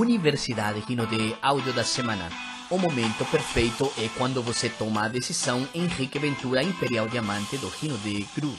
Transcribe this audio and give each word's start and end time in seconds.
Universidade 0.00 0.80
Rinode 0.80 1.36
Áudio 1.42 1.74
da 1.74 1.84
Semana. 1.84 2.30
O 2.70 2.78
momento 2.78 3.22
perfeito 3.26 3.92
é 3.98 4.08
quando 4.16 4.42
você 4.42 4.70
toma 4.70 5.04
a 5.04 5.08
decisão 5.08 5.68
Henrique 5.74 6.18
Ventura 6.18 6.62
Imperial 6.62 7.06
Diamante 7.06 7.58
do 7.58 7.68
Rinode 7.68 8.26
Group. 8.34 8.58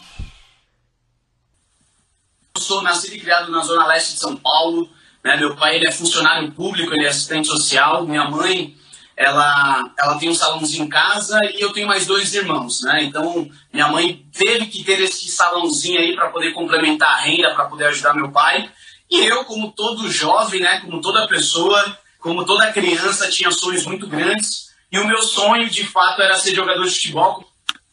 Eu 2.55 2.61
sou 2.61 2.83
nascido 2.83 3.15
e 3.15 3.19
criado 3.19 3.51
na 3.51 3.61
zona 3.61 3.87
leste 3.87 4.13
de 4.13 4.19
São 4.19 4.35
Paulo. 4.35 4.87
Né? 5.23 5.35
Meu 5.37 5.55
pai 5.55 5.77
ele 5.77 5.87
é 5.87 5.91
funcionário 5.91 6.51
público, 6.51 6.93
ele 6.93 7.05
é 7.05 7.09
assistente 7.09 7.47
social. 7.47 8.05
Minha 8.05 8.29
mãe 8.29 8.75
ela, 9.18 9.91
ela 9.97 10.19
tem 10.19 10.29
um 10.29 10.35
salãozinho 10.35 10.85
em 10.85 10.89
casa 10.89 11.39
e 11.55 11.60
eu 11.60 11.73
tenho 11.73 11.87
mais 11.87 12.05
dois 12.05 12.35
irmãos, 12.35 12.83
né? 12.83 13.04
Então, 13.04 13.49
minha 13.73 13.87
mãe 13.87 14.25
teve 14.32 14.68
que 14.68 14.83
ter 14.83 14.99
esse 14.99 15.27
salãozinho 15.27 15.99
aí 15.99 16.15
para 16.15 16.29
poder 16.29 16.54
complementar 16.54 17.10
a 17.10 17.21
renda, 17.21 17.55
para 17.55 17.65
poder 17.65 17.85
ajudar 17.85 18.13
meu 18.13 18.32
pai. 18.32 18.71
E 19.11 19.25
eu, 19.25 19.43
como 19.43 19.74
todo 19.74 20.10
jovem, 20.10 20.61
né, 20.61 20.79
como 20.79 21.01
toda 21.01 21.28
pessoa, 21.28 21.97
como 22.18 22.46
toda 22.46 22.71
criança, 22.71 23.29
tinha 23.29 23.52
sonhos 23.52 23.86
muito 23.86 24.07
grandes. 24.07 24.71
E 24.89 24.97
o 24.97 25.06
meu 25.06 25.21
sonho, 25.21 25.69
de 25.69 25.83
fato, 25.86 26.21
era 26.21 26.38
ser 26.38 26.56
jogador 26.56 26.86
de 26.86 26.93
futebol. 26.93 27.46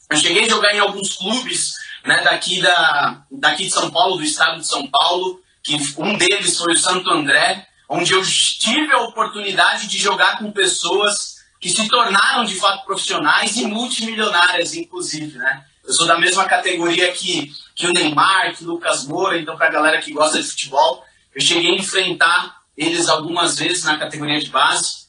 Eu 0.09 0.17
cheguei 0.17 0.45
a 0.45 0.49
jogar 0.49 0.73
em 0.73 0.79
alguns 0.79 1.17
clubes 1.17 1.75
né, 2.07 2.23
daqui, 2.23 2.61
da, 2.61 3.23
daqui 3.31 3.65
de 3.65 3.73
São 3.73 3.91
Paulo, 3.91 4.17
do 4.17 4.23
estado 4.23 4.61
de 4.61 4.67
São 4.67 4.87
Paulo, 4.87 5.43
que 5.63 5.77
um 5.99 6.17
deles 6.17 6.57
foi 6.57 6.73
o 6.73 6.79
Santo 6.79 7.11
André, 7.11 7.67
onde 7.89 8.13
eu 8.13 8.23
tive 8.23 8.93
a 8.93 9.03
oportunidade 9.03 9.89
de 9.89 9.99
jogar 9.99 10.39
com 10.39 10.53
pessoas 10.53 11.39
que 11.61 11.69
se 11.69 11.89
tornaram 11.89 12.45
de 12.45 12.55
fato 12.55 12.85
profissionais 12.85 13.57
e 13.57 13.67
multimilionárias, 13.67 14.75
inclusive, 14.75 15.37
né? 15.37 15.65
Eu 15.85 15.93
sou 15.93 16.07
da 16.07 16.19
mesma 16.19 16.45
categoria 16.45 17.11
que, 17.13 17.51
que 17.75 17.87
o 17.87 17.93
Neymar, 17.93 18.55
que 18.55 18.63
o 18.63 18.67
Lucas 18.67 19.05
Moura, 19.07 19.39
então 19.39 19.57
para 19.57 19.67
a 19.67 19.71
galera 19.71 20.01
que 20.01 20.13
gosta 20.13 20.41
de 20.41 20.49
futebol, 20.49 21.05
eu 21.39 21.43
cheguei 21.43 21.71
a 21.71 21.77
enfrentar 21.77 22.63
eles 22.77 23.09
algumas 23.09 23.57
vezes 23.57 23.85
na 23.85 23.97
categoria 23.97 24.41
de 24.41 24.51
base. 24.51 25.07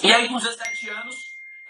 E 0.00 0.12
aí, 0.12 0.28
com 0.28 0.36
17 0.36 0.90
anos, 0.90 1.16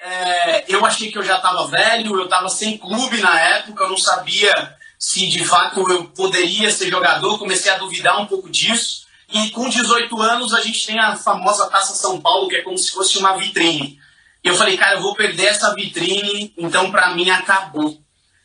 é, 0.02 0.64
eu 0.68 0.84
achei 0.84 1.10
que 1.10 1.16
eu 1.16 1.22
já 1.22 1.36
estava 1.36 1.66
velho, 1.66 2.16
eu 2.16 2.24
estava 2.24 2.50
sem 2.50 2.76
clube 2.76 3.22
na 3.22 3.40
época, 3.40 3.84
eu 3.84 3.88
não 3.88 3.96
sabia 3.96 4.76
se 4.98 5.26
de 5.28 5.42
fato 5.42 5.90
eu 5.90 6.04
poderia 6.04 6.70
ser 6.70 6.90
jogador, 6.90 7.38
comecei 7.38 7.72
a 7.72 7.78
duvidar 7.78 8.20
um 8.20 8.26
pouco 8.26 8.50
disso. 8.50 9.06
E 9.32 9.48
com 9.48 9.66
18 9.66 10.20
anos, 10.20 10.52
a 10.52 10.60
gente 10.60 10.86
tem 10.86 10.98
a 10.98 11.16
famosa 11.16 11.70
Taça 11.70 11.94
São 11.94 12.20
Paulo, 12.20 12.48
que 12.48 12.56
é 12.56 12.60
como 12.60 12.76
se 12.76 12.90
fosse 12.90 13.16
uma 13.16 13.38
vitrine. 13.38 13.98
E 14.44 14.48
eu 14.48 14.54
falei, 14.54 14.76
cara, 14.76 14.96
eu 14.96 15.02
vou 15.02 15.14
perder 15.14 15.46
essa 15.46 15.74
vitrine, 15.74 16.52
então 16.58 16.90
para 16.90 17.14
mim 17.14 17.30
acabou. 17.30 17.98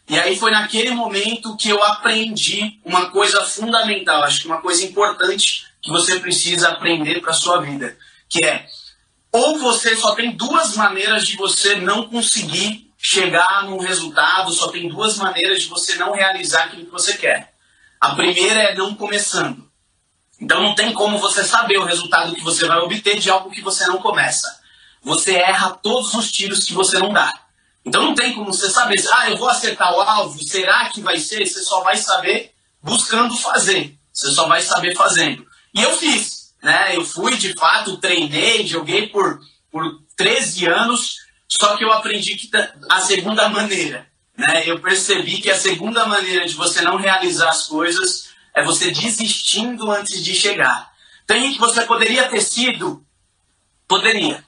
E 0.10 0.18
aí 0.18 0.38
foi 0.38 0.52
naquele 0.52 0.92
momento 0.92 1.58
que 1.58 1.70
eu 1.70 1.84
aprendi 1.84 2.80
uma 2.86 3.10
coisa 3.10 3.44
fundamental, 3.44 4.24
acho 4.24 4.42
que 4.42 4.48
uma 4.48 4.62
coisa 4.62 4.86
importante 4.86 5.66
que 5.82 5.92
você 5.92 6.20
precisa 6.20 6.70
aprender 6.70 7.20
para 7.20 7.34
sua 7.34 7.62
vida, 7.62 7.98
que 8.30 8.44
é 8.44 8.66
ou 9.32 9.60
você 9.60 9.96
só 9.96 10.16
tem 10.16 10.32
duas 10.32 10.76
maneiras 10.76 11.28
de 11.28 11.36
você 11.36 11.76
não 11.76 12.08
conseguir 12.10 12.92
chegar 12.98 13.66
num 13.66 13.78
resultado, 13.78 14.52
só 14.52 14.70
tem 14.70 14.90
duas 14.90 15.18
maneiras 15.18 15.62
de 15.62 15.68
você 15.68 15.96
não 15.96 16.14
realizar 16.14 16.64
aquilo 16.64 16.86
que 16.86 16.92
você 16.92 17.16
quer. 17.18 17.54
A 18.00 18.16
primeira 18.16 18.62
é 18.64 18.76
não 18.76 18.96
começando. 18.96 19.70
Então 20.40 20.62
não 20.62 20.76
tem 20.76 20.94
como 20.94 21.18
você 21.18 21.44
saber 21.44 21.78
o 21.78 21.86
resultado 21.86 22.36
que 22.36 22.44
você 22.44 22.66
vai 22.66 22.78
obter 22.80 23.20
de 23.20 23.30
algo 23.30 23.52
que 23.52 23.62
você 23.62 23.86
não 23.88 23.98
começa. 23.98 24.48
Você 25.04 25.36
erra 25.36 25.72
todos 25.72 26.14
os 26.14 26.32
tiros 26.32 26.64
que 26.64 26.74
você 26.74 26.98
não 27.00 27.14
dá. 27.14 27.32
Então 27.88 28.04
não 28.04 28.16
tem 28.16 28.34
como 28.34 28.52
você 28.52 28.70
saber, 28.70 29.02
ah, 29.14 29.30
eu 29.30 29.38
vou 29.38 29.48
acertar 29.48 29.96
o 29.96 30.02
alvo, 30.02 30.44
será 30.44 30.90
que 30.90 31.00
vai 31.00 31.18
ser? 31.18 31.46
Você 31.46 31.64
só 31.64 31.82
vai 31.82 31.96
saber 31.96 32.52
buscando 32.84 33.34
fazer. 33.38 33.98
Você 34.12 34.30
só 34.32 34.46
vai 34.46 34.62
saber 34.62 34.94
fazendo. 34.94 35.48
E 35.74 35.82
eu 35.82 35.98
fiz, 35.98 36.54
né? 36.62 36.98
Eu 36.98 37.06
fui, 37.06 37.38
de 37.38 37.54
fato, 37.54 37.96
treinei, 37.96 38.68
joguei 38.68 39.08
por, 39.08 39.40
por 39.72 40.02
13 40.18 40.66
anos, 40.66 41.20
só 41.48 41.78
que 41.78 41.86
eu 41.86 41.94
aprendi 41.94 42.36
que 42.36 42.50
a 42.90 43.00
segunda 43.00 43.48
maneira, 43.48 44.06
né? 44.38 44.64
Eu 44.66 44.82
percebi 44.82 45.40
que 45.40 45.50
a 45.50 45.58
segunda 45.58 46.06
maneira 46.06 46.46
de 46.46 46.56
você 46.56 46.82
não 46.82 46.98
realizar 46.98 47.48
as 47.48 47.68
coisas 47.68 48.32
é 48.54 48.62
você 48.64 48.92
desistindo 48.92 49.90
antes 49.90 50.22
de 50.22 50.36
chegar. 50.36 50.92
Tem 51.26 51.54
que 51.54 51.60
você 51.60 51.86
poderia 51.86 52.28
ter 52.28 52.42
sido, 52.42 53.02
poderia. 53.88 54.44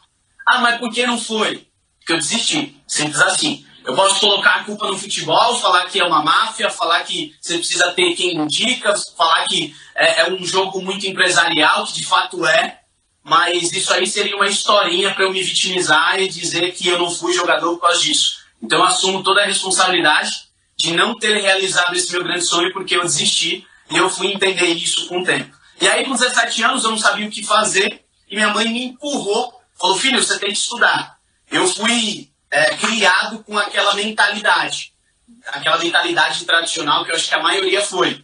Ah, 0.45 0.59
mas 0.59 0.77
por 0.77 0.91
que 0.91 1.07
não 1.07 1.17
foi? 1.17 1.68
Que 2.09 2.13
eu 2.13 2.17
desisti. 2.17 2.75
Simples 2.87 3.21
assim. 3.21 3.63
Eu 3.85 3.95
posso 3.95 4.19
colocar 4.19 4.55
a 4.55 4.63
culpa 4.63 4.87
no 4.87 4.97
futebol, 4.97 5.55
falar 5.57 5.85
que 5.85 5.99
é 5.99 6.03
uma 6.03 6.23
máfia, 6.23 6.69
falar 6.69 7.03
que 7.03 7.35
você 7.39 7.57
precisa 7.57 7.91
ter 7.91 8.15
quem 8.15 8.35
indica, 8.35 8.93
falar 9.15 9.45
que 9.45 9.75
é, 9.95 10.21
é 10.21 10.31
um 10.31 10.43
jogo 10.43 10.81
muito 10.81 11.05
empresarial, 11.05 11.85
que 11.85 11.93
de 11.93 12.05
fato 12.05 12.45
é, 12.45 12.79
mas 13.23 13.71
isso 13.71 13.93
aí 13.93 14.05
seria 14.07 14.35
uma 14.35 14.47
historinha 14.47 15.13
para 15.13 15.23
eu 15.23 15.31
me 15.31 15.41
vitimizar 15.41 16.19
e 16.19 16.27
dizer 16.27 16.71
que 16.73 16.87
eu 16.87 16.97
não 16.97 17.09
fui 17.09 17.31
jogador 17.31 17.71
por 17.75 17.81
causa 17.81 18.01
disso. 18.01 18.39
Então 18.61 18.79
eu 18.79 18.85
assumo 18.85 19.23
toda 19.23 19.41
a 19.41 19.45
responsabilidade 19.45 20.31
de 20.75 20.93
não 20.93 21.15
ter 21.15 21.39
realizado 21.39 21.95
esse 21.95 22.11
meu 22.11 22.23
grande 22.23 22.43
sonho 22.43 22.73
porque 22.73 22.95
eu 22.95 23.03
desisti 23.03 23.65
e 23.89 23.97
eu 23.97 24.09
fui 24.09 24.33
entender 24.33 24.67
isso 24.67 25.07
com 25.07 25.21
o 25.21 25.23
tempo. 25.23 25.55
E 25.79 25.87
aí, 25.87 26.05
com 26.05 26.11
17 26.11 26.63
anos, 26.63 26.83
eu 26.83 26.91
não 26.91 26.97
sabia 26.97 27.27
o 27.27 27.31
que 27.31 27.43
fazer 27.43 28.03
e 28.29 28.35
minha 28.35 28.49
mãe 28.49 28.67
me 28.67 28.83
empurrou, 28.85 29.53
falou: 29.79 29.95
Filho, 29.95 30.21
você 30.21 30.37
tem 30.37 30.49
que 30.49 30.57
estudar 30.57 31.18
eu 31.51 31.67
fui 31.67 32.29
é, 32.51 32.75
criado 32.75 33.43
com 33.43 33.57
aquela 33.57 33.93
mentalidade, 33.95 34.93
aquela 35.47 35.77
mentalidade 35.77 36.45
tradicional 36.45 37.03
que 37.03 37.11
eu 37.11 37.15
acho 37.15 37.27
que 37.27 37.35
a 37.35 37.43
maioria 37.43 37.81
foi. 37.81 38.23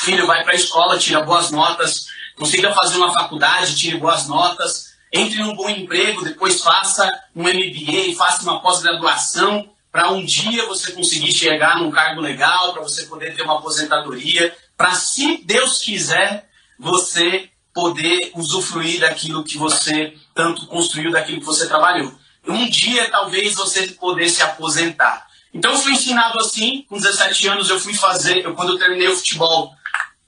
Filho, 0.00 0.26
vai 0.26 0.42
para 0.42 0.52
a 0.52 0.56
escola, 0.56 0.98
tira 0.98 1.22
boas 1.22 1.50
notas, 1.50 2.06
consiga 2.36 2.74
fazer 2.74 2.96
uma 2.96 3.12
faculdade, 3.12 3.76
tire 3.76 3.98
boas 3.98 4.26
notas, 4.26 4.90
entre 5.12 5.38
num 5.38 5.54
bom 5.54 5.68
emprego, 5.68 6.24
depois 6.24 6.62
faça 6.62 7.08
um 7.34 7.42
MBA, 7.42 8.16
faça 8.16 8.42
uma 8.42 8.60
pós-graduação, 8.60 9.68
para 9.92 10.10
um 10.12 10.24
dia 10.24 10.66
você 10.66 10.92
conseguir 10.92 11.32
chegar 11.32 11.78
num 11.78 11.90
cargo 11.90 12.20
legal, 12.20 12.72
para 12.72 12.82
você 12.82 13.06
poder 13.06 13.34
ter 13.34 13.42
uma 13.42 13.58
aposentadoria, 13.58 14.56
para, 14.76 14.94
se 14.94 15.38
Deus 15.44 15.78
quiser, 15.78 16.48
você 16.78 17.50
poder 17.74 18.30
usufruir 18.34 19.00
daquilo 19.00 19.44
que 19.44 19.58
você 19.58 20.14
tanto 20.34 20.66
construiu, 20.66 21.10
daquilo 21.10 21.40
que 21.40 21.46
você 21.46 21.66
trabalhou 21.66 22.14
um 22.46 22.68
dia 22.68 23.10
talvez 23.10 23.54
você 23.54 23.88
poder 23.88 24.28
se 24.28 24.42
aposentar. 24.42 25.26
Então 25.52 25.72
eu 25.72 25.78
fui 25.78 25.92
ensinado 25.92 26.38
assim, 26.38 26.84
com 26.88 26.96
17 26.96 27.48
anos 27.48 27.70
eu 27.70 27.80
fui 27.80 27.94
fazer, 27.94 28.44
eu, 28.44 28.54
quando 28.54 28.72
eu 28.72 28.78
terminei 28.78 29.08
o 29.08 29.16
futebol, 29.16 29.72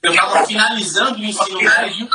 eu 0.02 0.10
estava 0.12 0.44
finalizando 0.44 1.18
o 1.18 1.24
ensino 1.24 1.62
médio, 1.62 2.08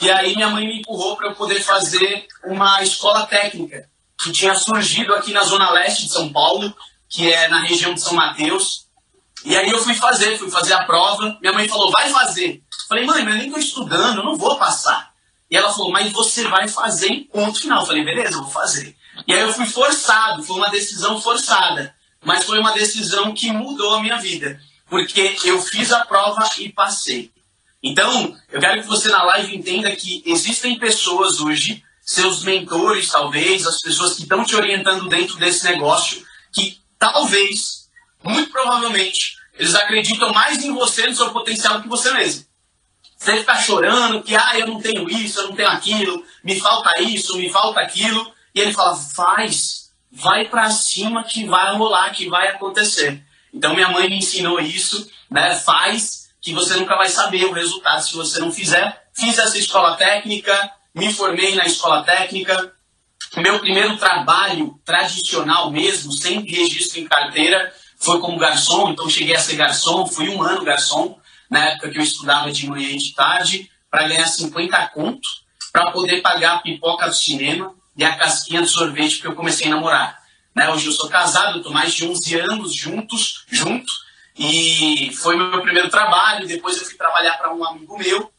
e 0.00 0.10
aí 0.10 0.34
minha 0.36 0.48
mãe 0.48 0.66
me 0.66 0.78
empurrou 0.78 1.16
para 1.16 1.28
eu 1.28 1.34
poder 1.34 1.60
fazer 1.60 2.26
uma 2.44 2.80
escola 2.82 3.26
técnica, 3.26 3.88
que 4.22 4.30
tinha 4.30 4.54
surgido 4.54 5.12
aqui 5.14 5.32
na 5.32 5.42
zona 5.42 5.70
leste 5.70 6.04
de 6.04 6.12
São 6.12 6.32
Paulo, 6.32 6.72
que 7.08 7.32
é 7.32 7.48
na 7.48 7.62
região 7.62 7.92
de 7.92 8.00
São 8.00 8.14
Mateus. 8.14 8.86
E 9.44 9.56
aí 9.56 9.68
eu 9.68 9.78
fui 9.78 9.94
fazer, 9.94 10.38
fui 10.38 10.50
fazer 10.50 10.72
a 10.72 10.84
prova, 10.84 11.36
minha 11.40 11.52
mãe 11.52 11.68
falou, 11.68 11.90
vai 11.90 12.08
fazer. 12.08 12.62
Falei, 12.88 13.04
mãe, 13.04 13.24
mas 13.24 13.34
nem 13.34 13.46
estou 13.46 13.58
estudando, 13.58 14.18
eu 14.18 14.24
não 14.24 14.36
vou 14.36 14.56
passar. 14.56 15.12
E 15.50 15.56
ela 15.56 15.70
falou, 15.72 15.90
mas 15.90 16.12
você 16.12 16.48
vai 16.48 16.68
fazer 16.68 17.08
em 17.08 17.24
ponto 17.24 17.60
final. 17.60 17.84
falei, 17.84 18.04
beleza, 18.04 18.34
eu 18.34 18.42
vou 18.42 18.50
fazer. 18.50 18.96
E 19.26 19.32
aí 19.32 19.40
eu 19.40 19.52
fui 19.52 19.66
forçado, 19.66 20.42
foi 20.42 20.56
uma 20.56 20.70
decisão 20.70 21.20
forçada, 21.20 21.94
mas 22.24 22.44
foi 22.44 22.58
uma 22.58 22.72
decisão 22.72 23.32
que 23.34 23.52
mudou 23.52 23.94
a 23.94 24.02
minha 24.02 24.18
vida, 24.18 24.60
porque 24.88 25.36
eu 25.44 25.60
fiz 25.60 25.92
a 25.92 26.04
prova 26.04 26.48
e 26.58 26.68
passei. 26.70 27.32
Então, 27.82 28.34
eu 28.50 28.60
quero 28.60 28.80
que 28.80 28.88
você 28.88 29.10
na 29.10 29.22
live 29.22 29.54
entenda 29.54 29.94
que 29.94 30.22
existem 30.24 30.78
pessoas 30.78 31.40
hoje, 31.40 31.82
seus 32.00 32.42
mentores 32.42 33.10
talvez, 33.10 33.66
as 33.66 33.80
pessoas 33.80 34.14
que 34.14 34.22
estão 34.22 34.44
te 34.44 34.56
orientando 34.56 35.08
dentro 35.08 35.36
desse 35.36 35.64
negócio, 35.64 36.24
que 36.52 36.80
talvez, 36.98 37.88
muito 38.22 38.50
provavelmente, 38.50 39.36
eles 39.58 39.74
acreditam 39.74 40.32
mais 40.32 40.64
em 40.64 40.72
você, 40.72 41.06
no 41.06 41.14
seu 41.14 41.30
potencial, 41.30 41.76
do 41.76 41.82
que 41.82 41.88
você 41.88 42.10
mesmo. 42.12 42.46
Você 43.16 43.38
ficar 43.38 43.56
chorando 43.56 44.22
que, 44.22 44.34
ah, 44.34 44.58
eu 44.58 44.66
não 44.66 44.80
tenho 44.80 45.08
isso, 45.08 45.40
eu 45.40 45.48
não 45.48 45.54
tenho 45.54 45.68
aquilo, 45.68 46.24
me 46.42 46.58
falta 46.58 47.00
isso, 47.00 47.36
me 47.36 47.50
falta 47.50 47.80
aquilo. 47.80 48.33
E 48.54 48.60
ele 48.60 48.72
fala: 48.72 48.94
faz, 48.94 49.90
vai 50.10 50.48
para 50.48 50.70
cima 50.70 51.24
que 51.24 51.44
vai 51.44 51.76
rolar, 51.76 52.10
que 52.10 52.28
vai 52.28 52.48
acontecer. 52.48 53.22
Então 53.52 53.74
minha 53.74 53.88
mãe 53.88 54.08
me 54.08 54.18
ensinou 54.18 54.60
isso, 54.60 55.10
né? 55.30 55.54
Faz, 55.56 56.30
que 56.40 56.52
você 56.52 56.76
nunca 56.76 56.96
vai 56.96 57.08
saber 57.08 57.44
o 57.46 57.52
resultado 57.52 58.02
se 58.02 58.14
você 58.14 58.38
não 58.38 58.52
fizer. 58.52 59.04
Fiz 59.12 59.38
essa 59.38 59.58
escola 59.58 59.96
técnica, 59.96 60.70
me 60.94 61.12
formei 61.12 61.54
na 61.54 61.64
escola 61.64 62.02
técnica. 62.04 62.72
Meu 63.36 63.58
primeiro 63.58 63.96
trabalho 63.96 64.78
tradicional 64.84 65.70
mesmo, 65.70 66.12
sem 66.12 66.42
registro 66.42 67.00
em 67.00 67.08
carteira, 67.08 67.72
foi 67.98 68.20
como 68.20 68.38
garçom. 68.38 68.90
Então 68.90 69.08
cheguei 69.08 69.34
a 69.34 69.40
ser 69.40 69.56
garçom, 69.56 70.06
fui 70.06 70.28
um 70.28 70.42
ano 70.42 70.64
garçom, 70.64 71.18
na 71.50 71.70
época 71.70 71.90
que 71.90 71.98
eu 71.98 72.02
estudava 72.02 72.52
de 72.52 72.68
manhã 72.68 72.90
e 72.90 72.98
de 72.98 73.14
tarde, 73.14 73.70
para 73.90 74.06
ganhar 74.06 74.26
50 74.26 74.88
contos, 74.88 75.44
para 75.72 75.90
poder 75.90 76.20
pagar 76.20 76.56
a 76.56 76.58
pipoca 76.58 77.08
do 77.08 77.14
cinema 77.14 77.74
e 77.96 78.04
a 78.04 78.16
casquinha 78.16 78.62
de 78.62 78.68
sorvete 78.68 79.16
porque 79.16 79.28
eu 79.28 79.34
comecei 79.34 79.66
a 79.66 79.70
namorar. 79.70 80.22
Né? 80.54 80.70
Hoje 80.70 80.86
eu 80.86 80.92
sou 80.92 81.08
casado, 81.08 81.58
estou 81.58 81.72
mais 81.72 81.92
de 81.94 82.06
11 82.06 82.40
anos 82.40 82.74
juntos, 82.74 83.44
junto, 83.50 83.92
e 84.36 85.10
foi 85.14 85.36
meu 85.36 85.62
primeiro 85.62 85.90
trabalho. 85.90 86.46
Depois 86.46 86.78
eu 86.78 86.84
fui 86.84 86.96
trabalhar 86.96 87.36
para 87.38 87.54
um 87.54 87.64
amigo 87.64 87.98
meu, 87.98 88.32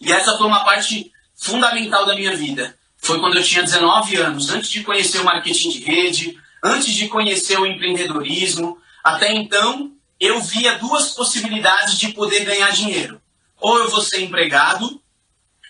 e 0.00 0.12
essa 0.12 0.36
foi 0.36 0.46
uma 0.46 0.64
parte 0.64 1.12
fundamental 1.34 2.06
da 2.06 2.14
minha 2.14 2.36
vida 2.36 2.78
foi 3.00 3.18
quando 3.18 3.36
eu 3.36 3.42
tinha 3.42 3.62
19 3.62 4.16
anos, 4.16 4.50
antes 4.50 4.70
de 4.70 4.82
conhecer 4.82 5.20
o 5.20 5.24
marketing 5.24 5.70
de 5.70 5.78
rede, 5.80 6.38
antes 6.62 6.94
de 6.94 7.08
conhecer 7.08 7.58
o 7.58 7.66
empreendedorismo. 7.66 8.78
Até 9.02 9.32
então, 9.32 9.92
eu 10.18 10.40
via 10.40 10.78
duas 10.78 11.12
possibilidades 11.12 11.98
de 11.98 12.12
poder 12.12 12.44
ganhar 12.44 12.70
dinheiro. 12.70 13.20
Ou 13.58 13.78
eu 13.78 13.88
vou 13.88 14.00
ser 14.00 14.20
empregado, 14.20 15.00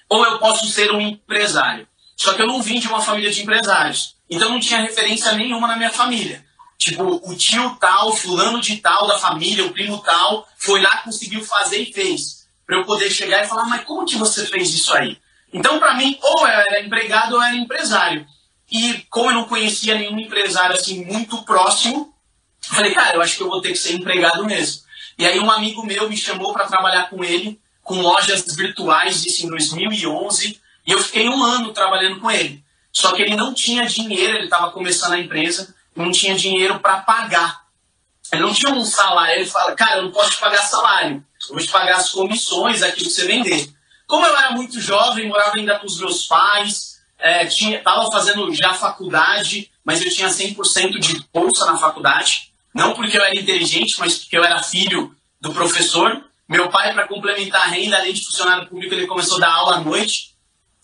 ou 0.08 0.24
eu 0.24 0.38
posso 0.38 0.66
ser 0.66 0.90
um 0.92 1.00
empresário. 1.00 1.86
Só 2.20 2.34
que 2.34 2.42
eu 2.42 2.46
não 2.46 2.60
vim 2.60 2.78
de 2.78 2.86
uma 2.86 3.00
família 3.00 3.30
de 3.30 3.40
empresários. 3.40 4.14
Então 4.28 4.50
não 4.50 4.60
tinha 4.60 4.82
referência 4.82 5.32
nenhuma 5.32 5.66
na 5.66 5.74
minha 5.74 5.88
família. 5.88 6.44
Tipo, 6.76 7.18
o 7.24 7.34
tio 7.34 7.78
tal, 7.80 8.14
fulano 8.14 8.60
de 8.60 8.76
tal 8.76 9.06
da 9.06 9.18
família, 9.18 9.64
o 9.64 9.72
primo 9.72 9.96
tal, 10.00 10.46
foi 10.58 10.82
lá, 10.82 10.98
conseguiu 10.98 11.42
fazer 11.42 11.78
e 11.78 11.90
fez. 11.90 12.46
Para 12.66 12.76
eu 12.76 12.84
poder 12.84 13.08
chegar 13.08 13.42
e 13.42 13.48
falar, 13.48 13.64
mas 13.64 13.84
como 13.84 14.04
que 14.04 14.18
você 14.18 14.44
fez 14.44 14.68
isso 14.74 14.92
aí? 14.92 15.16
Então, 15.50 15.78
para 15.78 15.94
mim, 15.94 16.18
ou 16.20 16.46
eu 16.46 16.46
era 16.46 16.82
empregado 16.82 17.36
ou 17.36 17.38
eu 17.40 17.42
era 17.42 17.56
empresário. 17.56 18.26
E 18.70 19.02
como 19.08 19.30
eu 19.30 19.34
não 19.36 19.44
conhecia 19.44 19.94
nenhum 19.94 20.18
empresário 20.18 20.76
assim 20.76 21.02
muito 21.06 21.42
próximo, 21.44 22.14
falei, 22.60 22.92
cara, 22.92 23.16
eu 23.16 23.22
acho 23.22 23.38
que 23.38 23.42
eu 23.42 23.48
vou 23.48 23.62
ter 23.62 23.70
que 23.70 23.78
ser 23.78 23.94
empregado 23.94 24.44
mesmo. 24.44 24.82
E 25.16 25.24
aí 25.24 25.40
um 25.40 25.50
amigo 25.50 25.82
meu 25.86 26.06
me 26.06 26.18
chamou 26.18 26.52
para 26.52 26.66
trabalhar 26.66 27.08
com 27.08 27.24
ele, 27.24 27.58
com 27.82 28.02
lojas 28.02 28.44
virtuais, 28.54 29.24
isso 29.24 29.46
em 29.46 29.48
2011, 29.48 30.60
e 30.90 30.92
eu 30.92 31.00
fiquei 31.00 31.28
um 31.28 31.40
ano 31.44 31.72
trabalhando 31.72 32.18
com 32.18 32.28
ele. 32.28 32.64
Só 32.92 33.12
que 33.12 33.22
ele 33.22 33.36
não 33.36 33.54
tinha 33.54 33.86
dinheiro, 33.86 34.34
ele 34.34 34.46
estava 34.46 34.72
começando 34.72 35.12
a 35.12 35.20
empresa, 35.20 35.72
não 35.94 36.10
tinha 36.10 36.34
dinheiro 36.34 36.80
para 36.80 36.96
pagar. 37.02 37.60
Ele 38.32 38.42
não 38.42 38.52
tinha 38.52 38.72
um 38.72 38.84
salário, 38.84 39.36
ele 39.36 39.46
fala, 39.46 39.72
cara, 39.76 39.98
eu 39.98 40.02
não 40.02 40.10
posso 40.10 40.32
te 40.32 40.38
pagar 40.38 40.62
salário, 40.62 41.24
eu 41.48 41.54
vou 41.54 41.64
te 41.64 41.70
pagar 41.70 41.98
as 41.98 42.10
comissões, 42.10 42.82
aquilo 42.82 43.06
que 43.06 43.12
você 43.12 43.24
vender. 43.24 43.72
Como 44.04 44.26
eu 44.26 44.36
era 44.36 44.50
muito 44.50 44.80
jovem, 44.80 45.28
morava 45.28 45.56
ainda 45.56 45.78
com 45.78 45.86
os 45.86 46.00
meus 46.00 46.26
pais, 46.26 47.00
é, 47.20 47.48
fazendo 48.10 48.52
já 48.52 48.74
faculdade, 48.74 49.70
mas 49.84 50.02
eu 50.02 50.10
tinha 50.10 50.28
100% 50.28 50.98
de 50.98 51.24
bolsa 51.32 51.66
na 51.66 51.76
faculdade. 51.76 52.52
Não 52.74 52.94
porque 52.94 53.16
eu 53.16 53.22
era 53.22 53.38
inteligente, 53.38 53.94
mas 54.00 54.18
porque 54.18 54.36
eu 54.36 54.42
era 54.42 54.60
filho 54.60 55.14
do 55.40 55.52
professor. 55.52 56.24
Meu 56.48 56.68
pai, 56.68 56.92
para 56.92 57.06
complementar 57.06 57.60
a 57.62 57.66
renda, 57.66 57.96
além 57.96 58.12
de 58.12 58.24
funcionário 58.24 58.68
público, 58.68 58.92
ele 58.92 59.06
começou 59.06 59.36
a 59.36 59.40
dar 59.40 59.52
aula 59.52 59.76
à 59.76 59.80
noite. 59.80 60.30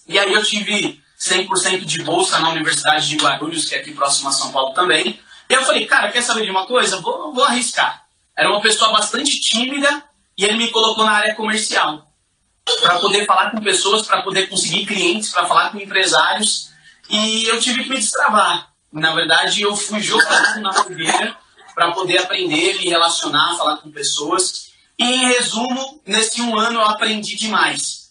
E 0.06 0.19
aí 0.19 0.32
eu 0.32 0.43
tive 0.43 1.03
100% 1.19 1.85
de 1.85 2.03
bolsa 2.03 2.38
na 2.38 2.50
Universidade 2.50 3.08
de 3.08 3.17
Guarulhos, 3.17 3.64
que 3.64 3.75
é 3.75 3.79
aqui 3.79 3.93
próximo 3.93 4.29
a 4.29 4.32
São 4.32 4.53
Paulo 4.53 4.75
também. 4.75 5.19
E 5.49 5.55
eu 5.55 5.62
falei, 5.62 5.87
cara, 5.87 6.11
quer 6.11 6.23
saber 6.23 6.44
de 6.44 6.50
uma 6.50 6.67
coisa? 6.67 7.00
Vou, 7.00 7.32
vou 7.32 7.44
arriscar. 7.44 8.05
Era 8.37 8.50
uma 8.50 8.61
pessoa 8.61 8.93
bastante 8.93 9.41
tímida 9.41 10.05
e 10.37 10.44
ele 10.44 10.58
me 10.58 10.70
colocou 10.70 11.05
na 11.05 11.12
área 11.12 11.35
comercial 11.35 12.06
para 12.81 12.99
poder 12.99 13.25
falar 13.25 13.50
com 13.50 13.61
pessoas, 13.61 14.06
para 14.06 14.23
poder 14.23 14.49
conseguir 14.49 14.85
clientes, 14.87 15.31
para 15.31 15.47
falar 15.47 15.70
com 15.70 15.79
empresários. 15.79 16.70
E 17.08 17.44
eu 17.44 17.61
tive 17.61 17.85
que 17.85 17.91
me 17.91 17.97
destravar. 17.97 18.73
Na 18.93 19.14
verdade, 19.14 19.62
eu 19.62 19.75
fui 19.75 20.00
jogado 20.00 20.61
na 20.61 20.73
fogueira 20.73 21.37
para 21.75 21.93
poder 21.93 22.19
aprender, 22.19 22.79
me 22.79 22.88
relacionar, 22.88 23.56
falar 23.56 23.76
com 23.76 23.91
pessoas. 23.91 24.70
E, 24.99 25.05
em 25.05 25.26
resumo, 25.29 26.03
nesse 26.06 26.41
um 26.41 26.58
ano 26.58 26.81
eu 26.81 26.85
aprendi 26.85 27.37
demais. 27.37 28.06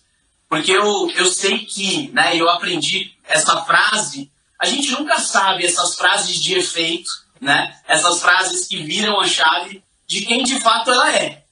Porque 0.56 0.72
eu, 0.72 1.12
eu 1.18 1.26
sei 1.26 1.66
que 1.66 2.10
né, 2.14 2.38
eu 2.38 2.50
aprendi 2.50 3.14
essa 3.26 3.62
frase. 3.66 4.32
A 4.58 4.66
gente 4.66 4.90
nunca 4.92 5.20
sabe 5.20 5.66
essas 5.66 5.96
frases 5.96 6.42
de 6.42 6.56
efeito, 6.56 7.10
né? 7.42 7.78
essas 7.86 8.22
frases 8.22 8.66
que 8.66 8.82
viram 8.82 9.20
a 9.20 9.28
chave 9.28 9.84
de 10.08 10.22
quem 10.22 10.46
de 10.46 10.58
fato 10.62 10.90
ela 10.90 11.14
é. 11.14 11.44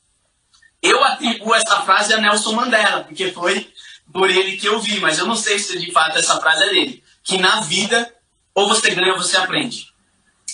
Eu 0.82 1.04
atribuo 1.04 1.54
essa 1.54 1.82
frase 1.82 2.14
a 2.14 2.18
Nelson 2.18 2.54
Mandela, 2.54 3.04
porque 3.04 3.30
foi 3.34 3.70
por 4.14 4.30
ele 4.30 4.56
que 4.56 4.70
eu 4.70 4.80
vi, 4.80 5.02
mas 5.02 5.20
eu 5.20 5.28
não 5.28 5.36
sei 5.36 5.60
se 5.60 5.78
de 5.78 5.92
fato 5.92 6.18
essa 6.18 6.40
frase 6.40 6.64
é 6.64 6.70
dele. 6.70 7.04
Que 7.26 7.38
na 7.38 7.60
vida, 7.60 8.10
ou 8.56 8.70
você 8.70 8.92
ganha 8.92 9.12
ou 9.12 9.18
você 9.18 9.36
aprende. 9.36 9.94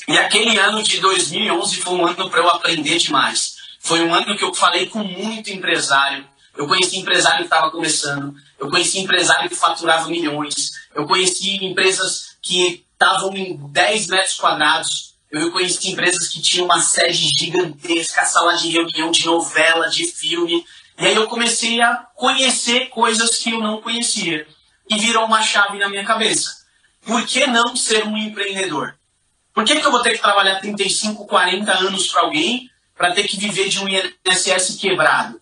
E 0.07 0.17
aquele 0.17 0.57
ano 0.57 0.81
de 0.81 0.99
2011 0.99 1.75
foi 1.81 1.93
um 1.93 2.03
ano 2.03 2.27
para 2.31 2.39
eu 2.39 2.49
aprender 2.49 2.97
demais. 2.97 3.57
Foi 3.79 4.01
um 4.01 4.11
ano 4.11 4.35
que 4.35 4.43
eu 4.43 4.55
falei 4.55 4.87
com 4.87 5.03
muito 5.03 5.51
empresário. 5.51 6.27
Eu 6.57 6.67
conheci 6.67 6.97
empresário 6.97 7.39
que 7.39 7.43
estava 7.45 7.71
começando. 7.71 8.35
Eu 8.57 8.69
conheci 8.69 8.99
empresário 8.99 9.49
que 9.49 9.55
faturava 9.55 10.09
milhões. 10.09 10.71
Eu 10.93 11.05
conheci 11.05 11.63
empresas 11.63 12.37
que 12.41 12.85
estavam 12.93 13.35
em 13.35 13.57
10 13.71 14.07
metros 14.07 14.35
quadrados 14.35 15.09
eu 15.31 15.51
conheci 15.51 15.91
empresas 15.91 16.27
que 16.27 16.41
tinham 16.41 16.65
uma 16.65 16.81
sede 16.81 17.29
gigantesca, 17.37 18.25
sala 18.25 18.55
de 18.55 18.69
reunião, 18.69 19.11
de 19.11 19.25
novela, 19.25 19.87
de 19.87 20.05
filme. 20.05 20.65
E 20.97 21.05
aí 21.05 21.15
eu 21.15 21.27
comecei 21.27 21.79
a 21.81 21.97
conhecer 22.15 22.89
coisas 22.89 23.37
que 23.37 23.51
eu 23.51 23.59
não 23.59 23.79
conhecia. 23.79 24.47
E 24.89 24.97
virou 24.97 25.25
uma 25.25 25.43
chave 25.43 25.77
na 25.77 25.87
minha 25.87 26.03
cabeça. 26.03 26.65
Por 27.01 27.25
que 27.27 27.45
não 27.45 27.75
ser 27.75 28.05
um 28.07 28.17
empreendedor? 28.17 28.95
Por 29.53 29.63
que, 29.63 29.79
que 29.79 29.85
eu 29.85 29.91
vou 29.91 30.01
ter 30.01 30.13
que 30.13 30.21
trabalhar 30.21 30.59
35, 30.59 31.27
40 31.27 31.71
anos 31.73 32.07
para 32.07 32.21
alguém 32.21 32.69
para 32.95 33.13
ter 33.13 33.27
que 33.27 33.37
viver 33.37 33.69
de 33.69 33.79
um 33.79 33.87
INSS 33.87 34.77
quebrado? 34.77 35.39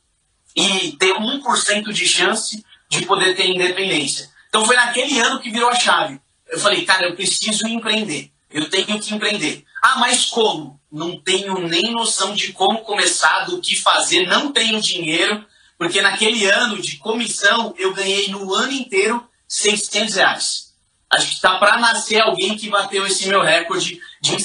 E 0.58 0.94
ter 0.94 1.14
1% 1.14 1.94
de 1.94 2.08
chance 2.08 2.66
de 2.90 3.06
poder 3.06 3.36
ter 3.36 3.48
independência. 3.48 4.30
Então 4.50 4.66
foi 4.66 4.76
naquele 4.76 5.20
ano 5.20 5.40
que 5.40 5.52
virou 5.52 5.70
a 5.70 5.76
chave. 5.76 6.20
Eu 6.50 6.60
falei, 6.60 6.84
cara, 6.84 7.08
eu 7.08 7.16
preciso 7.16 7.68
empreender. 7.68 8.32
Eu 8.50 8.70
tenho 8.70 9.00
que 9.00 9.14
empreender. 9.14 9.64
Ah, 9.84 9.98
mas 10.00 10.26
como? 10.26 10.80
Não 10.92 11.20
tenho 11.20 11.60
nem 11.60 11.92
noção 11.92 12.34
de 12.34 12.54
como 12.54 12.80
começar, 12.80 13.46
do 13.46 13.62
que 13.62 13.76
fazer, 13.76 14.26
não 14.26 14.52
tenho 14.52 14.82
dinheiro, 14.82 15.46
porque 15.78 16.02
naquele 16.02 16.46
ano 16.46 16.82
de 16.82 16.98
comissão 16.98 17.76
eu 17.78 17.94
ganhei 17.94 18.30
no 18.30 18.54
ano 18.54 18.72
inteiro 18.72 19.24
600 19.48 20.16
reais. 20.16 20.67
Acho 21.10 21.28
que 21.28 21.34
está 21.36 21.58
para 21.58 21.78
nascer 21.78 22.20
alguém 22.20 22.58
que 22.58 22.70
bateu 22.70 23.06
esse 23.08 23.28
meu 23.30 23.42
recorde 23.42 24.00
de 24.22 24.36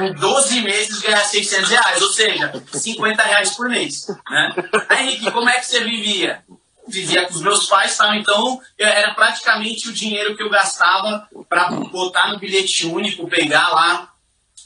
em 0.00 0.12
12 0.12 0.60
meses 0.62 1.00
ganhar 1.00 1.24
600 1.24 1.70
reais, 1.70 2.02
ou 2.02 2.08
seja, 2.08 2.52
50 2.72 3.22
reais 3.22 3.50
por 3.50 3.68
mês. 3.68 4.08
Né? 4.28 4.54
Henrique, 4.98 5.30
como 5.30 5.48
é 5.48 5.60
que 5.60 5.66
você 5.66 5.84
vivia? 5.84 6.42
vivia 6.88 7.26
com 7.26 7.34
os 7.34 7.42
meus 7.42 7.66
pais, 7.66 7.96
tá? 7.96 8.16
então 8.16 8.60
era 8.78 9.12
praticamente 9.14 9.88
o 9.88 9.92
dinheiro 9.92 10.34
que 10.34 10.42
eu 10.42 10.50
gastava 10.50 11.28
para 11.48 11.70
botar 11.70 12.28
no 12.28 12.38
bilhete 12.38 12.86
único, 12.86 13.28
pegar 13.28 13.68
lá 13.68 14.10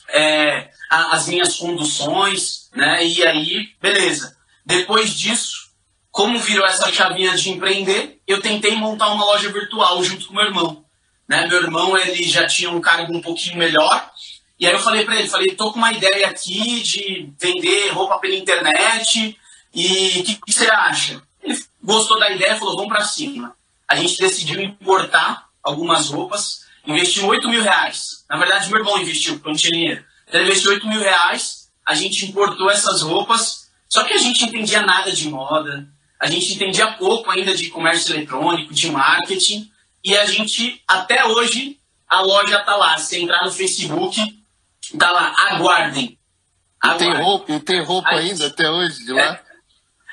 é, 0.09 0.71
as 0.88 1.26
minhas 1.26 1.57
conduções, 1.57 2.71
né? 2.75 3.04
E 3.04 3.26
aí, 3.26 3.71
beleza. 3.81 4.37
Depois 4.64 5.19
disso, 5.19 5.71
como 6.11 6.38
virou 6.38 6.66
essa 6.66 6.92
chavinha 6.92 7.35
de 7.35 7.50
empreender, 7.50 8.21
eu 8.26 8.40
tentei 8.40 8.76
montar 8.76 9.09
uma 9.09 9.25
loja 9.25 9.50
virtual 9.50 10.02
junto 10.04 10.26
com 10.26 10.35
meu 10.35 10.45
irmão. 10.45 10.81
Né? 11.29 11.47
Meu 11.47 11.62
irmão 11.62 11.97
ele 11.97 12.25
já 12.25 12.47
tinha 12.47 12.71
um 12.71 12.81
cargo 12.81 13.17
um 13.17 13.21
pouquinho 13.21 13.57
melhor. 13.57 14.11
E 14.59 14.67
aí 14.67 14.73
eu 14.73 14.79
falei 14.79 15.05
para 15.05 15.17
ele, 15.17 15.29
falei, 15.29 15.55
tô 15.55 15.73
com 15.73 15.79
uma 15.79 15.93
ideia 15.93 16.29
aqui 16.29 16.81
de 16.83 17.33
vender 17.38 17.88
roupa 17.91 18.19
pela 18.19 18.35
internet. 18.35 19.37
E 19.75 20.21
o 20.21 20.25
que, 20.25 20.35
que 20.37 20.52
você 20.52 20.71
acha? 20.71 21.23
Ele 21.43 21.59
gostou 21.83 22.19
da 22.19 22.31
ideia 22.31 22.57
falou, 22.57 22.76
vamos 22.76 22.93
para 22.93 23.05
cima. 23.05 23.57
A 23.88 23.97
gente 23.97 24.19
decidiu 24.19 24.61
importar 24.61 25.49
algumas 25.62 26.09
roupas 26.11 26.62
investiu 26.87 27.26
8 27.26 27.49
mil 27.49 27.62
reais. 27.62 28.25
Na 28.29 28.37
verdade, 28.37 28.69
meu 28.69 28.79
irmão 28.79 29.00
investiu, 29.00 29.35
porque 29.35 29.49
não 29.49 29.57
tinha 29.57 29.73
dinheiro. 29.73 30.05
Então, 30.26 30.41
ele 30.41 30.50
investiu 30.50 30.73
8 30.73 30.87
mil 30.87 31.00
reais, 31.00 31.69
a 31.87 31.95
gente 31.95 32.26
importou 32.26 32.71
essas 32.71 33.02
roupas, 33.02 33.71
só 33.88 34.05
que 34.05 34.12
a 34.12 34.19
gente 34.19 34.45
entendia 34.45 34.83
nada 34.83 35.12
de 35.12 35.29
moda, 35.29 35.88
a 36.21 36.26
gente 36.26 36.55
entendia 36.55 36.93
pouco 36.93 37.31
ainda 37.31 37.55
de 37.55 37.69
comércio 37.69 38.14
eletrônico, 38.14 38.73
de 38.73 38.91
marketing, 38.91 39.71
e 40.04 40.16
a 40.16 40.26
gente, 40.26 40.82
até 40.87 41.25
hoje, 41.25 41.78
a 42.09 42.21
loja 42.21 42.59
tá 42.61 42.76
lá. 42.76 42.99
Se 42.99 43.21
entrar 43.21 43.44
no 43.44 43.52
Facebook, 43.52 44.16
tá 44.99 45.11
lá, 45.11 45.35
aguardem. 45.50 46.18
aguardem. 46.80 47.12
Tem 47.12 47.23
roupa, 47.23 47.61
tem 47.61 47.82
roupa 47.82 48.11
ainda 48.11 48.47
até 48.47 48.68
hoje 48.71 49.04
de 49.04 49.12
lá? 49.12 49.23
É, 49.23 49.40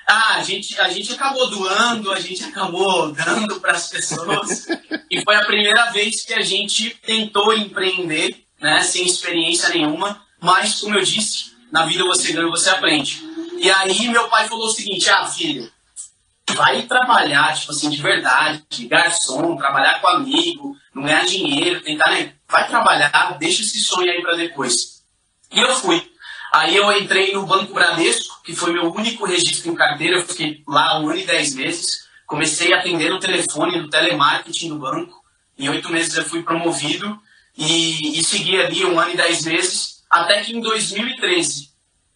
ah, 0.07 0.35
a 0.37 0.43
gente, 0.43 0.79
a 0.79 0.89
gente 0.89 1.13
acabou 1.13 1.49
doando, 1.49 2.11
a 2.11 2.19
gente 2.19 2.43
acabou 2.43 3.11
dando 3.11 3.59
para 3.59 3.73
as 3.73 3.89
pessoas. 3.89 4.65
e 5.09 5.21
foi 5.21 5.35
a 5.35 5.45
primeira 5.45 5.91
vez 5.91 6.23
que 6.23 6.33
a 6.33 6.41
gente 6.41 6.89
tentou 7.05 7.53
empreender, 7.53 8.43
né, 8.59 8.81
sem 8.81 9.05
experiência 9.05 9.69
nenhuma. 9.69 10.19
Mas, 10.41 10.79
como 10.79 10.95
eu 10.95 11.03
disse, 11.03 11.51
na 11.71 11.85
vida 11.85 12.03
você 12.05 12.33
ganha, 12.33 12.47
você 12.47 12.69
aprende. 12.69 13.23
E 13.57 13.69
aí 13.69 14.07
meu 14.07 14.27
pai 14.29 14.47
falou 14.47 14.67
o 14.67 14.71
seguinte: 14.71 15.09
ah, 15.09 15.25
filho, 15.27 15.71
vai 16.53 16.83
trabalhar, 16.83 17.53
tipo 17.55 17.71
assim, 17.71 17.89
de 17.89 18.01
verdade, 18.01 18.63
de 18.69 18.87
garçom, 18.87 19.55
trabalhar 19.57 19.99
com 19.99 20.07
amigo, 20.07 20.75
não 20.93 21.03
ganhar 21.03 21.25
dinheiro, 21.25 21.81
tentar, 21.81 22.09
né? 22.11 22.33
Vai 22.47 22.67
trabalhar, 22.67 23.37
deixa 23.39 23.61
esse 23.61 23.79
sonho 23.79 24.11
aí 24.11 24.21
para 24.21 24.35
depois. 24.35 25.03
E 25.51 25.59
eu 25.59 25.75
fui. 25.75 26.09
Aí 26.51 26.75
eu 26.75 26.91
entrei 26.91 27.33
no 27.33 27.45
Banco 27.45 27.73
Bradesco, 27.73 28.41
que 28.43 28.55
foi 28.55 28.73
meu 28.73 28.91
único 28.91 29.25
registro 29.25 29.71
em 29.71 29.75
carteira, 29.75 30.17
eu 30.17 30.27
fiquei 30.27 30.63
lá 30.67 30.99
um 30.99 31.09
ano 31.09 31.19
e 31.19 31.25
dez 31.25 31.53
meses. 31.53 32.07
Comecei 32.25 32.73
a 32.73 32.79
atender 32.79 33.09
no 33.09 33.19
telefone, 33.19 33.79
no 33.79 33.89
telemarketing 33.89 34.69
do 34.69 34.79
banco. 34.79 35.23
Em 35.57 35.69
oito 35.69 35.89
meses 35.89 36.15
eu 36.15 36.25
fui 36.25 36.41
promovido 36.41 37.19
e, 37.57 38.19
e 38.19 38.23
segui 38.23 38.59
ali 38.59 38.85
um 38.85 38.99
ano 38.99 39.11
e 39.11 39.17
dez 39.17 39.43
meses, 39.43 40.03
até 40.09 40.41
que 40.41 40.55
em 40.55 40.61
2013, 40.61 41.69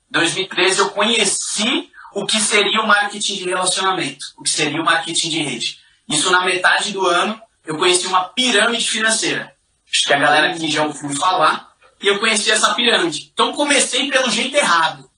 2013 0.09 0.79
eu 0.79 0.89
conheci 0.91 1.91
o 2.13 2.25
que 2.25 2.39
seria 2.39 2.81
o 2.81 2.87
marketing 2.87 3.35
de 3.35 3.43
relacionamento, 3.45 4.25
o 4.37 4.43
que 4.43 4.49
seria 4.49 4.81
o 4.81 4.85
marketing 4.85 5.29
de 5.29 5.41
rede. 5.41 5.79
Isso 6.07 6.31
na 6.31 6.45
metade 6.45 6.91
do 6.91 7.05
ano, 7.07 7.41
eu 7.65 7.77
conheci 7.77 8.07
uma 8.07 8.25
pirâmide 8.25 8.87
financeira. 8.87 9.55
Acho 9.89 10.03
que 10.05 10.13
a 10.13 10.19
galera 10.19 10.51
aqui 10.51 10.69
já 10.69 10.83
ouviu 10.83 11.09
falar. 11.11 11.71
E 12.01 12.07
eu 12.07 12.19
conheci 12.19 12.51
essa 12.51 12.73
pirâmide. 12.73 13.31
Então 13.33 13.53
comecei 13.53 14.09
pelo 14.11 14.29
jeito 14.29 14.55
errado. 14.55 15.09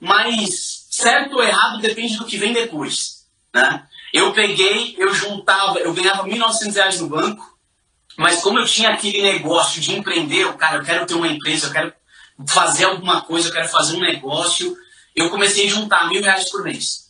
Mas 0.00 0.86
certo 0.90 1.36
ou 1.36 1.42
errado 1.42 1.80
depende 1.80 2.16
do 2.16 2.26
que 2.26 2.36
vem 2.36 2.52
depois. 2.52 3.24
Né? 3.54 3.86
Eu 4.12 4.32
peguei, 4.32 4.94
eu 4.98 5.12
juntava, 5.14 5.78
eu 5.78 5.92
ganhava 5.92 6.24
1.900 6.24 6.74
reais 6.74 7.00
no 7.00 7.08
banco, 7.08 7.58
mas 8.16 8.40
como 8.42 8.58
eu 8.58 8.66
tinha 8.66 8.90
aquele 8.90 9.22
negócio 9.22 9.80
de 9.80 9.94
empreender, 9.94 10.42
eu, 10.42 10.54
cara, 10.54 10.76
eu 10.76 10.84
quero 10.84 11.06
ter 11.06 11.14
uma 11.14 11.28
empresa, 11.28 11.66
eu 11.66 11.72
quero 11.72 11.92
fazer 12.48 12.84
alguma 12.84 13.20
coisa, 13.20 13.48
eu 13.48 13.52
quero 13.52 13.68
fazer 13.68 13.96
um 13.96 14.00
negócio, 14.00 14.76
eu 15.18 15.30
comecei 15.30 15.66
a 15.66 15.70
juntar 15.70 16.08
mil 16.08 16.22
reais 16.22 16.50
por 16.50 16.62
mês. 16.62 17.08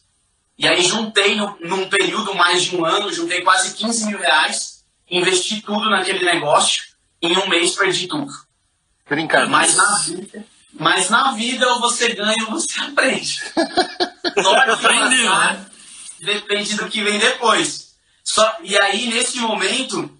E 0.59 0.67
aí 0.67 0.83
juntei 0.83 1.37
no, 1.37 1.57
num 1.61 1.89
período 1.89 2.35
mais 2.35 2.65
de 2.65 2.77
um 2.77 2.85
ano, 2.85 3.13
juntei 3.13 3.43
quase 3.43 3.75
15 3.75 4.07
mil 4.07 4.19
reais, 4.19 4.85
investi 5.09 5.61
tudo 5.63 5.89
naquele 5.89 6.25
negócio, 6.25 6.83
em 7.23 7.37
um 7.39 7.49
mês 7.49 7.75
perdi 7.75 8.09
tudo. 8.09 8.33
Brincadeira. 9.09 9.51
Mas 9.51 9.77
na 9.77 9.99
vida, 9.99 10.45
mas 10.73 11.11
na 11.11 11.33
vida 11.33 11.73
ou 11.75 11.81
você 11.81 12.15
ganha 12.15 12.45
ou 12.47 12.53
você 12.53 12.79
aprende. 12.83 13.41
Só 14.43 14.55
aprendeu, 14.57 15.39
né? 15.39 15.67
Depende 16.21 16.77
do 16.77 16.89
que 16.89 17.03
vem 17.03 17.19
depois. 17.19 17.95
Só, 18.25 18.57
e 18.63 18.79
aí, 18.83 19.07
nesse 19.07 19.39
momento, 19.39 20.11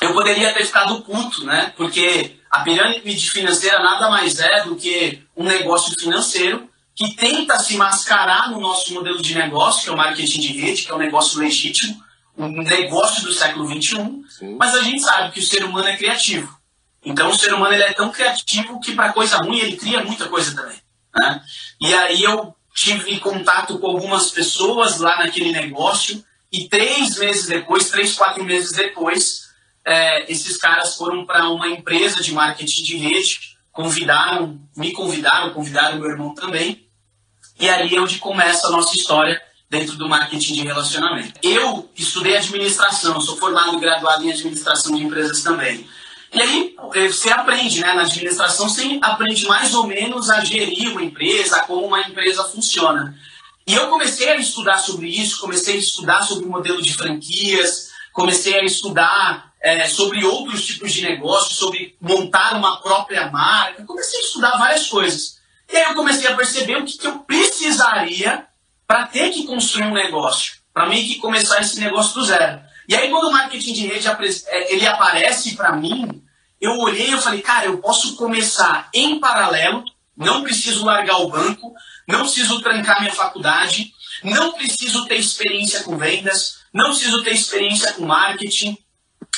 eu 0.00 0.12
poderia 0.12 0.52
ter 0.52 0.64
ficado 0.64 1.02
puto, 1.02 1.44
né? 1.44 1.72
Porque 1.76 2.36
a 2.50 2.60
pirâmide 2.60 3.30
financeira 3.30 3.78
nada 3.80 4.08
mais 4.08 4.38
é 4.40 4.64
do 4.64 4.74
que 4.76 5.22
um 5.36 5.44
negócio 5.44 5.94
financeiro 5.98 6.68
que 6.94 7.14
tenta 7.16 7.58
se 7.58 7.76
mascarar 7.76 8.50
no 8.50 8.60
nosso 8.60 8.94
modelo 8.94 9.20
de 9.20 9.34
negócio, 9.34 9.82
que 9.82 9.88
é 9.88 9.92
o 9.92 9.96
marketing 9.96 10.40
de 10.40 10.60
rede, 10.60 10.82
que 10.82 10.90
é 10.90 10.94
um 10.94 10.98
negócio 10.98 11.40
legítimo, 11.40 12.00
um 12.36 12.62
negócio 12.62 13.24
do 13.24 13.32
século 13.32 13.66
XXI, 13.66 13.96
Sim. 14.28 14.56
mas 14.58 14.74
a 14.74 14.82
gente 14.82 15.02
sabe 15.02 15.32
que 15.32 15.40
o 15.40 15.42
ser 15.42 15.64
humano 15.64 15.88
é 15.88 15.96
criativo. 15.96 16.56
Então 17.04 17.30
o 17.30 17.38
ser 17.38 17.52
humano 17.52 17.74
ele 17.74 17.82
é 17.82 17.92
tão 17.92 18.10
criativo 18.10 18.80
que 18.80 18.94
para 18.94 19.12
coisa 19.12 19.38
ruim 19.38 19.58
ele 19.58 19.76
cria 19.76 20.04
muita 20.04 20.28
coisa 20.28 20.54
também. 20.54 20.78
Né? 21.14 21.42
E 21.80 21.94
aí 21.94 22.22
eu 22.22 22.54
tive 22.74 23.20
contato 23.20 23.78
com 23.78 23.86
algumas 23.86 24.30
pessoas 24.30 24.98
lá 24.98 25.18
naquele 25.18 25.52
negócio 25.52 26.24
e 26.50 26.68
três 26.68 27.18
meses 27.18 27.46
depois, 27.46 27.90
três, 27.90 28.14
quatro 28.14 28.44
meses 28.44 28.72
depois, 28.72 29.48
é, 29.84 30.30
esses 30.30 30.56
caras 30.56 30.96
foram 30.96 31.26
para 31.26 31.48
uma 31.50 31.68
empresa 31.68 32.22
de 32.22 32.32
marketing 32.32 32.82
de 32.82 32.96
rede, 32.96 33.56
convidaram, 33.70 34.60
me 34.76 34.92
convidaram, 34.92 35.52
convidaram 35.52 35.98
meu 35.98 36.10
irmão 36.10 36.34
também, 36.34 36.83
e 37.58 37.68
ali 37.68 37.94
é 37.94 38.00
onde 38.00 38.18
começa 38.18 38.66
a 38.66 38.70
nossa 38.70 38.96
história 38.96 39.40
dentro 39.70 39.96
do 39.96 40.08
marketing 40.08 40.54
de 40.54 40.62
relacionamento. 40.62 41.32
Eu 41.42 41.90
estudei 41.96 42.36
administração, 42.36 43.20
sou 43.20 43.36
formado 43.36 43.76
e 43.76 43.80
graduado 43.80 44.24
em 44.24 44.30
administração 44.30 44.94
de 44.94 45.02
empresas 45.02 45.42
também. 45.42 45.88
E 46.32 46.42
aí 46.42 46.76
eh, 46.94 47.08
você 47.08 47.30
aprende, 47.30 47.80
né? 47.80 47.92
Na 47.92 48.02
administração 48.02 48.68
você 48.68 48.98
aprende 49.00 49.46
mais 49.46 49.74
ou 49.74 49.86
menos 49.86 50.30
a 50.30 50.44
gerir 50.44 50.90
uma 50.90 51.02
empresa, 51.02 51.60
como 51.60 51.86
uma 51.86 52.00
empresa 52.00 52.44
funciona. 52.44 53.16
E 53.66 53.72
eu 53.72 53.88
comecei 53.88 54.28
a 54.28 54.36
estudar 54.36 54.78
sobre 54.78 55.08
isso, 55.08 55.40
comecei 55.40 55.76
a 55.76 55.78
estudar 55.78 56.22
sobre 56.22 56.44
o 56.44 56.50
modelo 56.50 56.82
de 56.82 56.92
franquias, 56.92 57.90
comecei 58.12 58.58
a 58.58 58.64
estudar 58.64 59.52
é, 59.62 59.88
sobre 59.88 60.24
outros 60.24 60.66
tipos 60.66 60.92
de 60.92 61.02
negócios, 61.02 61.56
sobre 61.56 61.96
montar 62.00 62.56
uma 62.56 62.80
própria 62.82 63.30
marca, 63.30 63.84
comecei 63.84 64.20
a 64.20 64.24
estudar 64.24 64.58
várias 64.58 64.86
coisas. 64.88 65.38
E 65.72 65.76
aí 65.76 65.84
eu 65.84 65.94
comecei 65.94 66.28
a 66.28 66.36
perceber 66.36 66.76
o 66.76 66.84
que, 66.84 66.98
que 66.98 67.06
eu 67.06 67.18
precisaria 67.20 68.46
para 68.86 69.06
ter 69.06 69.30
que 69.30 69.44
construir 69.44 69.84
um 69.84 69.94
negócio, 69.94 70.54
para 70.72 70.88
meio 70.88 71.06
que 71.06 71.16
começar 71.16 71.60
esse 71.60 71.80
negócio 71.80 72.14
do 72.14 72.24
zero. 72.24 72.60
E 72.88 72.94
aí 72.94 73.10
quando 73.10 73.28
o 73.28 73.32
marketing 73.32 73.72
de 73.72 73.86
rede 73.86 74.06
eh, 74.08 74.74
ele 74.74 74.86
aparece 74.86 75.56
para 75.56 75.74
mim, 75.74 76.22
eu 76.60 76.78
olhei 76.78 77.12
e 77.12 77.20
falei, 77.20 77.40
cara, 77.40 77.66
eu 77.66 77.78
posso 77.78 78.16
começar 78.16 78.88
em 78.92 79.18
paralelo, 79.18 79.84
não 80.16 80.42
preciso 80.42 80.84
largar 80.84 81.18
o 81.18 81.28
banco, 81.28 81.74
não 82.06 82.20
preciso 82.20 82.60
trancar 82.60 83.00
minha 83.00 83.12
faculdade, 83.12 83.92
não 84.22 84.52
preciso 84.52 85.06
ter 85.06 85.16
experiência 85.16 85.82
com 85.82 85.96
vendas, 85.96 86.60
não 86.72 86.90
preciso 86.90 87.22
ter 87.22 87.32
experiência 87.32 87.92
com 87.94 88.06
marketing. 88.06 88.78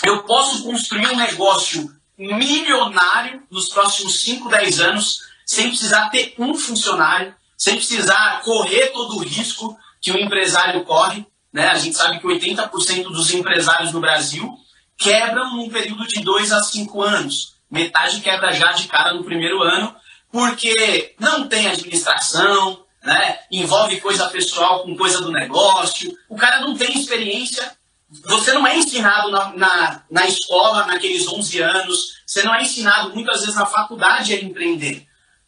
Eu 0.05 0.23
posso 0.25 0.65
construir 0.65 1.07
um 1.09 1.17
negócio 1.17 1.91
milionário 2.19 3.43
nos 3.51 3.69
próximos 3.69 4.21
5, 4.21 4.49
10 4.49 4.81
anos, 4.81 5.21
sem 5.47 5.69
precisar 5.69 6.11
ter 6.11 6.35
um 6.37 6.55
funcionário, 6.55 7.33
sem 7.57 7.77
precisar 7.77 8.43
correr 8.43 8.89
todo 8.89 9.17
o 9.17 9.23
risco 9.23 9.79
que 10.01 10.11
o 10.11 10.19
empresário 10.19 10.85
corre. 10.85 11.25
Né? 11.53 11.69
A 11.69 11.77
gente 11.77 11.97
sabe 11.97 12.19
que 12.19 12.27
80% 12.27 13.05
dos 13.05 13.33
empresários 13.33 13.93
no 13.93 14.01
Brasil 14.01 14.53
quebram 14.99 15.55
num 15.55 15.71
período 15.71 16.07
de 16.07 16.21
dois 16.21 16.53
a 16.53 16.63
cinco 16.63 17.01
anos. 17.01 17.55
Metade 17.71 18.21
quebra 18.21 18.53
já 18.53 18.73
de 18.73 18.89
cara 18.89 19.15
no 19.15 19.25
primeiro 19.25 19.63
ano, 19.63 19.95
porque 20.33 21.15
não 21.19 21.49
tem 21.49 21.69
administração, 21.69 22.85
né? 23.03 23.39
envolve 23.51 24.01
coisa 24.01 24.29
pessoal 24.29 24.83
com 24.83 24.97
coisa 24.97 25.21
do 25.21 25.31
negócio, 25.31 26.13
o 26.29 26.37
cara 26.37 26.61
não 26.61 26.77
tem 26.77 26.99
experiência. 26.99 27.77
Você 28.25 28.53
não 28.53 28.67
é 28.67 28.77
ensinado 28.77 29.31
na, 29.31 29.53
na, 29.57 30.03
na 30.11 30.27
escola 30.27 30.87
naqueles 30.87 31.27
11 31.27 31.61
anos, 31.61 32.17
você 32.27 32.43
não 32.43 32.55
é 32.55 32.63
ensinado 32.63 33.15
muitas 33.15 33.41
vezes 33.41 33.55
na 33.55 33.67
faculdade 33.67 34.33
a 34.33 34.41
empreender. 34.41 35.06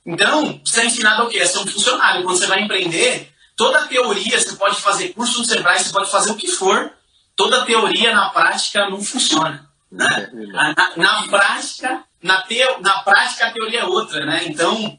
Então, 0.09 0.59
você 0.65 0.81
é 0.81 0.87
ensinado 0.87 1.25
o 1.25 1.29
quê? 1.29 1.39
A 1.39 1.47
ser 1.47 1.59
um 1.59 1.67
funcionário. 1.67 2.23
Quando 2.23 2.39
você 2.39 2.47
vai 2.47 2.63
empreender, 2.63 3.31
toda 3.55 3.81
a 3.81 3.87
teoria, 3.87 4.41
você 4.41 4.57
pode 4.57 4.81
fazer 4.81 5.11
curso 5.11 5.41
no 5.41 5.45
Sebrae, 5.45 5.79
você 5.79 5.93
pode 5.93 6.11
fazer 6.11 6.31
o 6.31 6.35
que 6.37 6.49
for, 6.49 6.91
toda 7.37 7.67
teoria 7.67 8.15
na 8.15 8.31
prática 8.31 8.89
não 8.89 9.03
funciona. 9.03 9.69
Né? 9.93 10.31
Na, 10.33 10.97
na, 10.97 11.23
prática, 11.29 12.05
na, 12.23 12.41
teo, 12.41 12.81
na 12.81 13.01
prática 13.01 13.49
a 13.49 13.51
teoria 13.51 13.81
é 13.81 13.85
outra, 13.85 14.25
né? 14.25 14.45
Então, 14.47 14.99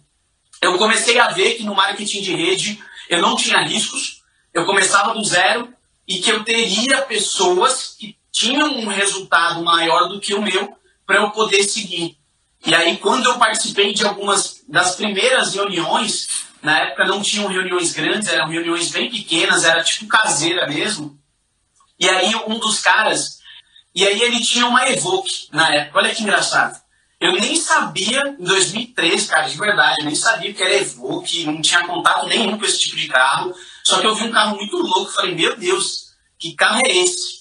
eu 0.62 0.78
comecei 0.78 1.18
a 1.18 1.30
ver 1.30 1.56
que 1.56 1.64
no 1.64 1.74
marketing 1.74 2.22
de 2.22 2.36
rede 2.36 2.80
eu 3.10 3.20
não 3.20 3.36
tinha 3.36 3.62
riscos, 3.62 4.22
eu 4.54 4.64
começava 4.64 5.16
do 5.16 5.24
zero 5.24 5.74
e 6.08 6.20
que 6.20 6.30
eu 6.30 6.44
teria 6.44 7.02
pessoas 7.02 7.96
que 8.00 8.16
tinham 8.32 8.78
um 8.78 8.88
resultado 8.88 9.64
maior 9.64 10.08
do 10.08 10.20
que 10.20 10.36
o 10.36 10.42
meu 10.42 10.78
para 11.04 11.18
eu 11.18 11.32
poder 11.32 11.64
seguir. 11.64 12.19
E 12.66 12.76
aí, 12.76 12.98
quando 12.98 13.26
eu 13.26 13.38
participei 13.38 13.94
de 13.94 14.06
algumas 14.06 14.62
das 14.68 14.96
primeiras 14.96 15.56
reuniões, 15.56 16.28
na 16.62 16.78
época 16.80 17.06
não 17.06 17.22
tinham 17.22 17.48
reuniões 17.48 17.94
grandes, 17.94 18.28
eram 18.28 18.50
reuniões 18.50 18.90
bem 18.90 19.10
pequenas, 19.10 19.64
era 19.64 19.84
tipo 19.84 20.08
caseira 20.08 20.68
mesmo. 20.68 21.18
E 22.00 22.08
aí 22.08 22.36
um 22.48 22.60
dos 22.60 22.80
caras, 22.80 23.40
e 23.96 24.06
aí 24.06 24.22
ele 24.22 24.42
tinha 24.42 24.66
uma 24.68 24.88
Evoque 24.90 25.48
na 25.52 25.74
época, 25.74 26.00
olha 26.00 26.14
que 26.14 26.24
engraçado. 26.24 26.80
Eu 27.20 27.34
nem 27.34 27.56
sabia, 27.58 28.36
em 28.40 28.44
2013, 28.44 29.28
cara, 29.28 29.48
de 29.48 29.58
verdade, 29.58 29.98
eu 30.00 30.06
nem 30.06 30.16
sabia 30.16 30.54
que 30.54 30.64
era 30.64 30.78
Evoque, 30.78 31.46
não 31.46 31.62
tinha 31.62 31.86
contato 31.86 32.28
nenhum 32.28 32.58
com 32.58 32.66
esse 32.66 32.80
tipo 32.80 32.96
de 32.96 33.08
carro. 33.08 33.54
Só 33.84 34.00
que 34.00 34.08
eu 34.08 34.16
vi 34.16 34.24
um 34.24 34.32
carro 34.32 34.56
muito 34.56 34.78
louco, 34.78 35.12
falei, 35.12 35.36
meu 35.36 35.58
Deus, 35.58 36.14
que 36.38 36.56
carro 36.56 36.82
é 36.86 36.90
esse? 36.90 37.39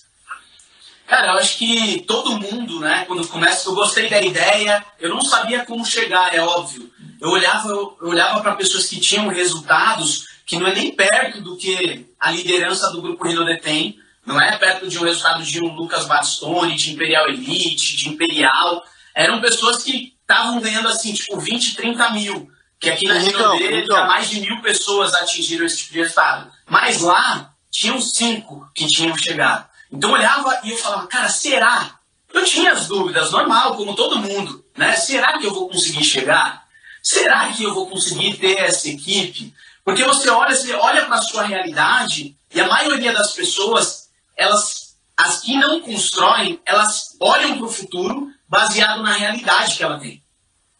Cara, 1.08 1.28
eu 1.28 1.38
acho 1.38 1.56
que 1.56 2.04
todo 2.06 2.38
mundo, 2.38 2.80
né, 2.80 3.04
quando 3.06 3.26
começa, 3.26 3.68
eu 3.68 3.74
gostei 3.74 4.10
da 4.10 4.20
ideia, 4.20 4.84
eu 5.00 5.08
não 5.08 5.22
sabia 5.22 5.64
como 5.64 5.84
chegar, 5.84 6.34
é 6.34 6.40
óbvio. 6.40 6.92
Eu 7.18 7.30
olhava, 7.30 7.70
eu 7.70 7.96
olhava 8.02 8.40
para 8.40 8.54
pessoas 8.54 8.86
que 8.86 9.00
tinham 9.00 9.26
resultados 9.28 10.26
que 10.44 10.58
não 10.58 10.66
é 10.66 10.74
nem 10.74 10.94
perto 10.94 11.40
do 11.40 11.56
que 11.56 12.06
a 12.20 12.30
liderança 12.30 12.90
do 12.90 13.00
grupo 13.00 13.26
Rinode 13.26 13.60
tem, 13.60 13.98
não 14.24 14.40
é 14.40 14.56
perto 14.58 14.86
de 14.86 14.98
um 14.98 15.02
resultado 15.02 15.42
de 15.42 15.62
um 15.62 15.74
Lucas 15.74 16.04
Bastoni, 16.04 16.74
de 16.74 16.92
Imperial 16.92 17.28
Elite, 17.28 17.96
de 17.96 18.08
Imperial. 18.10 18.84
Eram 19.14 19.40
pessoas 19.40 19.82
que 19.82 20.14
estavam 20.20 20.60
ganhando 20.60 20.88
assim, 20.88 21.14
tipo, 21.14 21.38
20, 21.38 21.76
30 21.76 22.10
mil. 22.10 22.50
Que 22.78 22.90
aqui 22.90 23.08
na 23.08 23.18
então, 23.18 23.58
dele, 23.58 23.82
então. 23.82 24.06
mais 24.06 24.30
de 24.30 24.40
mil 24.40 24.60
pessoas 24.62 25.12
atingiram 25.14 25.66
esse 25.66 25.78
tipo 25.78 25.92
de 25.94 25.98
resultado. 26.00 26.50
Mas 26.66 27.00
lá, 27.00 27.52
tinham 27.70 28.00
cinco 28.00 28.70
que 28.74 28.86
tinham 28.86 29.16
chegado. 29.16 29.67
Então 29.90 30.10
eu 30.10 30.16
olhava 30.16 30.60
e 30.64 30.70
eu 30.70 30.76
falava, 30.78 31.06
cara, 31.06 31.28
será? 31.28 31.98
Eu 32.32 32.44
tinha 32.44 32.72
as 32.72 32.86
dúvidas, 32.86 33.30
normal, 33.30 33.76
como 33.76 33.94
todo 33.94 34.18
mundo. 34.18 34.64
Né? 34.76 34.94
Será 34.94 35.38
que 35.38 35.46
eu 35.46 35.54
vou 35.54 35.68
conseguir 35.68 36.04
chegar? 36.04 36.66
Será 37.02 37.52
que 37.52 37.64
eu 37.64 37.74
vou 37.74 37.88
conseguir 37.88 38.36
ter 38.36 38.58
essa 38.58 38.88
equipe? 38.88 39.54
Porque 39.84 40.04
você 40.04 40.28
olha, 40.28 40.54
você 40.54 40.74
olha 40.74 41.06
para 41.06 41.16
a 41.16 41.22
sua 41.22 41.42
realidade 41.42 42.36
e 42.54 42.60
a 42.60 42.68
maioria 42.68 43.12
das 43.12 43.32
pessoas 43.32 44.08
elas, 44.36 44.94
as 45.16 45.40
que 45.40 45.56
não 45.56 45.80
constroem, 45.80 46.60
elas 46.64 47.16
olham 47.20 47.58
para 47.58 47.66
o 47.66 47.72
futuro 47.72 48.30
baseado 48.48 49.02
na 49.02 49.12
realidade 49.12 49.76
que 49.76 49.82
ela 49.82 49.98
tem. 49.98 50.22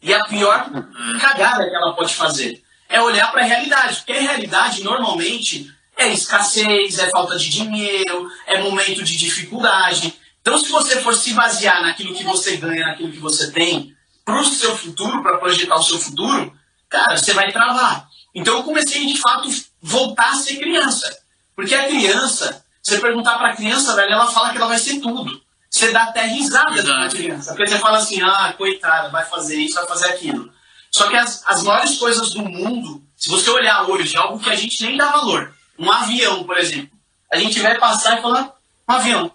E 0.01 0.15
a 0.15 0.25
pior 0.25 0.71
cagada 1.21 1.69
que 1.69 1.75
ela 1.75 1.95
pode 1.95 2.15
fazer 2.15 2.63
é 2.89 3.01
olhar 3.03 3.31
para 3.33 3.43
a 3.43 3.45
realidade, 3.45 3.97
porque 3.97 4.13
a 4.13 4.21
realidade 4.21 4.85
normalmente 4.85 5.71
é 5.99 6.09
escassez, 6.09 6.99
é 6.99 7.11
falta 7.11 7.37
de 7.37 7.51
dinheiro, 7.51 8.31
é 8.47 8.63
momento 8.63 9.03
de 9.03 9.17
dificuldade. 9.17 10.15
Então, 10.41 10.57
se 10.57 10.71
você 10.71 11.01
for 11.03 11.15
se 11.15 11.35
basear 11.35 11.83
naquilo 11.83 12.15
que 12.15 12.25
você 12.25 12.57
ganha, 12.57 12.87
naquilo 12.87 13.11
que 13.11 13.19
você 13.19 13.51
tem, 13.51 13.95
para 14.25 14.41
o 14.41 14.45
seu 14.45 14.77
futuro, 14.77 15.23
para 15.23 15.39
projetar 15.39 15.77
o 15.77 15.83
seu 15.83 15.99
futuro, 15.99 16.53
cara, 16.89 17.17
você 17.17 17.35
vai 17.35 17.51
travar. 17.53 18.09
Então, 18.35 18.59
eu 18.59 18.63
comecei 18.63 19.05
de 19.05 19.19
fato 19.19 19.49
voltar 19.83 20.31
a 20.31 20.37
ser 20.37 20.57
criança, 20.57 21.19
porque 21.55 21.75
a 21.75 21.89
criança 21.89 22.65
Você 22.81 23.01
perguntar 23.01 23.37
pra 23.37 23.55
criança, 23.55 23.95
velho, 23.95 24.13
ela 24.13 24.29
fala 24.29 24.51
que 24.51 24.57
ela 24.57 24.69
vai 24.69 24.79
ser 24.79 25.01
tudo. 25.01 25.43
Você 25.69 25.91
dá 25.91 26.05
até 26.05 26.25
risada 26.27 26.83
uma 26.83 27.09
criança. 27.11 27.53
Porque 27.55 27.67
você 27.67 27.79
fala 27.79 27.99
assim, 27.99 28.23
ah, 28.23 28.55
coitada, 28.57 29.11
vai 29.11 29.27
fazer 29.27 29.57
isso, 29.57 29.75
vai 29.75 29.87
fazer 29.87 30.09
aquilo. 30.09 30.51
Só 30.91 31.09
que 31.09 31.17
as, 31.17 31.43
as 31.47 31.63
maiores 31.65 31.99
coisas 31.99 32.31
do 32.31 32.43
mundo, 32.43 33.03
se 33.15 33.29
você 33.29 33.51
olhar 33.51 33.91
hoje, 33.91 34.17
é 34.17 34.19
algo 34.19 34.39
que 34.39 34.49
a 34.49 34.55
gente 34.55 34.83
nem 34.83 34.97
dá 34.97 35.11
valor. 35.11 35.55
Um 35.79 35.91
avião, 35.91 36.45
por 36.45 36.59
exemplo. 36.59 36.91
A 37.33 37.39
gente 37.39 37.61
vai 37.61 37.79
passar 37.79 38.19
e 38.19 38.23
falar, 38.23 38.55
um 38.89 38.93
avião. 38.93 39.33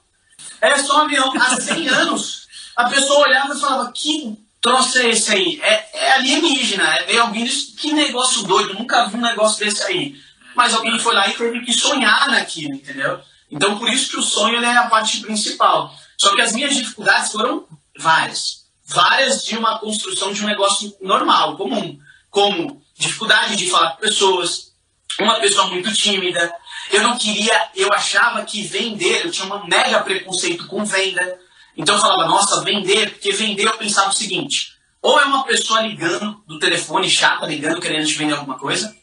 É 0.59 0.77
só 0.77 0.97
um 0.97 1.01
avião. 1.05 1.31
Há 1.39 1.59
100 1.59 1.87
anos, 1.89 2.47
a 2.75 2.89
pessoa 2.89 3.27
olhava 3.27 3.53
e 3.53 3.59
falava, 3.59 3.91
que 3.91 4.37
troço 4.59 4.97
é 4.99 5.09
esse 5.09 5.31
aí? 5.31 5.59
É, 5.61 5.89
é 5.93 6.11
alienígena. 6.13 6.83
É 6.83 7.05
veio 7.05 7.21
alguém 7.21 7.45
disse, 7.45 7.73
que 7.73 7.93
negócio 7.93 8.43
doido, 8.43 8.73
nunca 8.73 9.05
vi 9.05 9.17
um 9.17 9.21
negócio 9.21 9.63
desse 9.63 9.83
aí. 9.83 10.15
Mas 10.55 10.73
alguém 10.73 10.99
foi 10.99 11.13
lá 11.13 11.27
e 11.27 11.33
teve 11.33 11.61
que 11.61 11.73
sonhar 11.73 12.29
naquilo, 12.29 12.75
entendeu? 12.75 13.19
Então, 13.49 13.77
por 13.77 13.89
isso 13.89 14.09
que 14.09 14.17
o 14.17 14.23
sonho 14.23 14.63
é 14.63 14.77
a 14.77 14.87
parte 14.87 15.21
principal. 15.21 15.93
Só 16.17 16.35
que 16.35 16.41
as 16.41 16.53
minhas 16.53 16.75
dificuldades 16.75 17.31
foram 17.31 17.65
várias. 17.97 18.63
Várias 18.85 19.43
de 19.45 19.57
uma 19.57 19.79
construção 19.79 20.33
de 20.33 20.43
um 20.43 20.47
negócio 20.47 20.95
normal, 21.01 21.55
comum. 21.57 21.99
Como 22.29 22.81
dificuldade 22.97 23.55
de 23.55 23.69
falar 23.69 23.91
com 23.91 24.01
pessoas, 24.01 24.72
uma 25.19 25.39
pessoa 25.39 25.67
muito 25.67 25.93
tímida. 25.93 26.53
Eu 26.91 27.03
não 27.03 27.17
queria, 27.17 27.69
eu 27.75 27.91
achava 27.93 28.43
que 28.43 28.63
vender, 28.63 29.25
eu 29.25 29.31
tinha 29.31 29.53
um 29.53 29.67
mega 29.67 30.01
preconceito 30.01 30.67
com 30.67 30.83
venda. 30.83 31.39
Então 31.75 31.95
eu 31.95 32.01
falava, 32.01 32.27
nossa, 32.27 32.63
vender, 32.63 33.11
porque 33.11 33.31
vender 33.31 33.65
eu 33.65 33.77
pensava 33.77 34.09
o 34.09 34.13
seguinte: 34.13 34.73
ou 35.01 35.19
é 35.19 35.25
uma 35.25 35.43
pessoa 35.43 35.81
ligando 35.81 36.43
do 36.47 36.59
telefone, 36.59 37.09
chata, 37.09 37.45
ligando, 37.45 37.81
querendo 37.81 38.07
te 38.07 38.13
vender 38.15 38.33
alguma 38.33 38.57
coisa, 38.57 38.95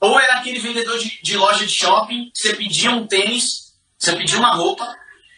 ou 0.00 0.18
era 0.18 0.34
aquele 0.34 0.58
vendedor 0.58 0.98
de, 0.98 1.20
de 1.22 1.36
loja 1.36 1.64
de 1.64 1.72
shopping, 1.72 2.30
você 2.34 2.54
pedia 2.54 2.90
um 2.90 3.06
tênis, 3.06 3.72
você 3.96 4.14
pedia 4.16 4.38
uma 4.38 4.54
roupa, 4.54 4.86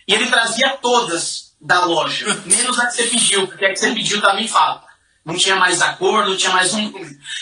e 0.09 0.15
ele 0.15 0.27
trazia 0.27 0.77
todas 0.81 1.55
da 1.61 1.85
loja, 1.85 2.27
menos 2.47 2.79
a 2.79 2.87
que 2.87 2.95
você 2.95 3.05
pediu, 3.05 3.47
porque 3.47 3.65
a 3.65 3.71
que 3.71 3.77
você 3.77 3.93
pediu 3.93 4.21
também 4.21 4.49
falta. 4.49 4.86
Não 5.27 5.37
tinha 5.37 5.57
mais 5.57 5.83
a 5.83 5.95
cor, 5.95 6.25
não 6.25 6.37
tinha 6.37 6.53
mais 6.53 6.73
um. 6.73 6.93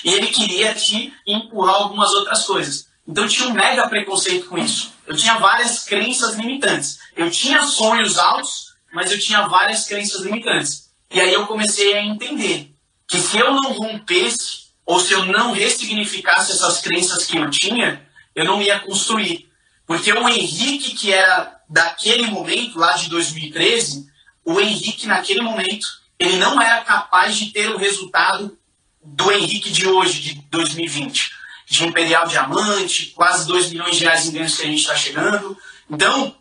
E 0.02 0.08
ele 0.08 0.28
queria 0.28 0.74
te 0.74 1.12
empurrar 1.26 1.74
algumas 1.74 2.10
outras 2.14 2.44
coisas. 2.44 2.88
Então 3.06 3.24
eu 3.24 3.28
tinha 3.28 3.46
um 3.46 3.52
mega 3.52 3.86
preconceito 3.86 4.46
com 4.46 4.56
isso. 4.56 4.90
Eu 5.06 5.14
tinha 5.14 5.34
várias 5.34 5.84
crenças 5.84 6.34
limitantes. 6.34 6.98
Eu 7.14 7.30
tinha 7.30 7.62
sonhos 7.62 8.18
altos, 8.18 8.74
mas 8.90 9.12
eu 9.12 9.20
tinha 9.20 9.46
várias 9.48 9.84
crenças 9.84 10.22
limitantes. 10.22 10.88
E 11.10 11.20
aí 11.20 11.34
eu 11.34 11.46
comecei 11.46 11.92
a 11.92 12.02
entender 12.02 12.74
que 13.06 13.18
se 13.18 13.38
eu 13.38 13.52
não 13.52 13.74
rompesse, 13.74 14.64
ou 14.86 14.98
se 14.98 15.12
eu 15.12 15.26
não 15.26 15.52
ressignificasse 15.52 16.52
essas 16.52 16.80
crenças 16.80 17.26
que 17.26 17.36
eu 17.36 17.50
tinha, 17.50 18.02
eu 18.34 18.46
não 18.46 18.62
ia 18.62 18.80
construir. 18.80 19.46
Porque 19.86 20.10
o 20.10 20.26
Henrique, 20.26 20.94
que 20.94 21.12
era 21.12 21.60
daquele 21.68 22.28
momento, 22.28 22.78
lá 22.78 22.92
de 22.92 23.10
2013, 23.10 24.06
o 24.42 24.58
Henrique, 24.58 25.06
naquele 25.06 25.42
momento, 25.42 25.86
ele 26.24 26.36
não 26.38 26.60
era 26.60 26.82
capaz 26.82 27.36
de 27.36 27.52
ter 27.52 27.70
o 27.70 27.76
resultado 27.76 28.56
do 29.02 29.30
Henrique 29.30 29.70
de 29.70 29.86
hoje, 29.86 30.20
de 30.20 30.34
2020. 30.50 31.30
De 31.66 31.84
Imperial 31.84 32.26
Diamante, 32.26 33.06
quase 33.14 33.46
2 33.46 33.70
milhões 33.70 33.96
de 33.96 34.04
reais 34.04 34.26
em 34.26 34.32
ganhos 34.32 34.56
que 34.56 34.62
a 34.62 34.66
gente 34.66 34.80
está 34.80 34.94
chegando. 34.94 35.56
Então, 35.90 36.34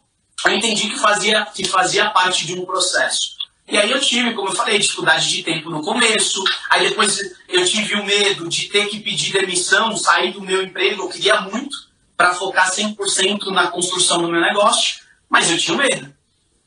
eu 0.45 0.53
entendi 0.53 0.89
que 0.89 0.99
fazia, 0.99 1.45
que 1.45 1.65
fazia 1.65 2.09
parte 2.09 2.45
de 2.45 2.53
um 2.53 2.65
processo. 2.65 3.33
E 3.67 3.77
aí 3.77 3.89
eu 3.89 3.99
tive, 4.01 4.33
como 4.33 4.49
eu 4.49 4.55
falei, 4.55 4.77
dificuldade 4.77 5.29
de 5.29 5.41
tempo 5.41 5.69
no 5.69 5.81
começo, 5.81 6.43
aí 6.69 6.89
depois 6.89 7.17
eu 7.47 7.65
tive 7.65 7.95
o 7.95 8.05
medo 8.05 8.49
de 8.49 8.67
ter 8.67 8.87
que 8.87 8.99
pedir 8.99 9.31
demissão, 9.31 9.95
sair 9.95 10.33
do 10.33 10.41
meu 10.41 10.61
emprego, 10.61 11.03
eu 11.03 11.09
queria 11.09 11.39
muito, 11.41 11.75
para 12.17 12.33
focar 12.33 12.69
100% 12.69 13.45
na 13.51 13.67
construção 13.67 14.21
do 14.21 14.29
meu 14.29 14.41
negócio, 14.41 15.01
mas 15.29 15.49
eu 15.49 15.57
tinha 15.57 15.77
medo, 15.77 16.13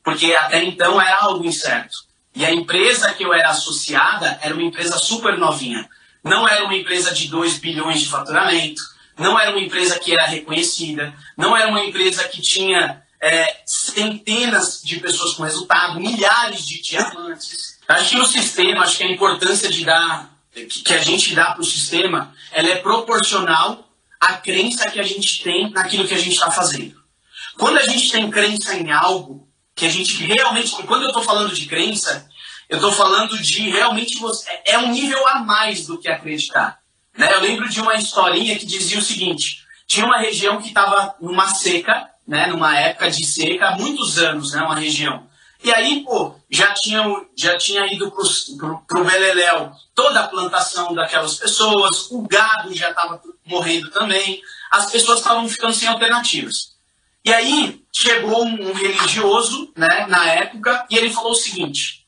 porque 0.03 0.33
até 0.33 0.63
então 0.63 0.99
era 0.99 1.19
algo 1.21 1.45
incerto. 1.45 2.06
E 2.37 2.45
a 2.45 2.53
empresa 2.53 3.11
que 3.15 3.23
eu 3.23 3.33
era 3.33 3.49
associada 3.49 4.37
era 4.43 4.53
uma 4.53 4.61
empresa 4.61 4.99
super 4.99 5.35
novinha. 5.39 5.89
Não 6.23 6.47
era 6.47 6.65
uma 6.65 6.75
empresa 6.75 7.11
de 7.11 7.27
2 7.29 7.57
bilhões 7.57 8.01
de 8.01 8.09
faturamento, 8.09 8.79
não 9.17 9.39
era 9.39 9.49
uma 9.49 9.59
empresa 9.59 9.97
que 9.97 10.11
era 10.11 10.27
reconhecida, 10.27 11.15
não 11.35 11.57
era 11.57 11.67
uma 11.67 11.83
empresa 11.83 12.27
que 12.27 12.39
tinha 12.39 13.01
é, 13.19 13.61
centenas 13.65 14.83
de 14.83 14.99
pessoas 14.99 15.33
com 15.33 15.41
resultado, 15.41 15.99
milhares 15.99 16.63
de 16.63 16.79
diamantes. 16.79 17.79
Acho 17.87 18.11
que 18.11 18.21
o 18.21 18.25
sistema, 18.25 18.83
acho 18.83 18.97
que 18.97 19.03
a 19.03 19.11
importância 19.11 19.67
de 19.67 19.83
dar, 19.83 20.29
que 20.53 20.93
a 20.93 20.99
gente 20.99 21.33
dá 21.33 21.53
para 21.53 21.61
o 21.61 21.65
sistema, 21.65 22.35
ela 22.51 22.69
é 22.69 22.75
proporcional 22.75 23.89
à 24.21 24.33
crença 24.33 24.91
que 24.91 24.99
a 24.99 25.03
gente 25.03 25.41
tem 25.41 25.71
naquilo 25.71 26.07
que 26.07 26.13
a 26.13 26.19
gente 26.19 26.33
está 26.33 26.51
fazendo. 26.51 27.01
Quando 27.57 27.79
a 27.79 27.83
gente 27.83 28.11
tem 28.11 28.29
crença 28.29 28.75
em 28.75 28.91
algo, 28.91 29.46
que 29.77 29.85
a 29.85 29.89
gente 29.89 30.25
realmente. 30.25 30.71
Quando 30.83 31.03
eu 31.03 31.09
estou 31.09 31.23
falando 31.23 31.53
de 31.53 31.67
crença, 31.67 32.27
eu 32.67 32.77
estou 32.77 32.91
falando 32.91 33.37
de 33.37 33.69
realmente 33.69 34.17
você. 34.17 34.49
É 34.65 34.77
um 34.79 34.91
nível 34.91 35.25
a 35.27 35.39
mais 35.39 35.85
do 35.85 35.99
que 35.99 36.09
acreditar. 36.09 36.79
Né? 37.15 37.31
Eu 37.33 37.39
lembro 37.39 37.69
de 37.69 37.79
uma 37.79 37.95
historinha 37.95 38.57
que 38.57 38.65
dizia 38.65 38.97
o 38.97 39.03
seguinte: 39.03 39.63
tinha 39.85 40.05
uma 40.05 40.17
região 40.17 40.59
que 40.59 40.69
estava 40.69 41.15
numa 41.21 41.47
seca, 41.47 42.09
né, 42.27 42.47
numa 42.47 42.75
época 42.77 43.09
de 43.11 43.23
seca, 43.23 43.69
há 43.69 43.77
muitos 43.77 44.17
anos, 44.17 44.51
né, 44.53 44.61
uma 44.63 44.75
região. 44.75 45.27
E 45.63 45.71
aí, 45.73 46.03
pô, 46.03 46.35
já 46.49 46.73
tinha, 46.73 47.03
já 47.35 47.57
tinha 47.57 47.85
ido 47.91 48.11
pro, 48.11 48.79
pro 48.87 49.03
Beleléu 49.03 49.71
toda 49.95 50.19
a 50.19 50.27
plantação 50.27 50.93
daquelas 50.93 51.35
pessoas, 51.35 52.11
o 52.11 52.21
gado 52.27 52.75
já 52.75 52.89
estava 52.89 53.19
morrendo 53.45 53.89
também, 53.89 54.39
as 54.69 54.91
pessoas 54.91 55.19
estavam 55.19 55.47
ficando 55.49 55.73
sem 55.73 55.87
alternativas. 55.87 56.76
E 57.27 57.33
aí 57.33 57.83
chegou 57.93 58.45
um, 58.45 58.71
religioso, 58.71 59.73
né, 59.75 60.05
na 60.07 60.25
época, 60.31 60.85
e 60.89 60.95
ele 60.95 61.11
falou 61.11 61.31
o 61.31 61.35
seguinte: 61.35 62.07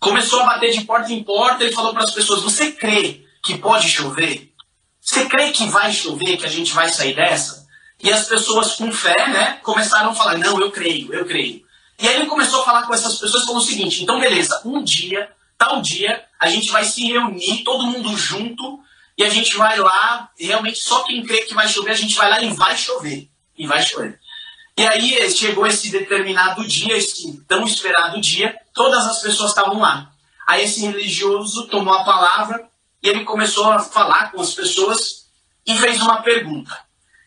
começou 0.00 0.40
a 0.40 0.46
bater 0.46 0.72
de 0.72 0.86
porta 0.86 1.12
em 1.12 1.22
porta, 1.22 1.62
ele 1.62 1.74
falou 1.74 1.92
para 1.92 2.04
as 2.04 2.12
pessoas: 2.12 2.40
Você 2.40 2.72
crê 2.72 3.26
que 3.44 3.58
pode 3.58 3.90
chover? 3.90 4.54
Você 5.02 5.26
crê 5.26 5.50
que 5.50 5.66
vai 5.66 5.92
chover, 5.92 6.38
que 6.38 6.46
a 6.46 6.48
gente 6.48 6.72
vai 6.72 6.88
sair 6.88 7.14
dessa? 7.14 7.66
E 8.02 8.10
as 8.10 8.26
pessoas 8.26 8.76
com 8.76 8.90
fé, 8.90 9.28
né, 9.28 9.58
começaram 9.62 10.12
a 10.12 10.14
falar: 10.14 10.38
não, 10.38 10.58
eu 10.58 10.72
creio, 10.72 11.12
eu 11.12 11.26
creio. 11.26 11.62
E 12.00 12.08
aí 12.08 12.14
ele 12.14 12.26
começou 12.26 12.62
a 12.62 12.64
falar 12.64 12.86
com 12.86 12.94
essas 12.94 13.18
pessoas 13.18 13.44
como 13.44 13.58
o 13.58 13.62
seguinte: 13.62 14.02
então, 14.02 14.18
beleza, 14.18 14.62
um 14.64 14.82
dia, 14.82 15.30
tal 15.58 15.82
dia, 15.82 16.24
a 16.40 16.48
gente 16.48 16.70
vai 16.70 16.86
se 16.86 17.04
reunir, 17.04 17.64
todo 17.64 17.84
mundo 17.84 18.16
junto, 18.16 18.80
e 19.18 19.24
a 19.24 19.28
gente 19.28 19.58
vai 19.58 19.78
lá, 19.78 20.30
realmente 20.38 20.78
só 20.78 21.02
quem 21.02 21.22
crê 21.22 21.42
que 21.42 21.52
vai 21.52 21.68
chover, 21.68 21.90
a 21.90 21.94
gente 21.94 22.14
vai 22.14 22.30
lá 22.30 22.40
e 22.40 22.48
vai 22.54 22.74
chover. 22.74 23.28
E 23.56 23.66
vai 23.66 23.82
chover. 23.82 24.18
E 24.76 24.84
aí 24.84 25.30
chegou 25.30 25.66
esse 25.66 25.90
determinado 25.90 26.66
dia, 26.66 26.96
esse 26.96 27.40
tão 27.46 27.64
esperado 27.64 28.20
dia, 28.20 28.58
todas 28.72 29.06
as 29.06 29.22
pessoas 29.22 29.50
estavam 29.50 29.78
lá. 29.78 30.10
Aí 30.46 30.64
esse 30.64 30.80
religioso 30.84 31.68
tomou 31.68 31.94
a 31.94 32.04
palavra 32.04 32.68
e 33.02 33.08
ele 33.08 33.24
começou 33.24 33.70
a 33.70 33.78
falar 33.78 34.32
com 34.32 34.40
as 34.40 34.52
pessoas 34.52 35.26
e 35.66 35.76
fez 35.78 36.00
uma 36.00 36.22
pergunta. 36.22 36.76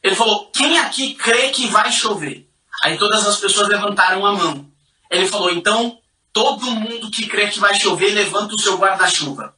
Ele 0.03 0.15
falou: 0.15 0.51
Quem 0.51 0.77
aqui 0.79 1.13
crê 1.13 1.49
que 1.49 1.67
vai 1.67 1.91
chover? 1.91 2.47
Aí 2.83 2.97
todas 2.97 3.25
as 3.25 3.37
pessoas 3.37 3.69
levantaram 3.69 4.25
a 4.25 4.33
mão. 4.33 4.69
Ele 5.09 5.27
falou: 5.27 5.49
Então, 5.49 5.97
todo 6.33 6.69
mundo 6.71 7.09
que 7.09 7.27
crê 7.27 7.47
que 7.47 7.59
vai 7.59 7.73
chover, 7.75 8.13
levanta 8.13 8.53
o 8.53 8.59
seu 8.59 8.77
guarda-chuva. 8.77 9.56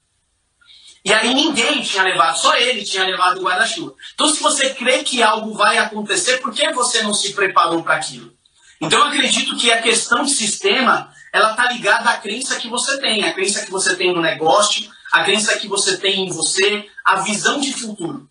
E 1.04 1.14
aí 1.14 1.34
ninguém 1.34 1.82
tinha 1.82 2.04
levado, 2.04 2.38
só 2.38 2.56
ele 2.56 2.84
tinha 2.84 3.06
levado 3.06 3.40
o 3.40 3.44
guarda-chuva. 3.44 3.94
Então, 4.14 4.28
se 4.28 4.42
você 4.42 4.72
crê 4.74 5.04
que 5.04 5.24
algo 5.24 5.54
vai 5.54 5.78
acontecer, 5.78 6.38
por 6.38 6.54
que 6.54 6.72
você 6.74 7.02
não 7.02 7.14
se 7.14 7.34
preparou 7.34 7.84
para 7.84 7.96
aquilo? 7.96 8.34
Então, 8.82 9.00
eu 9.00 9.06
acredito 9.06 9.56
que 9.56 9.72
a 9.72 9.82
questão 9.82 10.24
de 10.24 10.32
sistema, 10.32 11.12
ela 11.32 11.52
está 11.52 11.72
ligada 11.72 12.10
à 12.10 12.18
crença 12.18 12.58
que 12.58 12.68
você 12.68 12.98
tem, 13.00 13.24
a 13.24 13.34
crença 13.34 13.66
que 13.66 13.72
você 13.72 13.96
tem 13.96 14.14
no 14.14 14.22
negócio, 14.22 14.90
a 15.12 15.24
crença 15.24 15.58
que 15.58 15.68
você 15.68 15.98
tem 15.98 16.28
em 16.28 16.30
você, 16.30 16.86
a 17.06 17.18
visão 17.18 17.60
de 17.60 17.74
futuro 17.74 18.30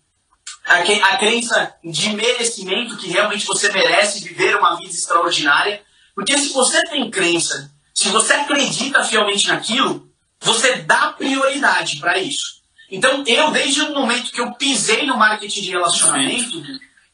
a, 0.69 1.13
a 1.13 1.17
crença 1.17 1.75
de 1.83 2.13
merecimento, 2.13 2.97
que 2.97 3.09
realmente 3.09 3.45
você 3.45 3.71
merece 3.71 4.19
viver 4.19 4.55
uma 4.55 4.77
vida 4.77 4.91
extraordinária. 4.91 5.81
Porque 6.13 6.37
se 6.37 6.53
você 6.53 6.83
tem 6.85 7.09
crença, 7.09 7.71
se 7.93 8.09
você 8.09 8.33
acredita 8.33 9.03
fielmente 9.03 9.47
naquilo, 9.47 10.09
você 10.39 10.77
dá 10.77 11.13
prioridade 11.13 11.97
para 11.97 12.17
isso. 12.19 12.58
Então, 12.91 13.23
eu, 13.27 13.51
desde 13.51 13.81
o 13.81 13.93
momento 13.93 14.31
que 14.31 14.41
eu 14.41 14.51
pisei 14.53 15.05
no 15.05 15.17
marketing 15.17 15.61
de 15.61 15.69
relacionamento, 15.71 16.63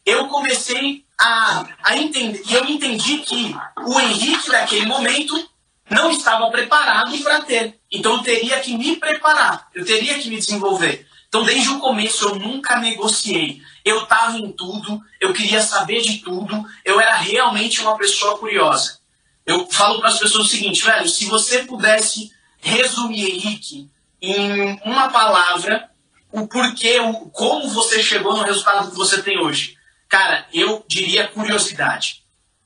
eu 0.05 0.27
comecei 0.27 1.03
a, 1.19 1.65
a 1.83 1.97
entender. 1.97 2.41
E 2.47 2.53
eu 2.53 2.65
entendi 2.65 3.19
que 3.19 3.55
o 3.85 3.99
Henrique, 3.99 4.49
naquele 4.49 4.85
momento, 4.85 5.49
não 5.89 6.11
estava 6.11 6.49
preparado 6.49 7.17
para 7.19 7.41
ter. 7.41 7.79
Então, 7.91 8.13
eu 8.17 8.23
teria 8.23 8.59
que 8.59 8.77
me 8.77 8.95
preparar, 8.95 9.67
eu 9.73 9.85
teria 9.85 10.17
que 10.17 10.29
me 10.29 10.37
desenvolver. 10.37 11.05
Então, 11.27 11.43
desde 11.43 11.69
o 11.69 11.79
começo, 11.79 12.25
eu 12.25 12.35
nunca 12.35 12.77
negociei. 12.77 13.61
Eu 13.83 14.03
estava 14.03 14.37
em 14.37 14.51
tudo, 14.51 15.01
eu 15.19 15.33
queria 15.33 15.61
saber 15.61 16.01
de 16.01 16.19
tudo, 16.19 16.63
eu 16.83 16.99
era 16.99 17.15
realmente 17.15 17.81
uma 17.81 17.97
pessoa 17.97 18.37
curiosa. 18.37 18.99
Eu 19.45 19.67
falo 19.69 19.99
para 19.99 20.09
as 20.09 20.17
pessoas 20.17 20.47
o 20.47 20.49
seguinte, 20.49 20.83
velho, 20.83 21.07
se 21.07 21.25
você 21.25 21.63
pudesse 21.65 22.31
resumir 22.61 23.29
Henrique 23.29 23.89
em 24.31 24.79
uma 24.85 25.09
palavra, 25.09 25.89
o 26.31 26.47
porquê, 26.47 26.99
o, 26.99 27.29
como 27.29 27.69
você 27.69 28.01
chegou 28.01 28.35
no 28.35 28.43
resultado 28.43 28.89
que 28.89 28.97
você 28.97 29.21
tem 29.21 29.39
hoje. 29.39 29.77
Cara, 30.09 30.45
eu 30.53 30.83
diria 30.87 31.27
curiosidade. 31.27 32.23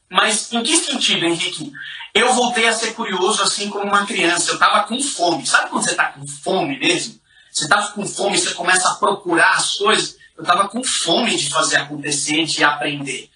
Mas 0.10 0.52
em 0.52 0.64
que 0.64 0.76
sentido, 0.76 1.26
Henrique? 1.26 1.72
Eu 2.14 2.34
voltei 2.34 2.68
a 2.68 2.74
ser 2.74 2.94
curioso 2.94 3.44
assim 3.44 3.70
como 3.70 3.86
uma 3.86 4.06
criança. 4.06 4.52
Eu 4.52 4.56
estava 4.56 4.84
com 4.84 5.00
fome. 5.00 5.46
Sabe 5.46 5.70
quando 5.70 5.84
você 5.84 5.92
está 5.92 6.06
com 6.08 6.28
fome 6.28 6.80
mesmo? 6.80 7.20
Você 7.52 7.66
está 7.66 7.82
com 7.92 8.06
fome 8.06 8.38
você 8.38 8.54
começa 8.54 8.90
a 8.90 8.96
procurar 8.96 9.52
as 9.52 9.76
coisas. 9.76 10.18
Eu 10.36 10.44
estava 10.44 10.68
com 10.68 10.84
fome 10.84 11.36
de 11.36 11.50
fazer 11.50 11.78
acontecer, 11.78 12.46
de 12.46 12.64
aprender. 12.64 13.30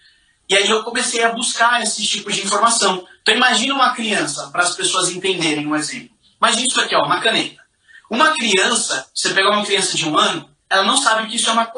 E 0.50 0.56
aí 0.56 0.70
eu 0.70 0.84
comecei 0.84 1.24
a 1.24 1.32
buscar 1.32 1.82
esses 1.82 2.08
tipos 2.08 2.36
de 2.36 2.44
informação. 2.44 3.08
Então 3.22 3.36
imagina 3.36 3.74
uma 3.74 3.94
criança, 3.94 4.50
para 4.52 4.64
as 4.64 4.76
pessoas 4.76 5.10
entenderem 5.10 5.66
um 5.66 5.76
exemplo. 5.76 6.12
Imagina 6.40 6.68
isso 6.68 6.82
aqui, 6.82 6.96
ó, 6.96 7.06
uma 7.06 7.22
caneta. 7.22 7.63
Uma 8.10 8.34
criança, 8.34 9.10
você 9.14 9.34
pegar 9.34 9.52
uma 9.52 9.66
criança 9.66 9.96
de 9.98 10.08
um 10.08 10.18
ano, 10.18 10.50
ela 10.70 10.84
não 10.84 10.98
sabe 10.98 11.28
que 11.28 11.36
isso 11.36 11.50
é 11.50 11.54
uma, 11.54 11.72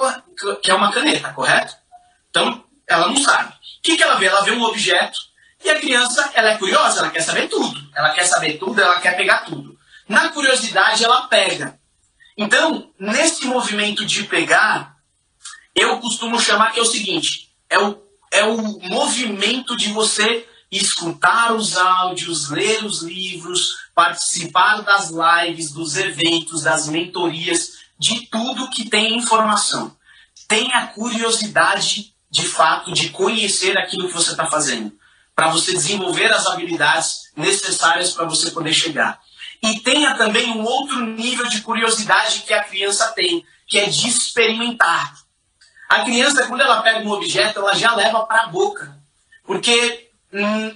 que 0.61 0.71
é 0.71 0.73
uma 0.73 0.91
caneta, 0.91 1.33
correto? 1.33 1.75
Então, 2.29 2.63
ela 2.88 3.07
não 3.07 3.17
sabe. 3.17 3.53
O 3.53 3.55
que, 3.83 3.97
que 3.97 4.03
ela 4.03 4.15
vê? 4.15 4.25
Ela 4.25 4.41
vê 4.41 4.51
um 4.51 4.63
objeto 4.63 5.19
e 5.65 5.69
a 5.69 5.79
criança, 5.79 6.31
ela 6.35 6.51
é 6.51 6.57
curiosa, 6.57 6.99
ela 6.99 7.09
quer 7.09 7.21
saber 7.21 7.47
tudo. 7.47 7.89
Ela 7.95 8.11
quer 8.11 8.23
saber 8.25 8.59
tudo, 8.59 8.79
ela 8.79 8.99
quer 8.99 9.17
pegar 9.17 9.39
tudo. 9.39 9.75
Na 10.07 10.29
curiosidade, 10.29 11.03
ela 11.03 11.27
pega. 11.27 11.79
Então, 12.38 12.91
nesse 12.99 13.45
movimento 13.47 14.05
de 14.05 14.23
pegar, 14.25 14.95
eu 15.73 15.99
costumo 15.99 16.39
chamar 16.39 16.71
que 16.71 16.79
é 16.79 16.83
o 16.83 16.85
seguinte: 16.85 17.49
é 17.67 17.79
o, 17.79 17.99
é 18.31 18.43
o 18.43 18.57
movimento 18.89 19.75
de 19.75 19.91
você 19.91 20.47
escutar 20.77 21.53
os 21.53 21.77
áudios, 21.77 22.49
ler 22.49 22.83
os 22.83 23.01
livros, 23.01 23.75
participar 23.93 24.81
das 24.81 25.09
lives, 25.09 25.71
dos 25.71 25.95
eventos, 25.95 26.63
das 26.63 26.88
mentorias, 26.88 27.85
de 27.97 28.27
tudo 28.27 28.69
que 28.69 28.89
tem 28.89 29.17
informação. 29.17 29.95
Tenha 30.47 30.88
curiosidade, 30.88 32.13
de 32.29 32.47
fato, 32.47 32.91
de 32.91 33.09
conhecer 33.09 33.77
aquilo 33.77 34.07
que 34.07 34.13
você 34.13 34.31
está 34.31 34.45
fazendo, 34.45 34.91
para 35.35 35.49
você 35.49 35.73
desenvolver 35.73 36.31
as 36.31 36.45
habilidades 36.47 37.31
necessárias 37.35 38.11
para 38.11 38.25
você 38.25 38.51
poder 38.51 38.73
chegar. 38.73 39.19
E 39.61 39.79
tenha 39.79 40.15
também 40.15 40.51
um 40.51 40.63
outro 40.63 41.05
nível 41.05 41.47
de 41.47 41.61
curiosidade 41.61 42.41
que 42.41 42.53
a 42.53 42.63
criança 42.63 43.07
tem, 43.13 43.45
que 43.67 43.79
é 43.79 43.89
de 43.89 44.07
experimentar. 44.07 45.15
A 45.89 46.03
criança, 46.03 46.47
quando 46.47 46.61
ela 46.61 46.81
pega 46.81 47.07
um 47.07 47.11
objeto, 47.11 47.59
ela 47.59 47.73
já 47.73 47.95
leva 47.95 48.25
para 48.25 48.43
a 48.43 48.47
boca, 48.47 48.97
porque 49.43 50.05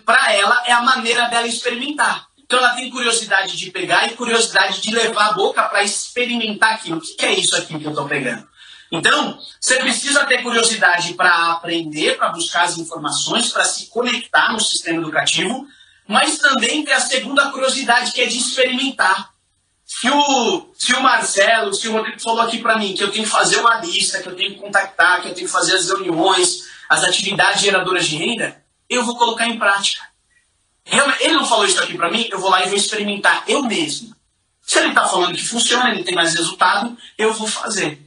para 0.06 0.34
ela 0.34 0.64
é 0.66 0.72
a 0.72 0.82
maneira 0.82 1.26
dela 1.26 1.48
experimentar. 1.48 2.28
Então 2.38 2.60
ela 2.60 2.74
tem 2.74 2.90
curiosidade 2.90 3.56
de 3.56 3.70
pegar 3.72 4.08
e 4.08 4.16
curiosidade 4.16 4.82
de 4.82 4.92
levar 4.92 5.28
a 5.28 5.34
boca 5.34 5.64
para 5.64 5.84
experimentar 5.84 6.74
aquilo. 6.74 6.98
O 6.98 7.02
que 7.02 7.26
é 7.26 7.34
isso 7.34 7.56
aqui 7.56 7.78
que 7.78 7.86
eu 7.86 7.92
estou 7.92 8.08
pegando? 8.08 8.48
Então, 8.92 9.38
você 9.62 9.76
precisa 9.76 10.26
ter 10.26 10.42
curiosidade 10.42 11.14
para 11.14 11.52
aprender, 11.52 12.18
para 12.18 12.30
buscar 12.30 12.64
as 12.64 12.78
informações, 12.78 13.50
para 13.50 13.64
se 13.64 13.88
conectar 13.88 14.52
no 14.52 14.60
sistema 14.60 15.00
educativo, 15.00 15.68
mas 16.08 16.40
também 16.40 16.84
ter 16.84 16.94
a 16.94 17.00
segunda 17.00 17.52
curiosidade, 17.52 18.12
que 18.12 18.22
é 18.22 18.26
de 18.26 18.40
experimentar. 18.40 19.32
Se 19.86 20.10
o, 20.10 20.72
se 20.76 20.94
o 20.94 21.04
Marcelo, 21.04 21.74
se 21.74 21.88
o 21.88 21.94
Rodrigo 21.94 22.20
falou 22.20 22.42
aqui 22.42 22.60
para 22.60 22.78
mim 22.78 22.96
que 22.96 23.04
eu 23.04 23.12
tenho 23.12 23.26
que 23.26 23.30
fazer 23.30 23.58
uma 23.58 23.76
lista, 23.76 24.22
que 24.22 24.30
eu 24.30 24.36
tenho 24.36 24.56
que 24.56 24.60
contactar, 24.60 25.22
que 25.22 25.28
eu 25.30 25.34
tenho 25.36 25.46
que 25.46 25.54
fazer 25.54 25.76
as 25.76 25.88
reuniões, 25.88 26.64
as 26.90 27.04
atividades 27.04 27.62
geradoras 27.62 28.08
de 28.08 28.16
renda, 28.16 28.64
eu 28.90 29.04
vou 29.04 29.16
colocar 29.16 29.48
em 29.48 29.60
prática. 29.60 30.02
Ele 31.20 31.34
não 31.34 31.46
falou 31.46 31.66
isso 31.66 31.82
aqui 31.82 31.96
para 31.96 32.10
mim, 32.10 32.28
eu 32.32 32.40
vou 32.40 32.50
lá 32.50 32.66
e 32.66 32.70
vou 32.70 32.78
experimentar 32.78 33.44
eu 33.48 33.64
mesmo. 33.64 34.16
Se 34.62 34.80
ele 34.80 34.90
está 34.90 35.08
falando 35.08 35.36
que 35.36 35.46
funciona, 35.46 35.92
ele 35.92 36.04
tem 36.04 36.16
mais 36.16 36.34
resultado, 36.34 36.98
eu 37.18 37.34
vou 37.34 37.48
fazer. 37.48 38.02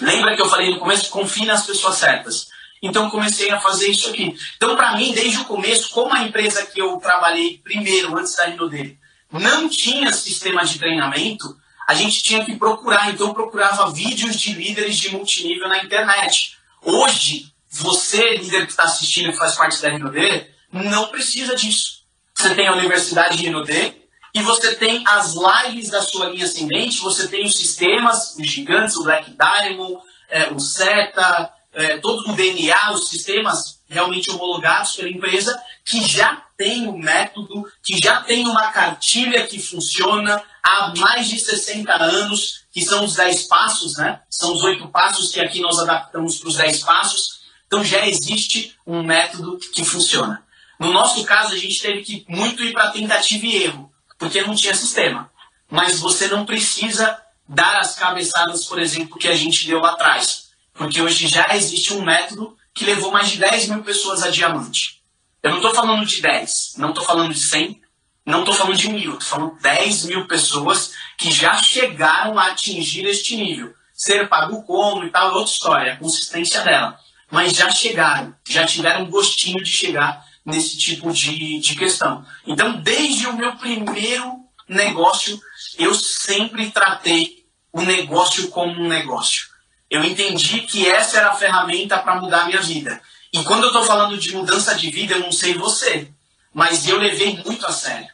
Lembra 0.00 0.36
que 0.36 0.42
eu 0.42 0.48
falei 0.48 0.70
no 0.70 0.78
começo? 0.78 1.10
Confie 1.10 1.46
nas 1.46 1.66
pessoas 1.66 1.96
certas. 1.96 2.48
Então 2.82 3.10
comecei 3.10 3.50
a 3.50 3.60
fazer 3.60 3.88
isso 3.88 4.08
aqui. 4.10 4.36
Então, 4.56 4.76
para 4.76 4.96
mim, 4.96 5.12
desde 5.12 5.38
o 5.38 5.44
começo, 5.44 5.90
como 5.90 6.14
a 6.14 6.22
empresa 6.22 6.66
que 6.66 6.80
eu 6.80 6.96
trabalhei 6.98 7.58
primeiro, 7.58 8.16
antes 8.16 8.36
da 8.36 8.46
Rinode, 8.46 8.98
não 9.32 9.68
tinha 9.68 10.12
sistema 10.12 10.64
de 10.64 10.78
treinamento, 10.78 11.56
a 11.86 11.94
gente 11.94 12.22
tinha 12.22 12.44
que 12.44 12.56
procurar. 12.56 13.10
Então, 13.10 13.28
eu 13.28 13.34
procurava 13.34 13.90
vídeos 13.90 14.38
de 14.38 14.52
líderes 14.52 14.96
de 14.96 15.10
multinível 15.10 15.68
na 15.68 15.82
internet. 15.82 16.56
Hoje, 16.82 17.52
você, 17.70 18.36
líder 18.36 18.64
que 18.64 18.72
está 18.72 18.84
assistindo, 18.84 19.32
que 19.32 19.38
faz 19.38 19.54
parte 19.54 19.80
da 19.80 19.90
Rinode, 19.90 20.46
não 20.72 21.08
precisa 21.08 21.54
disso. 21.54 22.02
Você 22.34 22.54
tem 22.54 22.68
a 22.68 22.72
Universidade 22.72 23.36
de 23.36 23.44
Rinodê 23.44 23.94
e 24.34 24.42
você 24.42 24.74
tem 24.76 25.02
as 25.06 25.34
lives 25.34 25.90
da 25.90 26.02
sua 26.02 26.30
linha 26.30 26.44
ascendente, 26.44 27.00
você 27.00 27.26
tem 27.26 27.44
os 27.44 27.56
sistemas, 27.56 28.36
os 28.36 28.46
gigantes, 28.46 28.96
o 28.96 29.02
Black 29.02 29.32
Diamond, 29.32 30.00
é, 30.28 30.52
o 30.52 30.60
SETA, 30.60 31.52
é, 31.72 31.98
todo 31.98 32.30
o 32.30 32.36
DNA, 32.36 32.92
os 32.92 33.08
sistemas 33.08 33.80
realmente 33.88 34.30
homologados 34.30 34.96
pela 34.96 35.08
empresa, 35.08 35.60
que 35.84 36.06
já 36.06 36.44
tem 36.56 36.86
o 36.86 36.92
um 36.92 36.98
método, 36.98 37.66
que 37.82 37.98
já 37.98 38.22
tem 38.22 38.46
uma 38.46 38.70
cartilha 38.70 39.46
que 39.46 39.58
funciona 39.58 40.42
há 40.62 40.92
mais 40.96 41.28
de 41.28 41.38
60 41.38 41.92
anos, 41.92 42.64
que 42.72 42.82
são 42.82 43.04
os 43.04 43.14
10 43.14 43.44
passos, 43.44 43.96
né? 43.96 44.20
São 44.28 44.52
os 44.52 44.62
oito 44.62 44.88
passos 44.88 45.32
que 45.32 45.40
aqui 45.40 45.60
nós 45.60 45.78
adaptamos 45.78 46.38
para 46.38 46.48
os 46.48 46.56
10 46.56 46.82
passos. 46.82 47.37
Então 47.68 47.84
já 47.84 48.04
existe 48.08 48.74
um 48.86 49.02
método 49.02 49.58
que 49.58 49.84
funciona. 49.84 50.42
No 50.80 50.90
nosso 50.90 51.22
caso, 51.24 51.52
a 51.52 51.56
gente 51.56 51.80
teve 51.80 52.02
que 52.02 52.24
muito 52.26 52.62
ir 52.64 52.72
para 52.72 52.90
tentativa 52.90 53.44
e 53.44 53.62
erro, 53.64 53.92
porque 54.18 54.40
não 54.42 54.54
tinha 54.54 54.74
sistema. 54.74 55.30
Mas 55.70 56.00
você 56.00 56.28
não 56.28 56.46
precisa 56.46 57.20
dar 57.46 57.78
as 57.78 57.94
cabeçadas, 57.94 58.64
por 58.64 58.80
exemplo, 58.80 59.18
que 59.18 59.28
a 59.28 59.36
gente 59.36 59.66
deu 59.66 59.80
lá 59.80 59.90
atrás. 59.90 60.48
Porque 60.72 61.02
hoje 61.02 61.28
já 61.28 61.54
existe 61.54 61.92
um 61.92 62.02
método 62.02 62.56
que 62.72 62.86
levou 62.86 63.10
mais 63.10 63.28
de 63.28 63.38
10 63.38 63.68
mil 63.68 63.82
pessoas 63.82 64.22
a 64.22 64.30
diamante. 64.30 65.02
Eu 65.42 65.50
não 65.50 65.58
estou 65.58 65.74
falando 65.74 66.06
de 66.06 66.22
10, 66.22 66.74
não 66.78 66.88
estou 66.90 67.04
falando 67.04 67.34
de 67.34 67.40
100, 67.40 67.82
não 68.24 68.40
estou 68.40 68.54
falando 68.54 68.76
de 68.76 68.88
mil, 68.88 69.12
estou 69.14 69.28
falando 69.28 69.56
de 69.56 69.62
10 69.62 70.04
mil 70.06 70.26
pessoas 70.26 70.92
que 71.18 71.30
já 71.30 71.54
chegaram 71.56 72.38
a 72.38 72.46
atingir 72.46 73.04
este 73.06 73.36
nível. 73.36 73.74
Ser 73.92 74.28
pago 74.28 74.62
como 74.62 75.04
e 75.04 75.10
tal 75.10 75.30
é 75.30 75.34
outra 75.34 75.52
história, 75.52 75.92
a 75.92 75.96
consistência 75.96 76.62
dela. 76.62 76.98
Mas 77.30 77.52
já 77.52 77.70
chegaram, 77.70 78.34
já 78.46 78.64
tiveram 78.66 79.04
um 79.04 79.10
gostinho 79.10 79.62
de 79.62 79.70
chegar 79.70 80.24
nesse 80.44 80.78
tipo 80.78 81.12
de, 81.12 81.58
de 81.58 81.76
questão. 81.76 82.24
Então, 82.46 82.80
desde 82.80 83.26
o 83.26 83.36
meu 83.36 83.54
primeiro 83.56 84.40
negócio, 84.66 85.38
eu 85.78 85.94
sempre 85.94 86.70
tratei 86.70 87.44
o 87.72 87.82
negócio 87.82 88.48
como 88.48 88.82
um 88.82 88.88
negócio. 88.88 89.46
Eu 89.90 90.04
entendi 90.04 90.62
que 90.62 90.86
essa 90.86 91.18
era 91.18 91.30
a 91.30 91.34
ferramenta 91.34 91.98
para 91.98 92.20
mudar 92.20 92.42
a 92.42 92.46
minha 92.46 92.60
vida. 92.60 93.00
E 93.32 93.42
quando 93.44 93.64
eu 93.64 93.68
estou 93.68 93.84
falando 93.84 94.16
de 94.16 94.34
mudança 94.34 94.74
de 94.74 94.90
vida, 94.90 95.14
eu 95.14 95.20
não 95.20 95.32
sei 95.32 95.54
você, 95.54 96.10
mas 96.52 96.88
eu 96.88 96.98
levei 96.98 97.42
muito 97.44 97.66
a 97.66 97.72
sério. 97.72 98.08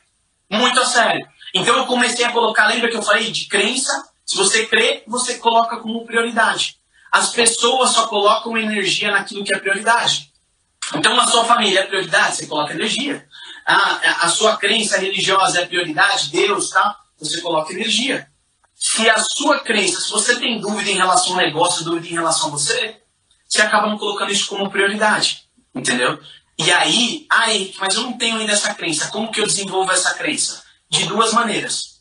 Muito 0.50 0.79
a 0.81 0.85
sério. 0.85 1.27
Então 1.55 1.77
eu 1.77 1.87
comecei 1.87 2.24
a 2.24 2.33
colocar, 2.33 2.66
lembra 2.66 2.90
que 2.90 2.96
eu 2.96 3.03
falei 3.03 3.31
de 3.31 3.46
crença? 3.46 4.09
Se 4.27 4.37
você 4.37 4.66
crê, 4.66 5.05
você 5.07 5.38
coloca 5.38 5.77
como 5.77 6.05
prioridade. 6.05 6.77
As 7.14 7.31
pessoas 7.31 7.90
só 7.90 8.09
colocam 8.09 8.59
energia 8.59 9.12
naquilo 9.12 9.44
que 9.44 9.55
é 9.55 9.59
prioridade. 9.61 10.33
Então, 10.96 11.16
a 11.20 11.24
sua 11.24 11.44
família 11.44 11.79
é 11.79 11.87
prioridade, 11.87 12.35
você 12.35 12.46
coloca 12.48 12.74
energia. 12.74 13.24
A, 13.64 14.24
a 14.27 14.29
sua 14.29 14.57
crença 14.57 14.98
religiosa 14.98 15.61
é 15.61 15.64
prioridade, 15.64 16.33
Deus, 16.33 16.70
tá? 16.70 16.98
Você 17.20 17.40
coloca 17.40 17.72
energia. 17.72 18.29
Se 18.74 19.09
a 19.09 19.16
sua 19.16 19.61
crença, 19.61 20.00
se 20.00 20.11
você 20.11 20.40
tem 20.40 20.61
dúvida 20.61 20.90
em 20.90 20.96
relação 20.96 21.35
ao 21.35 21.38
negócio, 21.38 21.85
dúvida 21.85 22.09
em 22.09 22.14
relação 22.14 22.48
a 22.48 22.50
você, 22.50 23.00
você 23.48 23.62
acaba 23.62 23.87
não 23.87 23.96
colocando 23.96 24.33
isso 24.33 24.48
como 24.48 24.68
prioridade. 24.68 25.44
Entendeu? 25.72 26.18
E 26.59 26.72
aí, 26.72 27.29
aí, 27.31 27.72
mas 27.79 27.94
eu 27.94 28.03
não 28.03 28.18
tenho 28.18 28.38
ainda 28.38 28.55
essa 28.55 28.74
crença. 28.74 29.07
Como 29.12 29.31
que 29.31 29.40
eu 29.40 29.46
desenvolvo 29.46 29.92
essa 29.92 30.14
crença? 30.14 30.64
De 30.90 31.07
duas 31.07 31.33
maneiras. 31.33 32.00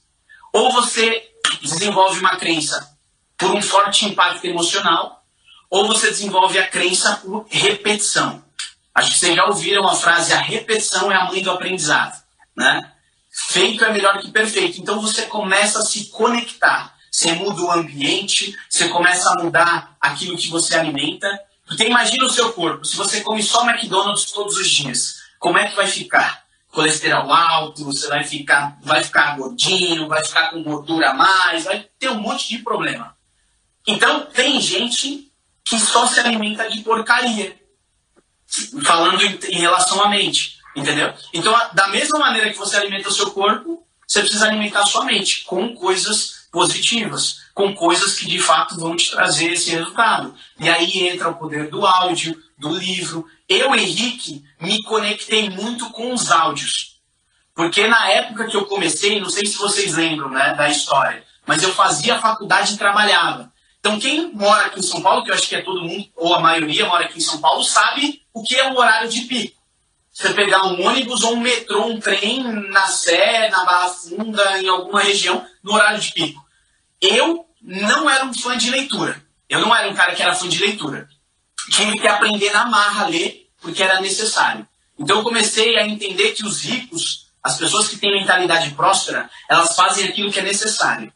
Ou 0.51 0.71
você 0.71 1.23
desenvolve 1.61 2.19
uma 2.19 2.35
crença 2.37 2.92
por 3.37 3.51
um 3.51 3.61
forte 3.61 4.05
impacto 4.05 4.45
emocional, 4.45 5.23
ou 5.69 5.87
você 5.87 6.07
desenvolve 6.07 6.57
a 6.59 6.67
crença 6.67 7.15
por 7.17 7.45
repetição. 7.49 8.43
Acho 8.93 9.11
que 9.11 9.17
vocês 9.17 9.35
já 9.35 9.45
ouviram 9.45 9.87
a 9.87 9.95
frase: 9.95 10.33
a 10.33 10.39
repetição 10.39 11.11
é 11.11 11.15
a 11.15 11.25
mãe 11.25 11.41
do 11.41 11.51
aprendizado. 11.51 12.21
Né? 12.55 12.91
Feito 13.31 13.83
é 13.83 13.91
melhor 13.91 14.19
que 14.19 14.29
perfeito. 14.29 14.79
Então 14.79 15.01
você 15.01 15.23
começa 15.23 15.79
a 15.79 15.83
se 15.83 16.05
conectar. 16.05 16.93
Você 17.11 17.31
muda 17.33 17.61
o 17.61 17.71
ambiente, 17.71 18.55
você 18.69 18.87
começa 18.89 19.29
a 19.29 19.43
mudar 19.43 19.95
aquilo 19.99 20.37
que 20.37 20.49
você 20.49 20.75
alimenta. 20.75 21.27
Porque 21.65 21.85
imagina 21.85 22.25
o 22.25 22.29
seu 22.29 22.53
corpo: 22.53 22.85
se 22.85 22.95
você 22.95 23.21
come 23.21 23.41
só 23.41 23.67
McDonald's 23.67 24.31
todos 24.31 24.57
os 24.57 24.69
dias, 24.69 25.15
como 25.39 25.57
é 25.57 25.67
que 25.67 25.75
vai 25.75 25.87
ficar? 25.87 26.43
Colesterol 26.71 27.31
alto, 27.31 27.85
você 27.85 28.07
vai 28.07 28.23
ficar, 28.23 28.77
vai 28.81 29.03
ficar 29.03 29.37
gordinho, 29.37 30.07
vai 30.07 30.23
ficar 30.23 30.49
com 30.49 30.63
gordura 30.63 31.11
a 31.11 31.13
mais, 31.13 31.65
vai 31.65 31.87
ter 31.99 32.09
um 32.09 32.19
monte 32.19 32.49
de 32.49 32.59
problema. 32.59 33.15
Então, 33.87 34.25
tem 34.27 34.59
gente 34.61 35.31
que 35.65 35.79
só 35.79 36.05
se 36.07 36.19
alimenta 36.19 36.69
de 36.69 36.81
porcaria 36.81 37.57
falando 38.83 39.21
em, 39.23 39.59
relação 39.59 40.01
à 40.03 40.09
mente, 40.09 40.57
entendeu? 40.75 41.13
Então, 41.33 41.53
da 41.73 41.87
mesma 41.87 42.19
maneira 42.19 42.51
que 42.51 42.57
você 42.57 42.77
alimenta 42.77 43.09
o 43.09 43.13
seu 43.13 43.31
corpo, 43.31 43.85
você 44.07 44.19
precisa 44.19 44.47
alimentar 44.47 44.81
a 44.81 44.85
sua 44.85 45.05
mente 45.05 45.43
com 45.43 45.73
coisas 45.73 46.47
positivas, 46.51 47.37
com 47.53 47.73
coisas 47.73 48.13
que 48.13 48.27
de 48.27 48.39
fato 48.39 48.79
vão 48.79 48.95
te 48.95 49.09
trazer 49.09 49.53
esse 49.53 49.71
resultado. 49.71 50.35
E 50.59 50.69
aí 50.69 51.07
entra 51.07 51.29
o 51.29 51.35
poder 51.35 51.69
do 51.69 51.85
áudio, 51.85 52.39
do 52.57 52.77
livro. 52.77 53.25
Eu, 53.49 53.73
Henrique, 53.75 54.43
me 54.61 54.83
conectei 54.83 55.49
muito 55.49 55.89
com 55.89 56.13
os 56.13 56.29
áudios. 56.29 57.01
Porque 57.55 57.87
na 57.87 58.07
época 58.09 58.47
que 58.47 58.55
eu 58.55 58.65
comecei, 58.65 59.19
não 59.19 59.29
sei 59.29 59.45
se 59.45 59.57
vocês 59.57 59.95
lembram 59.95 60.29
né, 60.29 60.53
da 60.55 60.69
história, 60.69 61.23
mas 61.45 61.61
eu 61.61 61.73
fazia 61.73 62.19
faculdade 62.19 62.73
e 62.73 62.77
trabalhava. 62.77 63.52
Então, 63.83 63.99
quem 63.99 64.31
mora 64.31 64.67
aqui 64.67 64.79
em 64.79 64.81
São 64.81 65.01
Paulo, 65.01 65.25
que 65.25 65.29
eu 65.29 65.35
acho 65.35 65.49
que 65.49 65.57
é 65.57 65.61
todo 65.61 65.81
mundo, 65.81 66.07
ou 66.15 66.33
a 66.33 66.39
maioria 66.39 66.85
mora 66.85 67.03
aqui 67.03 67.17
em 67.17 67.21
São 67.21 67.41
Paulo, 67.41 67.61
sabe 67.61 68.21
o 68.33 68.41
que 68.41 68.55
é 68.55 68.71
o 68.71 68.77
horário 68.77 69.09
de 69.09 69.23
pico. 69.23 69.61
Você 70.09 70.33
pegar 70.33 70.63
um 70.67 70.87
ônibus 70.87 71.21
ou 71.21 71.33
um 71.33 71.41
metrô, 71.41 71.87
um 71.87 71.99
trem 71.99 72.43
na 72.69 72.87
Sé, 72.87 73.49
na 73.49 73.65
Barra 73.65 73.89
Funda, 73.89 74.61
em 74.61 74.69
alguma 74.69 75.01
região, 75.01 75.45
no 75.61 75.73
horário 75.73 75.99
de 75.99 76.13
pico. 76.13 76.41
Eu 77.01 77.45
não 77.61 78.09
era 78.09 78.23
um 78.23 78.33
fã 78.33 78.57
de 78.57 78.71
leitura. 78.71 79.21
Eu 79.49 79.59
não 79.59 79.75
era 79.75 79.89
um 79.89 79.93
cara 79.93 80.15
que 80.15 80.23
era 80.23 80.33
fã 80.33 80.47
de 80.47 80.61
leitura. 80.61 81.09
Tive 81.69 81.99
que 81.99 82.07
aprender 82.07 82.53
na 82.53 82.65
marra 82.65 83.03
a 83.03 83.07
ler, 83.09 83.49
porque 83.61 83.83
era 83.83 83.99
necessário. 83.99 84.65
Então 84.97 85.17
eu 85.17 85.23
comecei 85.23 85.77
a 85.77 85.85
entender 85.85 86.31
que 86.31 86.45
os 86.45 86.61
ricos, 86.61 87.27
as 87.43 87.57
pessoas 87.57 87.89
que 87.89 87.97
têm 87.97 88.17
mentalidade 88.17 88.71
próspera, 88.75 89.29
elas 89.49 89.75
fazem 89.75 90.07
aquilo 90.07 90.31
que 90.31 90.39
é 90.39 90.43
necessário. 90.43 91.11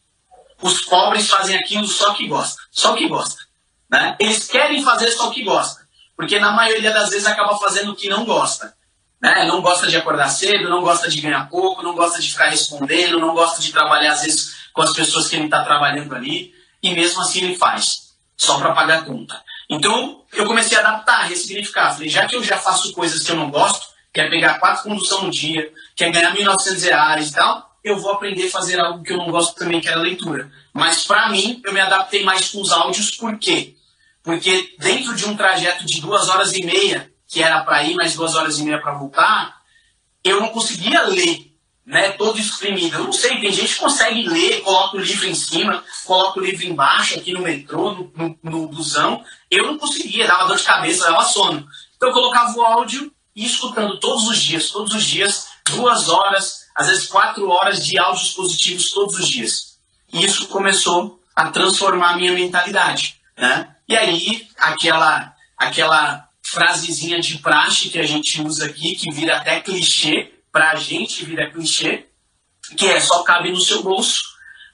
Os 0.61 0.81
pobres 0.81 1.29
fazem 1.29 1.55
aquilo 1.55 1.87
só 1.87 2.13
que 2.13 2.27
gosta. 2.27 2.61
Só 2.71 2.95
que 2.95 3.07
gosta. 3.07 3.41
Né? 3.89 4.15
Eles 4.19 4.47
querem 4.47 4.83
fazer 4.83 5.11
só 5.11 5.29
que 5.29 5.43
gosta. 5.43 5.85
Porque 6.15 6.39
na 6.39 6.51
maioria 6.51 6.91
das 6.91 7.09
vezes 7.09 7.27
acaba 7.27 7.57
fazendo 7.57 7.91
o 7.91 7.95
que 7.95 8.09
não 8.09 8.25
gosta. 8.25 8.75
Né? 9.21 9.45
Não 9.45 9.61
gosta 9.61 9.87
de 9.87 9.95
acordar 9.97 10.29
cedo, 10.29 10.69
não 10.69 10.81
gosta 10.81 11.09
de 11.09 11.21
ganhar 11.21 11.49
pouco, 11.49 11.83
não 11.83 11.95
gosta 11.95 12.19
de 12.21 12.29
ficar 12.29 12.49
respondendo, 12.49 13.19
não 13.19 13.33
gosta 13.33 13.61
de 13.61 13.71
trabalhar 13.71 14.13
às 14.13 14.21
vezes 14.21 14.55
com 14.73 14.81
as 14.81 14.93
pessoas 14.93 15.27
que 15.27 15.35
ele 15.35 15.45
está 15.45 15.63
trabalhando 15.63 16.15
ali. 16.15 16.53
E 16.81 16.93
mesmo 16.93 17.21
assim 17.21 17.43
ele 17.43 17.55
faz. 17.55 18.07
Só 18.35 18.59
para 18.59 18.73
pagar 18.73 18.99
a 18.99 19.01
conta. 19.01 19.41
Então 19.69 20.23
eu 20.33 20.45
comecei 20.45 20.77
a 20.77 20.81
adaptar, 20.81 21.21
a 21.21 21.23
ressignificar. 21.23 21.93
Falei, 21.93 22.09
já 22.09 22.25
que 22.25 22.35
eu 22.35 22.43
já 22.43 22.57
faço 22.57 22.93
coisas 22.93 23.23
que 23.23 23.31
eu 23.31 23.35
não 23.35 23.49
gosto, 23.49 23.87
quer 24.13 24.29
pegar 24.29 24.59
quatro 24.59 24.83
condução 24.83 25.23
no 25.23 25.31
dia, 25.31 25.71
quer 25.95 26.11
ganhar 26.11 26.35
1.900 26.35 26.83
reais 26.83 27.29
e 27.29 27.33
tal, 27.33 27.76
eu 27.89 27.99
vou 27.99 28.11
aprender 28.11 28.47
a 28.47 28.51
fazer 28.51 28.79
algo 28.79 29.03
que 29.03 29.13
eu 29.13 29.17
não 29.17 29.31
gosto 29.31 29.55
também, 29.55 29.81
que 29.81 29.87
era 29.87 29.99
leitura. 29.99 30.51
Mas 30.73 31.05
para 31.05 31.29
mim, 31.29 31.61
eu 31.65 31.73
me 31.73 31.79
adaptei 31.79 32.23
mais 32.23 32.49
com 32.49 32.61
os 32.61 32.71
áudios, 32.71 33.11
por 33.11 33.37
quê? 33.37 33.75
Porque 34.23 34.75
dentro 34.77 35.15
de 35.15 35.25
um 35.25 35.37
trajeto 35.37 35.85
de 35.85 36.01
duas 36.01 36.27
horas 36.27 36.53
e 36.53 36.65
meia, 36.65 37.11
que 37.27 37.41
era 37.41 37.61
para 37.61 37.83
ir, 37.83 37.95
mais 37.95 38.15
duas 38.15 38.35
horas 38.35 38.59
e 38.59 38.63
meia 38.63 38.81
para 38.81 38.93
voltar, 38.93 39.61
eu 40.23 40.39
não 40.41 40.49
conseguia 40.49 41.03
ler, 41.03 41.53
né, 41.85 42.11
todo 42.11 42.37
espremido. 42.37 42.97
Eu 42.97 43.05
não 43.05 43.13
sei, 43.13 43.39
tem 43.39 43.51
gente 43.51 43.75
que 43.75 43.79
consegue 43.79 44.27
ler, 44.27 44.61
coloca 44.61 44.97
o 44.97 44.99
livro 44.99 45.25
em 45.27 45.33
cima, 45.33 45.81
coloca 46.05 46.39
o 46.39 46.43
livro 46.43 46.65
embaixo, 46.65 47.17
aqui 47.17 47.31
no 47.31 47.41
metrô, 47.41 47.91
no, 47.91 48.11
no, 48.15 48.39
no 48.43 48.67
busão. 48.67 49.23
Eu 49.49 49.65
não 49.65 49.77
conseguia, 49.77 50.27
dava 50.27 50.47
dor 50.47 50.57
de 50.57 50.63
cabeça, 50.63 51.09
dava 51.09 51.23
sono. 51.23 51.65
Então 51.95 52.09
eu 52.09 52.13
colocava 52.13 52.57
o 52.57 52.61
áudio 52.61 53.11
e 53.33 53.45
escutando 53.45 53.99
todos 53.99 54.27
os 54.27 54.37
dias, 54.41 54.69
todos 54.69 54.93
os 54.93 55.05
dias, 55.05 55.47
duas 55.69 56.09
horas, 56.09 56.66
às 56.77 56.87
vezes 56.87 57.07
quatro 57.07 57.49
horas 57.49 57.83
de 57.83 57.97
áudios 57.97 58.29
positivos 58.33 58.91
todos 58.91 59.17
os 59.17 59.27
dias. 59.27 59.79
E 60.13 60.23
isso 60.23 60.47
começou 60.47 61.19
a 61.35 61.49
transformar 61.49 62.11
a 62.11 62.17
minha 62.17 62.33
mentalidade. 62.33 63.19
Né? 63.35 63.75
E 63.89 63.97
aí, 63.97 64.47
aquela, 64.55 65.33
aquela 65.57 66.29
frasezinha 66.43 67.19
de 67.19 67.39
praxe 67.39 67.89
que 67.89 67.97
a 67.97 68.05
gente 68.05 68.39
usa 68.43 68.67
aqui, 68.67 68.95
que 68.95 69.11
vira 69.11 69.37
até 69.37 69.59
clichê, 69.59 70.31
para 70.51 70.71
a 70.71 70.75
gente 70.75 71.25
vira 71.25 71.49
clichê, 71.49 72.05
que 72.77 72.85
é 72.85 72.99
só 72.99 73.23
cabe 73.23 73.51
no 73.51 73.59
seu 73.59 73.81
bolso 73.81 74.23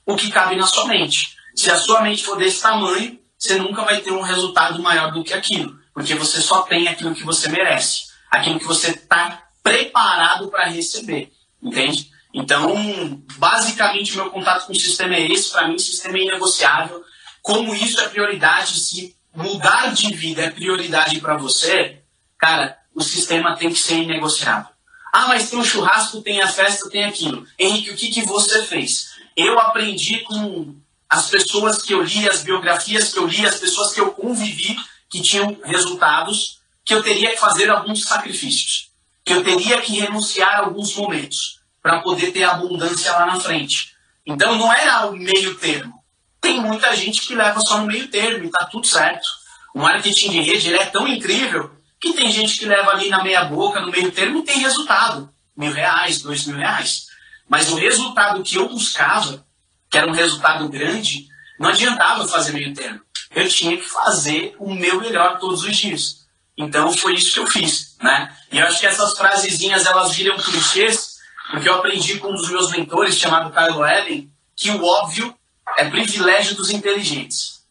o 0.06 0.18
que 0.18 0.30
cabe 0.30 0.58
na 0.58 0.68
sua 0.68 0.86
mente. 0.86 1.38
Se 1.56 1.72
a 1.72 1.78
sua 1.78 2.02
mente 2.02 2.26
for 2.26 2.38
desse 2.38 2.62
tamanho, 2.62 3.18
você 3.38 3.56
nunca 3.56 3.84
vai 3.84 4.02
ter 4.02 4.12
um 4.12 4.22
resultado 4.22 4.82
maior 4.82 5.12
do 5.14 5.24
que 5.24 5.34
aquilo, 5.34 5.80
porque 5.94 6.16
você 6.16 6.42
só 6.42 6.64
tem 6.64 6.88
aquilo 6.90 7.16
que 7.16 7.24
você 7.24 7.48
merece, 7.48 8.08
aquilo 8.30 8.60
que 8.60 8.66
você 8.66 8.92
está 8.92 9.44
preparado 9.62 10.50
para 10.50 10.66
receber. 10.66 11.32
Entende? 11.64 12.12
Então, 12.34 13.24
basicamente, 13.38 14.16
meu 14.16 14.30
contato 14.30 14.66
com 14.66 14.74
o 14.74 14.80
sistema 14.80 15.16
é 15.16 15.32
esse. 15.32 15.52
Para 15.52 15.68
mim, 15.68 15.76
o 15.76 15.80
sistema 15.80 16.18
é 16.18 16.22
inegociável. 16.24 17.04
Como 17.42 17.74
isso 17.74 18.00
é 18.02 18.10
prioridade, 18.10 18.80
se 18.80 19.16
mudar 19.36 19.94
de 19.94 20.14
vida 20.14 20.42
é 20.42 20.50
prioridade 20.50 21.20
para 21.20 21.38
você, 21.38 22.02
cara, 22.38 22.78
o 22.94 23.02
sistema 23.02 23.56
tem 23.56 23.70
que 23.70 23.80
ser 23.80 23.96
inegociável. 23.96 24.72
Ah, 25.14 25.28
mas 25.28 25.50
tem 25.50 25.60
o 25.60 25.64
churrasco, 25.64 26.22
tem 26.22 26.42
a 26.42 26.48
festa, 26.48 26.90
tem 26.90 27.06
aquilo. 27.06 27.46
Henrique, 27.58 27.92
o 27.92 27.96
que, 27.96 28.10
que 28.10 28.26
você 28.26 28.64
fez? 28.64 29.14
Eu 29.38 29.60
aprendi 29.60 30.20
com 30.20 30.76
as 31.08 31.30
pessoas 31.30 31.84
que 31.84 31.94
eu 31.94 32.02
li, 32.02 32.28
as 32.28 32.42
biografias 32.42 33.14
que 33.14 33.20
eu 33.20 33.28
li, 33.28 33.46
as 33.46 33.60
pessoas 33.60 33.94
que 33.94 34.00
eu 34.00 34.12
convivi, 34.12 34.76
que 35.10 35.22
tinham 35.22 35.56
resultados, 35.64 36.60
que 36.84 36.94
eu 36.94 37.04
teria 37.04 37.30
que 37.30 37.38
fazer 37.38 37.70
alguns 37.70 38.04
sacrifícios 38.04 38.93
que 39.26 39.34
eu 39.34 39.44
teria 39.44 39.82
que 39.82 40.00
renunciar 40.00 40.56
a 40.56 40.60
alguns 40.66 40.96
momentos 40.96 41.62
para 41.82 42.02
poder 42.02 42.32
ter 42.32 42.44
abundância 42.44 43.12
lá 43.12 43.26
na 43.26 43.40
frente. 43.40 43.94
Então 44.26 44.58
não 44.58 44.72
era 44.72 45.08
o 45.08 45.16
meio 45.16 45.56
termo. 45.56 45.94
Tem 46.40 46.60
muita 46.60 46.96
gente 46.96 47.22
que 47.22 47.36
leva 47.36 47.60
só 47.62 47.80
no 47.80 47.88
meio 47.88 48.08
termo 48.10 48.44
e 48.44 48.48
está 48.48 48.66
tudo 48.66 48.88
certo. 48.88 49.28
O 49.74 49.80
marketing 49.80 50.30
de 50.30 50.42
rede 50.42 50.74
é 50.74 50.86
tão 50.86 51.08
incrível 51.08 51.72
que 52.00 52.14
tem 52.14 52.30
gente 52.30 52.58
que 52.60 52.66
leva 52.66 52.92
ali 52.92 53.10
na 53.10 53.24
meia 53.24 53.46
boca, 53.46 53.80
no 53.80 53.92
meio 53.92 54.12
termo 54.12 54.40
e 54.40 54.44
tem 54.44 54.60
resultado. 54.60 55.34
Mil 55.56 55.72
reais, 55.72 56.22
dois 56.22 56.46
mil 56.46 56.58
reais. 56.58 57.08
Mas 57.48 57.72
o 57.72 57.76
resultado 57.76 58.44
que 58.44 58.56
eu 58.56 58.68
buscava, 58.68 59.46
que 59.90 59.98
era 59.98 60.08
um 60.08 60.14
resultado 60.14 60.68
grande, 60.68 61.28
não 61.60 61.70
adiantava 61.70 62.28
fazer 62.28 62.52
meio 62.52 62.74
termo. 62.74 63.00
Eu 63.34 63.48
tinha 63.48 63.78
que 63.78 63.88
fazer 63.88 64.56
o 64.60 64.74
meu 64.74 65.00
melhor 65.00 65.40
todos 65.40 65.64
os 65.64 65.76
dias. 65.76 66.23
Então 66.58 66.92
foi 66.92 67.16
isso 67.16 67.34
que 67.34 67.40
eu 67.40 67.48
fiz, 67.48 67.96
né? 68.02 68.36
E 68.52 68.60
eu 68.60 68.68
acho 68.68 68.80
que 68.80 68.86
essas 68.86 69.18
frasezinhas 69.18 69.86
elas 69.86 70.14
viram 70.14 70.38
clichês, 70.38 71.18
porque 71.52 71.68
eu 71.68 71.76
aprendi 71.76 72.20
com 72.20 72.30
um 72.30 72.36
dos 72.36 72.50
meus 72.50 72.72
mentores, 72.72 73.18
chamado 73.18 73.52
Carlo 73.52 73.86
Ellen, 73.86 74.32
que 74.56 74.70
o 74.70 74.84
óbvio 74.84 75.36
é 75.78 75.90
privilégio 75.90 76.56
dos 76.56 76.70
inteligentes. 76.70 77.64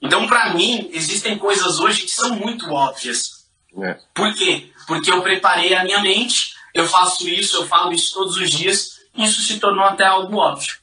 Então, 0.00 0.26
para 0.26 0.54
mim, 0.54 0.88
existem 0.92 1.36
coisas 1.36 1.78
hoje 1.78 2.02
que 2.02 2.10
são 2.10 2.34
muito 2.34 2.70
óbvias. 2.70 3.44
É. 3.82 3.98
Por 4.14 4.34
quê? 4.34 4.72
Porque 4.86 5.10
eu 5.10 5.22
preparei 5.22 5.74
a 5.74 5.84
minha 5.84 6.00
mente, 6.00 6.54
eu 6.74 6.86
faço 6.88 7.28
isso, 7.28 7.56
eu 7.56 7.66
falo 7.66 7.92
isso 7.92 8.14
todos 8.14 8.36
os 8.36 8.50
dias, 8.50 9.00
e 9.14 9.24
isso 9.24 9.42
se 9.42 9.60
tornou 9.60 9.84
até 9.84 10.06
algo 10.06 10.36
óbvio. 10.36 10.74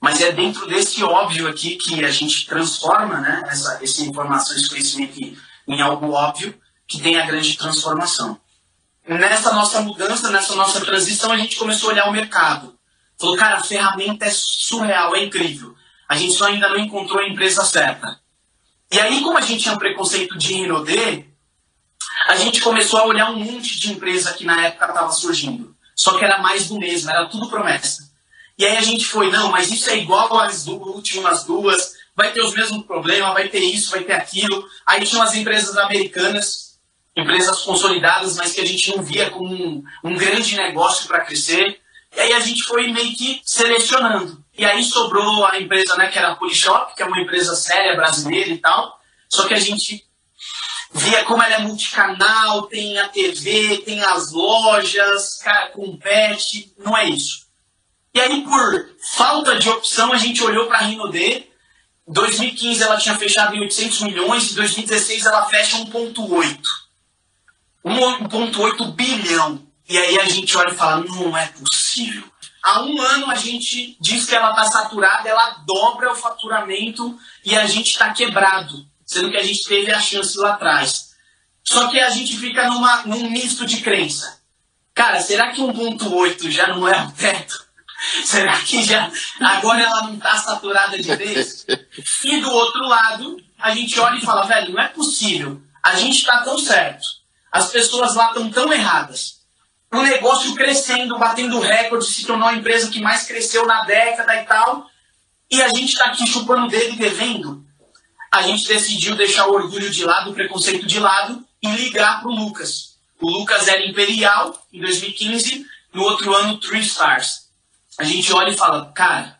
Mas 0.00 0.20
é 0.20 0.32
dentro 0.32 0.66
desse 0.66 1.02
óbvio 1.04 1.48
aqui 1.48 1.76
que 1.76 2.04
a 2.04 2.10
gente 2.10 2.46
transforma 2.46 3.20
né, 3.20 3.42
essa, 3.46 3.82
essa 3.82 4.02
informação, 4.02 4.56
esse 4.56 4.68
conhecimento 4.68 5.18
em 5.66 5.80
algo 5.80 6.10
óbvio, 6.10 6.54
que 6.94 7.02
tem 7.02 7.20
a 7.20 7.26
grande 7.26 7.56
transformação. 7.56 8.38
Nessa 9.06 9.52
nossa 9.52 9.80
mudança, 9.80 10.30
nessa 10.30 10.54
nossa 10.54 10.80
transição, 10.80 11.32
a 11.32 11.36
gente 11.36 11.56
começou 11.56 11.90
a 11.90 11.92
olhar 11.92 12.08
o 12.08 12.12
mercado. 12.12 12.74
Falou, 13.18 13.36
cara, 13.36 13.56
a 13.56 13.62
ferramenta 13.62 14.24
é 14.24 14.30
surreal, 14.30 15.14
é 15.14 15.24
incrível. 15.24 15.74
A 16.08 16.16
gente 16.16 16.34
só 16.34 16.46
ainda 16.46 16.68
não 16.68 16.78
encontrou 16.78 17.20
a 17.20 17.28
empresa 17.28 17.64
certa. 17.64 18.18
E 18.90 18.98
aí, 19.00 19.20
como 19.22 19.36
a 19.36 19.40
gente 19.40 19.62
tinha 19.62 19.74
um 19.74 19.78
preconceito 19.78 20.38
de 20.38 20.54
Rinodê, 20.54 21.24
a 22.28 22.36
gente 22.36 22.60
começou 22.60 23.00
a 23.00 23.06
olhar 23.06 23.30
um 23.30 23.38
monte 23.38 23.78
de 23.78 23.92
empresa 23.92 24.32
que 24.32 24.44
na 24.44 24.66
época 24.66 24.86
estava 24.86 25.12
surgindo. 25.12 25.74
Só 25.96 26.16
que 26.16 26.24
era 26.24 26.38
mais 26.38 26.68
do 26.68 26.78
mesmo, 26.78 27.10
era 27.10 27.26
tudo 27.26 27.48
promessa. 27.48 28.10
E 28.56 28.64
aí 28.64 28.76
a 28.76 28.82
gente 28.82 29.04
foi, 29.06 29.30
não, 29.30 29.50
mas 29.50 29.70
isso 29.70 29.90
é 29.90 29.98
igual 29.98 30.38
às 30.38 30.66
últimas 30.66 31.44
duas, 31.44 31.94
vai 32.14 32.32
ter 32.32 32.40
os 32.40 32.54
mesmos 32.54 32.86
problemas, 32.86 33.32
vai 33.32 33.48
ter 33.48 33.60
isso, 33.60 33.90
vai 33.90 34.04
ter 34.04 34.12
aquilo. 34.12 34.64
Aí 34.86 35.04
tinham 35.04 35.22
as 35.22 35.34
empresas 35.34 35.76
americanas 35.76 36.73
empresas 37.16 37.60
consolidadas, 37.62 38.36
mas 38.36 38.52
que 38.52 38.60
a 38.60 38.66
gente 38.66 38.96
não 38.96 39.02
via 39.02 39.30
como 39.30 39.54
um, 39.54 39.82
um 40.02 40.16
grande 40.16 40.56
negócio 40.56 41.06
para 41.06 41.24
crescer. 41.24 41.80
E 42.16 42.20
aí 42.20 42.32
a 42.32 42.40
gente 42.40 42.62
foi 42.62 42.90
meio 42.92 43.14
que 43.16 43.40
selecionando. 43.44 44.42
E 44.56 44.64
aí 44.64 44.84
sobrou 44.84 45.44
a 45.46 45.58
empresa, 45.58 45.96
né, 45.96 46.08
que 46.08 46.18
era 46.18 46.32
a 46.32 46.36
Polishop, 46.36 46.94
que 46.94 47.02
é 47.02 47.06
uma 47.06 47.20
empresa 47.20 47.54
séria 47.54 47.96
brasileira 47.96 48.50
e 48.50 48.58
tal. 48.58 49.00
Só 49.28 49.46
que 49.46 49.54
a 49.54 49.58
gente 49.58 50.04
via 50.92 51.24
como 51.24 51.42
ela 51.42 51.56
é 51.56 51.58
multicanal, 51.58 52.62
tem 52.66 52.98
a 52.98 53.08
TV, 53.08 53.78
tem 53.78 54.02
as 54.04 54.30
lojas, 54.30 55.38
cara, 55.42 55.70
compete, 55.70 56.72
não 56.78 56.96
é 56.96 57.08
isso. 57.08 57.44
E 58.14 58.20
aí, 58.20 58.42
por 58.42 58.94
falta 59.16 59.58
de 59.58 59.68
opção, 59.68 60.12
a 60.12 60.16
gente 60.16 60.42
olhou 60.42 60.66
para 60.66 60.78
a 60.78 60.82
Rinode. 60.82 61.48
2015 62.06 62.82
ela 62.82 62.96
tinha 62.96 63.16
fechado 63.16 63.56
em 63.56 63.60
800 63.60 64.02
milhões, 64.02 64.52
e 64.52 64.54
2016 64.54 65.26
ela 65.26 65.46
fecha 65.46 65.78
1,8. 65.78 66.83
1,8 67.84 68.92
bilhão. 68.92 69.62
E 69.88 69.98
aí 69.98 70.18
a 70.18 70.24
gente 70.24 70.56
olha 70.56 70.70
e 70.70 70.76
fala, 70.76 71.04
não 71.04 71.36
é 71.36 71.46
possível. 71.48 72.24
Há 72.62 72.82
um 72.82 72.98
ano 72.98 73.30
a 73.30 73.34
gente 73.34 73.98
diz 74.00 74.24
que 74.24 74.34
ela 74.34 74.50
está 74.50 74.64
saturada, 74.64 75.28
ela 75.28 75.62
dobra 75.66 76.10
o 76.10 76.16
faturamento 76.16 77.18
e 77.44 77.54
a 77.54 77.66
gente 77.66 77.90
está 77.90 78.10
quebrado, 78.10 78.86
sendo 79.04 79.30
que 79.30 79.36
a 79.36 79.42
gente 79.42 79.64
teve 79.64 79.92
a 79.92 80.00
chance 80.00 80.38
lá 80.38 80.54
atrás. 80.54 81.10
Só 81.62 81.88
que 81.88 82.00
a 82.00 82.08
gente 82.08 82.38
fica 82.38 82.66
numa, 82.68 83.02
num 83.02 83.28
misto 83.28 83.66
de 83.66 83.82
crença. 83.82 84.40
Cara, 84.94 85.20
será 85.20 85.52
que 85.52 85.60
1.8 85.60 86.50
já 86.50 86.68
não 86.68 86.88
é 86.88 87.02
o 87.02 87.12
teto? 87.12 87.64
Será 88.24 88.60
que 88.60 88.82
já 88.82 89.10
agora 89.40 89.82
ela 89.82 90.02
não 90.02 90.14
está 90.14 90.36
saturada 90.36 90.96
de 90.98 91.16
vez? 91.16 91.64
E 92.22 92.40
do 92.40 92.50
outro 92.50 92.86
lado, 92.86 93.36
a 93.58 93.74
gente 93.74 93.98
olha 93.98 94.18
e 94.18 94.20
fala, 94.20 94.46
velho, 94.46 94.74
não 94.74 94.82
é 94.82 94.88
possível. 94.88 95.60
A 95.82 95.96
gente 95.96 96.18
está 96.18 96.42
tão 96.42 96.58
certo 96.58 97.23
As 97.54 97.70
pessoas 97.70 98.16
lá 98.16 98.30
estão 98.30 98.50
tão 98.50 98.72
erradas. 98.72 99.36
O 99.92 100.02
negócio 100.02 100.56
crescendo, 100.56 101.16
batendo 101.16 101.60
recorde, 101.60 102.04
se 102.04 102.26
tornou 102.26 102.48
a 102.48 102.54
empresa 102.54 102.90
que 102.90 103.00
mais 103.00 103.28
cresceu 103.28 103.64
na 103.64 103.84
década 103.84 104.34
e 104.34 104.44
tal. 104.44 104.90
E 105.48 105.62
a 105.62 105.68
gente 105.68 105.92
está 105.92 106.06
aqui 106.06 106.26
chupando 106.26 106.66
o 106.66 106.68
dedo 106.68 106.94
e 106.94 106.98
devendo. 106.98 107.64
A 108.32 108.42
gente 108.42 108.66
decidiu 108.66 109.14
deixar 109.14 109.46
o 109.46 109.52
orgulho 109.52 109.88
de 109.88 110.04
lado, 110.04 110.32
o 110.32 110.34
preconceito 110.34 110.84
de 110.84 110.98
lado 110.98 111.46
e 111.62 111.70
ligar 111.70 112.22
para 112.22 112.28
o 112.28 112.34
Lucas. 112.34 112.96
O 113.20 113.30
Lucas 113.30 113.68
era 113.68 113.86
Imperial 113.86 114.66
em 114.72 114.80
2015, 114.80 115.64
no 115.92 116.02
outro 116.02 116.34
ano, 116.34 116.58
Three 116.58 116.80
Stars. 116.80 117.50
A 117.96 118.02
gente 118.02 118.32
olha 118.32 118.50
e 118.50 118.56
fala, 118.56 118.90
cara, 118.92 119.38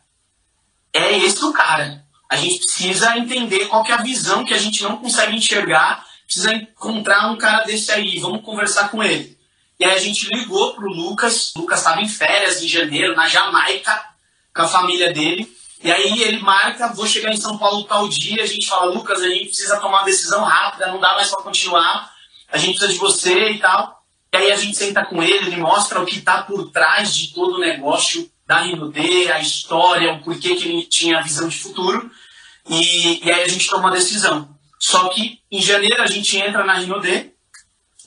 é 0.93 1.17
esse 1.17 1.43
o 1.43 1.51
cara. 1.51 2.01
A 2.29 2.37
gente 2.37 2.59
precisa 2.59 3.17
entender 3.17 3.65
qual 3.65 3.85
é 3.85 3.91
a 3.91 4.01
visão 4.01 4.45
que 4.45 4.53
a 4.53 4.57
gente 4.57 4.81
não 4.83 4.95
consegue 4.95 5.35
enxergar 5.35 6.14
precisa 6.25 6.53
encontrar 6.53 7.31
um 7.31 7.37
cara 7.37 7.63
desse 7.63 7.91
aí, 7.91 8.19
vamos 8.19 8.43
conversar 8.43 8.89
com 8.89 9.03
ele. 9.03 9.37
E 9.79 9.85
aí 9.85 9.95
a 9.95 9.99
gente 9.99 10.27
ligou 10.33 10.73
pro 10.73 10.87
Lucas, 10.87 11.53
o 11.55 11.59
Lucas 11.59 11.79
estava 11.79 12.01
em 12.01 12.07
férias 12.07 12.61
em 12.61 12.67
janeiro, 12.67 13.15
na 13.15 13.27
Jamaica, 13.27 14.03
com 14.53 14.61
a 14.61 14.67
família 14.67 15.13
dele. 15.13 15.53
E 15.83 15.91
aí 15.91 16.23
ele 16.23 16.39
marca, 16.39 16.93
vou 16.93 17.05
chegar 17.05 17.31
em 17.31 17.37
São 17.37 17.57
Paulo 17.57 17.83
tal 17.83 18.07
dia, 18.07 18.41
a 18.41 18.47
gente 18.47 18.67
fala, 18.67 18.91
Lucas, 18.91 19.21
a 19.21 19.27
gente 19.27 19.47
precisa 19.47 19.79
tomar 19.79 19.99
uma 19.99 20.05
decisão 20.05 20.43
rápida, 20.43 20.87
não 20.87 20.99
dá 20.99 21.13
mais 21.13 21.29
para 21.29 21.43
continuar, 21.43 22.11
a 22.51 22.57
gente 22.57 22.77
precisa 22.77 22.93
de 22.93 22.97
você 22.97 23.51
e 23.51 23.59
tal. 23.59 24.01
E 24.33 24.37
aí 24.37 24.51
a 24.51 24.55
gente 24.55 24.77
senta 24.77 25.05
com 25.05 25.21
ele, 25.21 25.47
ele 25.47 25.57
mostra 25.57 26.01
o 26.01 26.05
que 26.05 26.17
está 26.17 26.41
por 26.41 26.71
trás 26.71 27.15
de 27.15 27.33
todo 27.33 27.55
o 27.55 27.59
negócio 27.59 28.29
da 28.47 28.61
Rinode, 28.61 29.31
a 29.31 29.39
história, 29.39 30.13
o 30.13 30.23
porquê 30.23 30.55
que 30.55 30.67
ele 30.67 30.85
tinha 30.85 31.21
visão 31.21 31.47
de 31.47 31.57
futuro. 31.57 32.09
E, 32.67 33.25
e 33.25 33.31
aí 33.31 33.43
a 33.43 33.47
gente 33.47 33.67
toma 33.67 33.83
uma 33.83 33.91
decisão. 33.91 34.54
Só 34.79 35.09
que 35.09 35.41
em 35.51 35.61
janeiro 35.61 36.01
a 36.01 36.07
gente 36.07 36.37
entra 36.37 36.63
na 36.63 36.73
Rinode, 36.73 37.31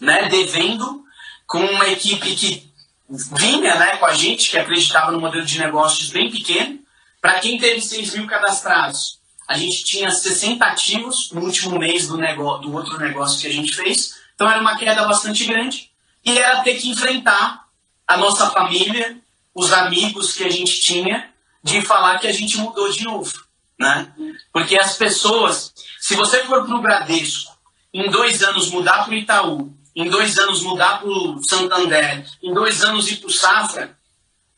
né, 0.00 0.28
devendo 0.28 1.04
com 1.46 1.58
uma 1.58 1.88
equipe 1.88 2.34
que 2.34 2.70
vinha 3.08 3.74
né, 3.76 3.96
com 3.96 4.06
a 4.06 4.14
gente, 4.14 4.50
que 4.50 4.58
acreditava 4.58 5.10
no 5.10 5.20
modelo 5.20 5.44
de 5.44 5.58
negócios 5.58 6.10
bem 6.10 6.30
pequeno. 6.30 6.78
Para 7.20 7.40
quem 7.40 7.58
teve 7.58 7.80
6 7.80 8.14
mil 8.14 8.26
cadastrados, 8.26 9.18
a 9.48 9.56
gente 9.56 9.82
tinha 9.84 10.10
60 10.10 10.64
ativos 10.64 11.30
no 11.32 11.40
último 11.40 11.78
mês 11.78 12.06
do, 12.06 12.18
negócio, 12.18 12.62
do 12.62 12.74
outro 12.74 12.98
negócio 12.98 13.40
que 13.40 13.46
a 13.46 13.52
gente 13.52 13.74
fez. 13.74 14.14
Então 14.34 14.48
era 14.48 14.60
uma 14.60 14.76
queda 14.76 15.06
bastante 15.06 15.46
grande. 15.46 15.90
E 16.24 16.38
era 16.38 16.62
ter 16.62 16.74
que 16.74 16.90
enfrentar 16.90 17.64
a 18.06 18.16
nossa 18.18 18.50
família, 18.50 19.18
os 19.54 19.72
amigos 19.72 20.34
que 20.34 20.44
a 20.44 20.50
gente 20.50 20.80
tinha, 20.80 21.30
de 21.62 21.80
falar 21.80 22.18
que 22.18 22.26
a 22.26 22.32
gente 22.32 22.58
mudou 22.58 22.90
de 22.90 23.04
novo. 23.04 23.32
Né? 23.78 24.12
Porque 24.52 24.78
as 24.78 24.96
pessoas, 24.96 25.72
se 26.08 26.16
você 26.16 26.42
for 26.44 26.64
para 26.64 26.74
o 26.74 26.80
Bradesco, 26.80 27.52
em 27.92 28.10
dois 28.10 28.42
anos 28.42 28.70
mudar 28.70 29.04
para 29.04 29.12
o 29.12 29.14
Itaú, 29.14 29.70
em 29.94 30.08
dois 30.08 30.38
anos 30.38 30.62
mudar 30.62 31.00
para 31.00 31.08
o 31.10 31.38
Santander, 31.46 32.24
em 32.42 32.54
dois 32.54 32.82
anos 32.82 33.10
ir 33.10 33.16
para 33.16 33.26
o 33.26 33.30
Safra, 33.30 33.94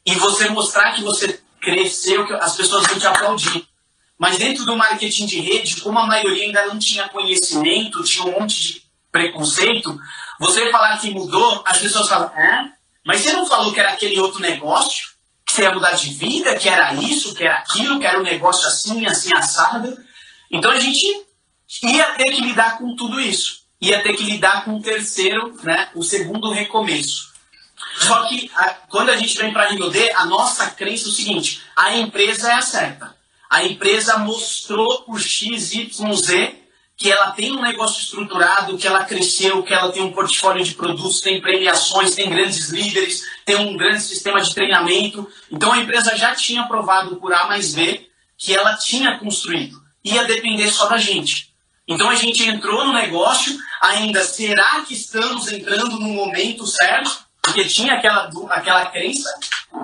e 0.06 0.14
você 0.14 0.48
mostrar 0.48 0.92
que 0.92 1.02
você 1.02 1.42
cresceu, 1.60 2.24
que 2.24 2.34
as 2.34 2.54
pessoas 2.54 2.86
vão 2.86 3.00
te 3.00 3.06
aplaudir. 3.08 3.66
Mas 4.16 4.38
dentro 4.38 4.64
do 4.64 4.76
marketing 4.76 5.26
de 5.26 5.40
rede, 5.40 5.80
como 5.80 5.98
a 5.98 6.06
maioria 6.06 6.44
ainda 6.44 6.66
não 6.66 6.78
tinha 6.78 7.08
conhecimento, 7.08 8.04
tinha 8.04 8.26
um 8.26 8.38
monte 8.38 8.62
de 8.62 8.82
preconceito, 9.10 9.98
você 10.38 10.70
falar 10.70 11.00
que 11.00 11.10
mudou, 11.10 11.64
as 11.66 11.78
pessoas 11.78 12.08
falam, 12.08 12.28
é? 12.28 12.72
Mas 13.04 13.22
você 13.22 13.32
não 13.32 13.44
falou 13.44 13.72
que 13.72 13.80
era 13.80 13.90
aquele 13.90 14.20
outro 14.20 14.38
negócio? 14.38 15.10
que 15.44 15.52
você 15.52 15.62
ia 15.62 15.74
mudar 15.74 15.90
de 15.94 16.10
vida, 16.10 16.54
que 16.54 16.68
era 16.68 16.94
isso, 16.94 17.34
que 17.34 17.42
era 17.42 17.56
aquilo, 17.56 17.98
que 17.98 18.06
era 18.06 18.20
um 18.20 18.22
negócio 18.22 18.68
assim, 18.68 19.04
assim, 19.04 19.34
assado. 19.34 19.98
Então 20.48 20.70
a 20.70 20.78
gente 20.78 21.28
ia 21.82 22.12
ter 22.12 22.32
que 22.32 22.40
lidar 22.40 22.78
com 22.78 22.94
tudo 22.96 23.20
isso. 23.20 23.60
Ia 23.80 24.02
ter 24.02 24.14
que 24.14 24.24
lidar 24.24 24.64
com 24.64 24.76
o 24.76 24.82
terceiro, 24.82 25.56
né, 25.62 25.88
o 25.94 26.02
segundo 26.02 26.50
recomeço. 26.50 27.30
Só 27.98 28.26
que 28.28 28.50
a, 28.54 28.68
quando 28.88 29.10
a 29.10 29.16
gente 29.16 29.36
vem 29.38 29.52
para 29.52 29.64
a 29.64 29.70
Rio 29.70 29.88
D, 29.88 30.12
a 30.12 30.26
nossa 30.26 30.70
crença 30.70 31.06
é 31.06 31.08
o 31.08 31.12
seguinte: 31.12 31.62
a 31.74 31.96
empresa 31.96 32.50
é 32.50 32.54
a 32.54 32.62
certa. 32.62 33.16
A 33.48 33.64
empresa 33.64 34.18
mostrou 34.18 35.02
por 35.02 35.20
X, 35.20 35.72
Y, 35.72 36.14
Z 36.14 36.60
que 37.00 37.10
ela 37.10 37.30
tem 37.30 37.50
um 37.52 37.62
negócio 37.62 38.02
estruturado, 38.02 38.76
que 38.76 38.86
ela 38.86 39.06
cresceu, 39.06 39.62
que 39.62 39.72
ela 39.72 39.90
tem 39.90 40.02
um 40.02 40.12
portfólio 40.12 40.62
de 40.62 40.74
produtos, 40.74 41.22
tem 41.22 41.40
premiações, 41.40 42.14
tem 42.14 42.28
grandes 42.28 42.68
líderes, 42.68 43.22
tem 43.42 43.56
um 43.56 43.74
grande 43.74 44.02
sistema 44.02 44.38
de 44.38 44.54
treinamento. 44.54 45.26
Então 45.50 45.72
a 45.72 45.78
empresa 45.78 46.14
já 46.14 46.34
tinha 46.34 46.64
provado 46.64 47.16
por 47.16 47.32
A 47.32 47.46
mais 47.46 47.74
B 47.74 48.06
que 48.36 48.54
ela 48.54 48.76
tinha 48.76 49.18
construído. 49.18 49.80
Ia 50.04 50.24
depender 50.24 50.70
só 50.70 50.88
da 50.88 50.98
gente. 50.98 51.49
Então 51.90 52.08
a 52.08 52.14
gente 52.14 52.48
entrou 52.48 52.86
no 52.86 52.92
negócio, 52.94 53.54
ainda 53.82 54.24
será 54.24 54.82
que 54.86 54.94
estamos 54.94 55.52
entrando 55.52 55.98
no 55.98 56.08
momento 56.08 56.66
certo? 56.66 57.10
Porque 57.42 57.64
tinha 57.64 57.94
aquela, 57.94 58.30
aquela 58.50 58.86
crença, 58.86 59.28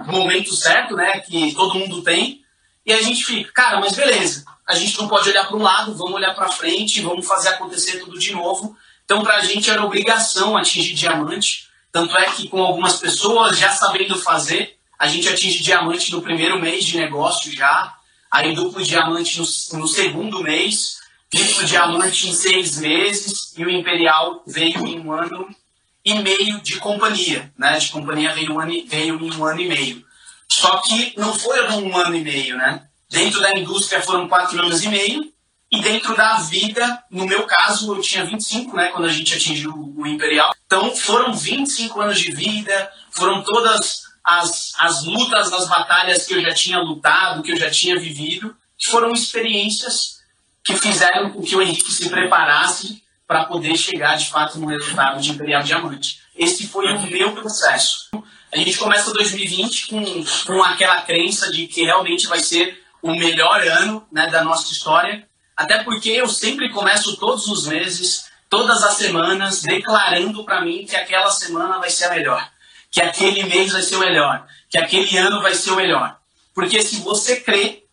momento 0.07 0.55
certo, 0.55 0.95
né, 0.95 1.21
que 1.21 1.53
todo 1.55 1.79
mundo 1.79 2.03
tem. 2.03 2.43
E 2.85 2.93
a 2.93 3.03
gente 3.03 3.25
fica, 3.25 3.53
cara, 3.53 3.81
mas 3.81 3.95
beleza 3.95 4.45
a 4.67 4.75
gente 4.75 4.99
não 4.99 5.07
pode 5.07 5.29
olhar 5.31 5.47
para 5.47 5.57
um 5.57 5.63
lado, 5.63 5.95
vamos 5.95 6.15
olhar 6.15 6.35
para 6.35 6.49
frente, 6.49 7.01
vamos 7.01 7.27
fazer 7.27 7.51
acontecer 7.51 8.01
tudo 8.01 8.19
de 8.19 8.33
novo. 8.33 8.77
Então, 9.05 9.23
para 9.23 9.37
a 9.37 9.45
gente 9.45 9.71
era 9.71 9.85
obrigação 9.85 10.57
atingir 10.57 10.95
diamante. 10.95 11.69
Tanto 11.93 12.17
é 12.19 12.25
que 12.33 12.49
com 12.49 12.61
algumas 12.61 12.97
pessoas 12.97 13.57
já 13.57 13.71
sabendo 13.71 14.19
fazer, 14.19 14.77
a 14.99 15.07
gente 15.07 15.29
atinge 15.29 15.63
diamante 15.63 16.11
no 16.11 16.21
primeiro 16.21 16.61
mês 16.61 16.85
de 16.85 16.97
negócio 16.97 17.53
já, 17.53 17.95
aí 18.29 18.55
duplo 18.55 18.83
diamante 18.83 19.39
no, 19.39 19.79
no 19.79 19.87
segundo 19.87 20.43
mês, 20.43 20.99
triplo 21.37 21.65
diamante 21.65 22.29
em 22.29 22.33
seis 22.33 22.79
meses 22.79 23.53
e 23.57 23.65
o 23.65 23.71
Imperial 23.71 24.43
veio 24.47 24.87
em 24.87 25.01
um 25.01 25.13
ano 25.13 25.49
e 26.05 26.15
meio 26.15 26.61
de 26.63 26.77
companhia, 26.77 27.53
né? 27.59 27.79
De 27.79 27.89
companhia 27.89 28.33
veio, 28.35 28.55
um 28.55 28.61
ano, 28.61 28.73
veio 28.87 29.23
em 29.23 29.35
um 29.35 29.45
ano 29.45 29.61
e 29.61 29.69
meio. 29.69 30.05
Só 30.49 30.79
que 30.79 31.13
não 31.17 31.35
foi 31.35 31.69
um 31.73 31.97
ano 31.97 32.15
e 32.15 32.23
meio, 32.23 32.57
né? 32.57 32.87
Dentro 33.11 33.41
da 33.41 33.51
indústria 33.51 34.01
foram 34.01 34.29
quatro 34.29 34.59
anos 34.61 34.83
e 34.83 34.89
meio. 34.89 35.33
E 35.71 35.81
dentro 35.81 36.17
da 36.17 36.37
vida, 36.37 37.03
no 37.11 37.27
meu 37.27 37.43
caso, 37.43 37.93
eu 37.93 38.01
tinha 38.01 38.25
25, 38.25 38.77
né, 38.77 38.87
quando 38.91 39.07
a 39.07 39.13
gente 39.13 39.35
atingiu 39.35 39.73
o 39.97 40.07
Imperial. 40.07 40.55
Então 40.65 40.95
foram 40.95 41.35
25 41.35 42.01
anos 42.01 42.21
de 42.21 42.31
vida, 42.31 42.93
foram 43.11 43.43
todas 43.43 44.03
as, 44.23 44.73
as 44.79 45.05
lutas, 45.05 45.53
as 45.53 45.69
batalhas 45.69 46.25
que 46.25 46.35
eu 46.35 46.41
já 46.41 46.55
tinha 46.55 46.79
lutado, 46.79 47.43
que 47.43 47.51
eu 47.51 47.57
já 47.57 47.69
tinha 47.69 47.99
vivido, 47.99 48.57
que 48.79 48.89
foram 48.89 49.13
experiências 49.13 50.16
que 50.67 50.77
fizeram 50.77 51.31
com 51.31 51.41
que 51.43 51.55
o 51.55 51.63
Henrique 51.63 51.93
se 51.93 52.11
preparasse 52.11 53.01
para 53.25 53.45
poder 53.45 53.77
chegar 53.77 54.17
de 54.17 54.29
fato 54.29 54.59
no 54.59 54.67
resultado 54.67 55.21
de 55.21 55.31
Imperial 55.31 55.63
Diamante. 55.63 56.21
Esse 56.37 56.67
foi 56.67 56.93
o 56.93 57.03
meu 57.03 57.33
processo. 57.33 58.11
A 58.53 58.59
gente 58.59 58.77
começa 58.77 59.13
2020 59.13 59.87
com, 59.87 60.25
com 60.45 60.63
aquela 60.65 61.03
crença 61.03 61.53
de 61.53 61.69
que 61.69 61.85
realmente 61.85 62.27
vai 62.27 62.41
ser 62.41 62.83
o 63.01 63.15
melhor 63.15 63.61
ano 63.61 64.05
né, 64.11 64.29
da 64.29 64.43
nossa 64.43 64.73
história. 64.73 65.29
Até 65.57 65.85
porque 65.85 66.11
eu 66.11 66.29
sempre 66.29 66.69
começo 66.71 67.17
todos 67.17 67.47
os 67.47 67.67
meses, 67.69 68.27
todas 68.51 68.83
as 68.83 68.95
semanas, 68.95 69.63
declarando 69.63 70.45
para 70.45 70.63
mim 70.63 70.85
que 70.85 70.97
aquela 70.97 71.31
semana 71.31 71.79
vai 71.79 71.91
ser 71.91 72.07
a 72.07 72.11
melhor, 72.11 72.51
que 72.91 73.01
aquele 73.01 73.45
mês 73.45 73.73
vai 73.73 73.83
ser 73.83 73.97
o 73.97 74.01
melhor, 74.01 74.47
que 74.69 74.79
aquele 74.79 75.17
ano 75.17 75.41
vai 75.41 75.55
ser 75.55 75.71
o 75.71 75.77
melhor. 75.77 76.19
Porque 76.55 76.83
se 76.83 77.01
você 77.01 77.41
crê, 77.41 77.86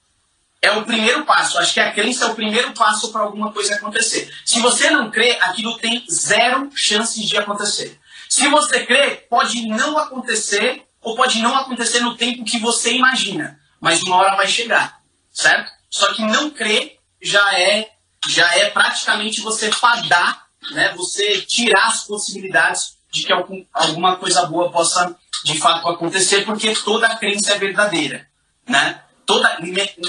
é 0.63 0.71
o 0.71 0.83
primeiro 0.83 1.23
passo. 1.25 1.59
Acho 1.59 1.73
que 1.73 1.79
a 1.79 1.91
crença 1.91 2.25
é 2.25 2.27
o 2.29 2.35
primeiro 2.35 2.71
passo 2.73 3.11
para 3.11 3.21
alguma 3.21 3.51
coisa 3.51 3.75
acontecer. 3.75 4.33
Se 4.43 4.59
você 4.59 4.89
não 4.89 5.11
crê, 5.11 5.37
aquilo 5.41 5.77
tem 5.77 6.03
zero 6.09 6.71
chances 6.73 7.27
de 7.27 7.37
acontecer. 7.37 7.99
Se 8.27 8.47
você 8.47 8.83
crê, 8.83 9.27
pode 9.29 9.67
não 9.67 9.97
acontecer 9.97 10.83
ou 11.01 11.15
pode 11.15 11.39
não 11.41 11.55
acontecer 11.55 11.99
no 11.99 12.15
tempo 12.15 12.43
que 12.43 12.57
você 12.57 12.93
imagina 12.93 13.61
mas 13.83 14.01
uma 14.03 14.15
hora 14.15 14.37
vai 14.37 14.47
chegar, 14.47 15.01
certo? 15.29 15.69
Só 15.89 16.13
que 16.13 16.21
não 16.21 16.49
crer 16.49 16.99
já 17.21 17.59
é 17.59 17.89
já 18.29 18.49
é 18.55 18.69
praticamente 18.69 19.41
você 19.41 19.69
fadar, 19.69 20.47
né? 20.71 20.93
Você 20.95 21.41
tirar 21.41 21.87
as 21.87 22.05
possibilidades 22.05 22.97
de 23.11 23.23
que 23.23 23.33
algum, 23.33 23.65
alguma 23.73 24.15
coisa 24.15 24.45
boa 24.45 24.71
possa 24.71 25.13
de 25.43 25.59
fato 25.59 25.85
acontecer, 25.89 26.45
porque 26.45 26.73
toda 26.75 27.17
crença 27.17 27.51
é 27.51 27.57
verdadeira, 27.57 28.25
né? 28.65 29.01
Toda, 29.25 29.57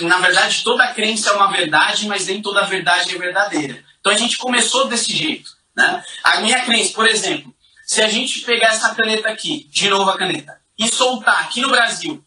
na 0.02 0.18
verdade, 0.18 0.62
toda 0.64 0.92
crença 0.92 1.30
é 1.30 1.32
uma 1.32 1.50
verdade, 1.50 2.06
mas 2.06 2.26
nem 2.26 2.42
toda 2.42 2.66
verdade 2.66 3.14
é 3.14 3.18
verdadeira. 3.18 3.84
Então 4.00 4.12
a 4.12 4.16
gente 4.16 4.36
começou 4.38 4.86
desse 4.86 5.16
jeito, 5.16 5.50
né? 5.76 6.02
A 6.22 6.40
minha 6.40 6.64
crença, 6.64 6.92
por 6.92 7.06
exemplo, 7.06 7.54
se 7.86 8.02
a 8.02 8.08
gente 8.08 8.40
pegar 8.40 8.68
essa 8.68 8.94
caneta 8.94 9.28
aqui, 9.28 9.68
de 9.70 9.88
novo 9.88 10.10
a 10.10 10.18
caneta, 10.18 10.58
e 10.78 10.88
soltar 10.88 11.40
aqui 11.42 11.60
no 11.60 11.70
Brasil 11.70 12.24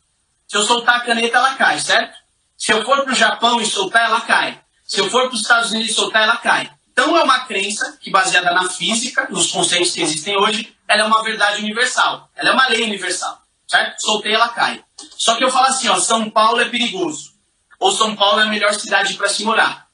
se 0.47 0.55
eu 0.55 0.63
soltar 0.63 0.95
a 0.95 0.99
caneta, 1.01 1.37
ela 1.37 1.55
cai, 1.55 1.77
certo? 1.77 2.17
Se 2.57 2.71
eu 2.71 2.83
for 2.85 3.03
para 3.03 3.11
o 3.11 3.15
Japão 3.15 3.61
e 3.61 3.65
soltar, 3.65 4.05
ela 4.05 4.21
cai. 4.21 4.59
Se 4.85 4.99
eu 4.99 5.09
for 5.09 5.27
para 5.27 5.35
os 5.35 5.41
Estados 5.41 5.71
Unidos 5.71 5.91
e 5.91 5.93
soltar, 5.93 6.23
ela 6.23 6.37
cai. 6.37 6.71
Então 6.93 7.17
é 7.17 7.23
uma 7.23 7.41
crença 7.41 7.97
que, 7.99 8.09
baseada 8.09 8.53
na 8.53 8.69
física, 8.69 9.27
nos 9.29 9.51
conceitos 9.51 9.91
que 9.91 10.01
existem 10.01 10.37
hoje, 10.37 10.73
ela 10.87 11.01
é 11.01 11.05
uma 11.05 11.21
verdade 11.21 11.61
universal. 11.61 12.31
Ela 12.33 12.51
é 12.51 12.53
uma 12.53 12.67
lei 12.69 12.83
universal. 12.83 13.41
Certo? 13.67 13.99
Soltei, 13.99 14.33
ela 14.33 14.49
cai. 14.49 14.83
Só 15.17 15.35
que 15.35 15.43
eu 15.43 15.51
falo 15.51 15.67
assim, 15.67 15.89
ó, 15.89 15.99
São 15.99 16.29
Paulo 16.29 16.61
é 16.61 16.69
perigoso. 16.69 17.33
Ou 17.79 17.91
São 17.91 18.15
Paulo 18.15 18.39
é 18.39 18.43
a 18.43 18.47
melhor 18.47 18.73
cidade 18.73 19.13
para 19.15 19.29
se 19.29 19.43
morar. 19.43 19.87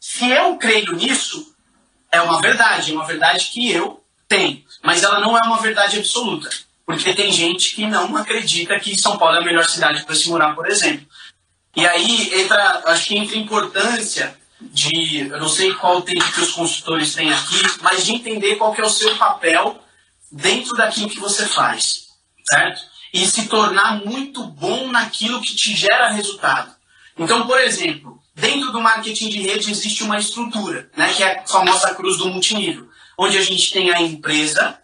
Se 0.00 0.28
eu 0.30 0.56
creio 0.56 0.92
nisso, 0.92 1.54
é 2.10 2.20
uma 2.20 2.40
verdade. 2.40 2.92
É 2.92 2.94
uma 2.94 3.06
verdade 3.06 3.50
que 3.52 3.70
eu 3.70 4.02
Tem, 4.26 4.66
mas 4.82 5.02
ela 5.02 5.20
não 5.20 5.36
é 5.36 5.40
uma 5.42 5.58
verdade 5.58 5.98
absoluta. 5.98 6.50
Porque 6.84 7.14
tem 7.14 7.30
gente 7.32 7.74
que 7.74 7.86
não 7.86 8.16
acredita 8.16 8.78
que 8.80 8.96
São 8.96 9.18
Paulo 9.18 9.36
é 9.36 9.40
a 9.40 9.44
melhor 9.44 9.64
cidade 9.64 10.04
para 10.04 10.14
se 10.14 10.28
morar, 10.28 10.54
por 10.54 10.66
exemplo. 10.66 11.06
E 11.76 11.86
aí 11.86 12.40
entra, 12.40 12.82
acho 12.86 13.06
que 13.06 13.16
entra 13.16 13.36
a 13.36 13.40
importância 13.40 14.38
de, 14.60 15.28
eu 15.28 15.38
não 15.38 15.48
sei 15.48 15.72
qual 15.74 16.02
tempo 16.02 16.32
que 16.32 16.40
os 16.40 16.52
consultores 16.52 17.14
têm 17.14 17.32
aqui, 17.32 17.62
mas 17.80 18.04
de 18.04 18.12
entender 18.12 18.56
qual 18.56 18.74
que 18.74 18.80
é 18.80 18.84
o 18.84 18.90
seu 18.90 19.16
papel 19.16 19.82
dentro 20.30 20.74
daquilo 20.74 21.08
que 21.08 21.20
você 21.20 21.46
faz, 21.46 22.08
certo? 22.50 22.82
E 23.12 23.26
se 23.26 23.48
tornar 23.48 24.04
muito 24.04 24.44
bom 24.44 24.88
naquilo 24.88 25.40
que 25.40 25.54
te 25.54 25.74
gera 25.74 26.10
resultado. 26.10 26.72
Então, 27.18 27.46
por 27.46 27.60
exemplo, 27.60 28.20
dentro 28.34 28.70
do 28.70 28.80
marketing 28.80 29.28
de 29.28 29.40
rede 29.40 29.70
existe 29.70 30.04
uma 30.04 30.18
estrutura, 30.18 30.90
né, 30.96 31.12
que 31.12 31.22
é 31.22 31.40
a 31.40 31.46
famosa 31.46 31.94
cruz 31.94 32.18
do 32.18 32.28
multinível, 32.28 32.88
onde 33.18 33.36
a 33.36 33.42
gente 33.42 33.72
tem 33.72 33.90
a 33.90 34.00
empresa, 34.00 34.78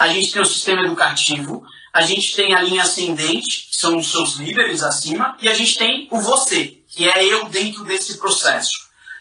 a 0.00 0.08
gente 0.08 0.32
tem 0.32 0.40
o 0.40 0.46
sistema 0.46 0.82
educativo, 0.82 1.64
a 1.92 2.02
gente 2.02 2.34
tem 2.34 2.54
a 2.54 2.62
linha 2.62 2.82
ascendente, 2.82 3.68
que 3.70 3.76
são 3.76 3.98
os 3.98 4.10
seus 4.10 4.36
líderes 4.36 4.82
acima, 4.82 5.36
e 5.40 5.48
a 5.48 5.54
gente 5.54 5.76
tem 5.76 6.08
o 6.10 6.18
você, 6.18 6.78
que 6.88 7.08
é 7.08 7.24
eu 7.24 7.44
dentro 7.48 7.84
desse 7.84 8.18
processo. 8.18 8.72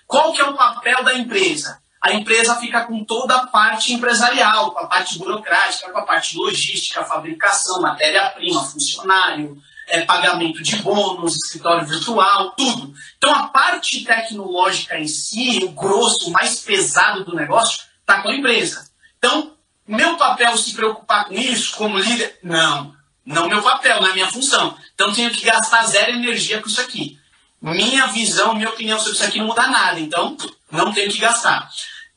Qual 0.08 0.32
que 0.34 0.41
é 0.41 0.45
o 0.45 0.56
papel 0.56 1.04
da 1.04 1.14
empresa? 1.14 1.82
A 2.04 2.12
empresa 2.12 2.58
fica 2.58 2.82
com 2.82 3.01
toda 3.06 3.34
a 3.34 3.47
parte 3.47 3.93
empresarial, 3.93 4.72
com 4.72 4.80
a 4.80 4.88
parte 4.88 5.18
burocrática, 5.18 5.89
com 5.89 5.97
a 5.99 6.06
parte 6.06 6.36
logística, 6.36 7.06
fabricação, 7.06 7.82
matéria-prima, 7.82 8.62
funcionário, 8.62 9.58
é, 9.88 10.01
pagamento 10.01 10.62
de 10.62 10.76
bônus, 10.76 11.36
escritório 11.36 11.88
virtual, 11.88 12.51
tudo. 12.58 12.93
Então 13.18 13.34
a 13.34 13.47
parte 13.47 14.04
tecnológica 14.04 14.99
em 14.99 15.08
si, 15.08 15.64
o 15.64 15.70
grosso, 15.70 16.28
o 16.28 16.32
mais 16.34 16.60
pesado 16.60 17.24
do 17.24 17.38
negócio, 17.38 17.80
está 18.01 18.22
com 18.22 18.28
a 18.28 18.36
empresa. 18.36 18.89
Então, 19.18 19.54
meu 19.88 20.18
papel 20.18 20.58
se 20.58 20.74
preocupar 20.74 21.28
com 21.28 21.34
isso 21.34 21.74
como 21.78 21.97
líder? 21.97 22.38
Não. 22.43 22.93
Não 23.26 23.47
meu 23.47 23.62
papel, 23.62 24.01
não 24.01 24.10
é 24.10 24.14
minha 24.14 24.30
função. 24.30 24.78
Então 24.93 25.14
tenho 25.14 25.32
que 25.32 25.45
gastar 25.45 25.86
zero 25.86 26.12
energia 26.12 26.60
com 26.60 26.68
isso 26.68 26.82
aqui. 26.82 27.18
Minha 27.62 28.08
visão, 28.08 28.56
minha 28.56 28.68
opinião 28.68 28.99
sobre 28.99 29.14
isso 29.14 29.24
aqui 29.24 29.39
não 29.39 29.47
muda 29.47 29.68
nada. 29.68 29.97
Então 30.01 30.36
não 30.70 30.91
tenho 30.91 31.10
que 31.10 31.20
gastar. 31.20 31.70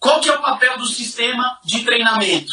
Qual 0.06 0.20
que 0.20 0.28
é 0.28 0.34
o 0.34 0.40
papel 0.40 0.78
do 0.78 0.86
sistema 0.86 1.58
de 1.64 1.82
treinamento? 1.84 2.52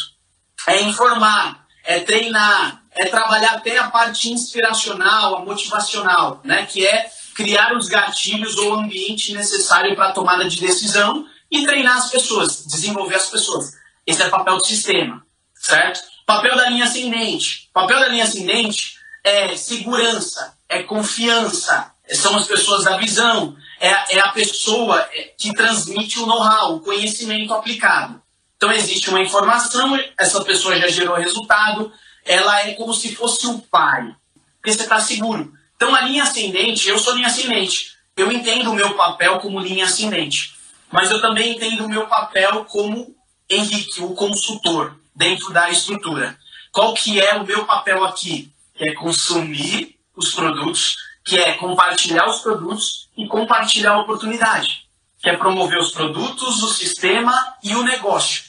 É 0.66 0.82
informar, 0.82 1.64
é 1.84 2.00
treinar, 2.00 2.82
é 2.90 3.06
trabalhar 3.06 3.52
até 3.52 3.78
a 3.78 3.88
parte 3.92 4.28
inspiracional, 4.28 5.36
a 5.36 5.44
motivacional, 5.44 6.40
né? 6.42 6.66
que 6.66 6.84
é 6.84 7.08
criar 7.32 7.76
os 7.76 7.86
gatilhos 7.86 8.56
ou 8.56 8.72
o 8.72 8.80
ambiente 8.80 9.32
necessário 9.32 9.94
para 9.94 10.08
a 10.08 10.12
tomada 10.12 10.48
de 10.48 10.60
decisão 10.60 11.24
e 11.48 11.64
treinar 11.64 11.98
as 11.98 12.10
pessoas, 12.10 12.66
desenvolver 12.66 13.14
as 13.14 13.30
pessoas. 13.30 13.70
Esse 14.04 14.20
é 14.20 14.26
o 14.26 14.30
papel 14.30 14.56
do 14.56 14.66
sistema, 14.66 15.24
certo? 15.54 16.00
Papel 16.26 16.56
da 16.56 16.68
linha 16.68 16.86
ascendente. 16.86 17.70
Papel 17.72 18.00
da 18.00 18.08
linha 18.08 18.24
ascendente 18.24 18.96
é 19.22 19.56
segurança, 19.56 20.58
é 20.68 20.82
confiança, 20.82 21.92
são 22.10 22.36
as 22.36 22.48
pessoas 22.48 22.82
da 22.82 22.96
visão, 22.96 23.56
é, 23.84 24.16
é 24.16 24.20
a 24.20 24.28
pessoa 24.28 24.98
é, 25.12 25.34
que 25.38 25.52
transmite 25.52 26.18
o 26.18 26.26
know-how, 26.26 26.76
o 26.76 26.80
conhecimento 26.80 27.52
aplicado. 27.52 28.22
Então 28.56 28.72
existe 28.72 29.10
uma 29.10 29.20
informação, 29.20 29.98
essa 30.18 30.42
pessoa 30.42 30.78
já 30.78 30.88
gerou 30.88 31.16
resultado, 31.16 31.92
ela 32.24 32.62
é 32.62 32.72
como 32.72 32.94
se 32.94 33.14
fosse 33.14 33.46
o 33.46 33.58
pai, 33.58 34.14
porque 34.56 34.72
você 34.72 34.84
está 34.84 34.98
seguro. 35.00 35.52
Então 35.76 35.94
a 35.94 36.00
linha 36.00 36.22
ascendente, 36.22 36.88
eu 36.88 36.98
sou 36.98 37.14
linha 37.14 37.26
ascendente, 37.26 37.94
eu 38.16 38.32
entendo 38.32 38.70
o 38.70 38.74
meu 38.74 38.94
papel 38.94 39.38
como 39.40 39.60
linha 39.60 39.84
ascendente, 39.84 40.54
mas 40.90 41.10
eu 41.10 41.20
também 41.20 41.52
entendo 41.52 41.84
o 41.84 41.88
meu 41.88 42.06
papel 42.06 42.64
como 42.64 43.14
Henrique, 43.50 44.00
o 44.00 44.14
consultor, 44.14 44.98
dentro 45.14 45.52
da 45.52 45.68
estrutura. 45.68 46.38
Qual 46.72 46.94
que 46.94 47.20
é 47.20 47.34
o 47.34 47.44
meu 47.44 47.66
papel 47.66 48.02
aqui? 48.02 48.50
É 48.76 48.92
consumir 48.94 49.96
os 50.16 50.32
produtos, 50.32 50.96
que 51.24 51.38
é 51.38 51.54
compartilhar 51.54 52.28
os 52.28 52.40
produtos 52.40 53.08
e 53.16 53.26
compartilhar 53.26 53.92
a 53.92 54.00
oportunidade, 54.00 54.86
que 55.18 55.30
é 55.30 55.36
promover 55.36 55.78
os 55.78 55.90
produtos, 55.90 56.62
o 56.62 56.68
sistema 56.68 57.32
e 57.62 57.74
o 57.74 57.82
negócio. 57.82 58.44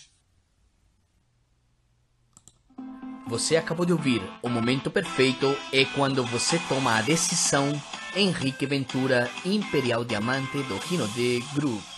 Você 3.27 3.57
acabou 3.57 3.87
de 3.87 3.91
ouvir 3.91 4.21
O 4.43 4.49
Momento 4.49 4.91
Perfeito 4.91 5.57
é 5.73 5.83
quando 5.85 6.23
você 6.23 6.59
toma 6.69 6.97
a 6.97 7.01
decisão 7.01 7.81
Henrique 8.15 8.65
Ventura, 8.65 9.29
Imperial 9.43 10.05
Diamante 10.05 10.61
do 10.63 10.77
Rinode 10.77 11.43
Group. 11.53 11.94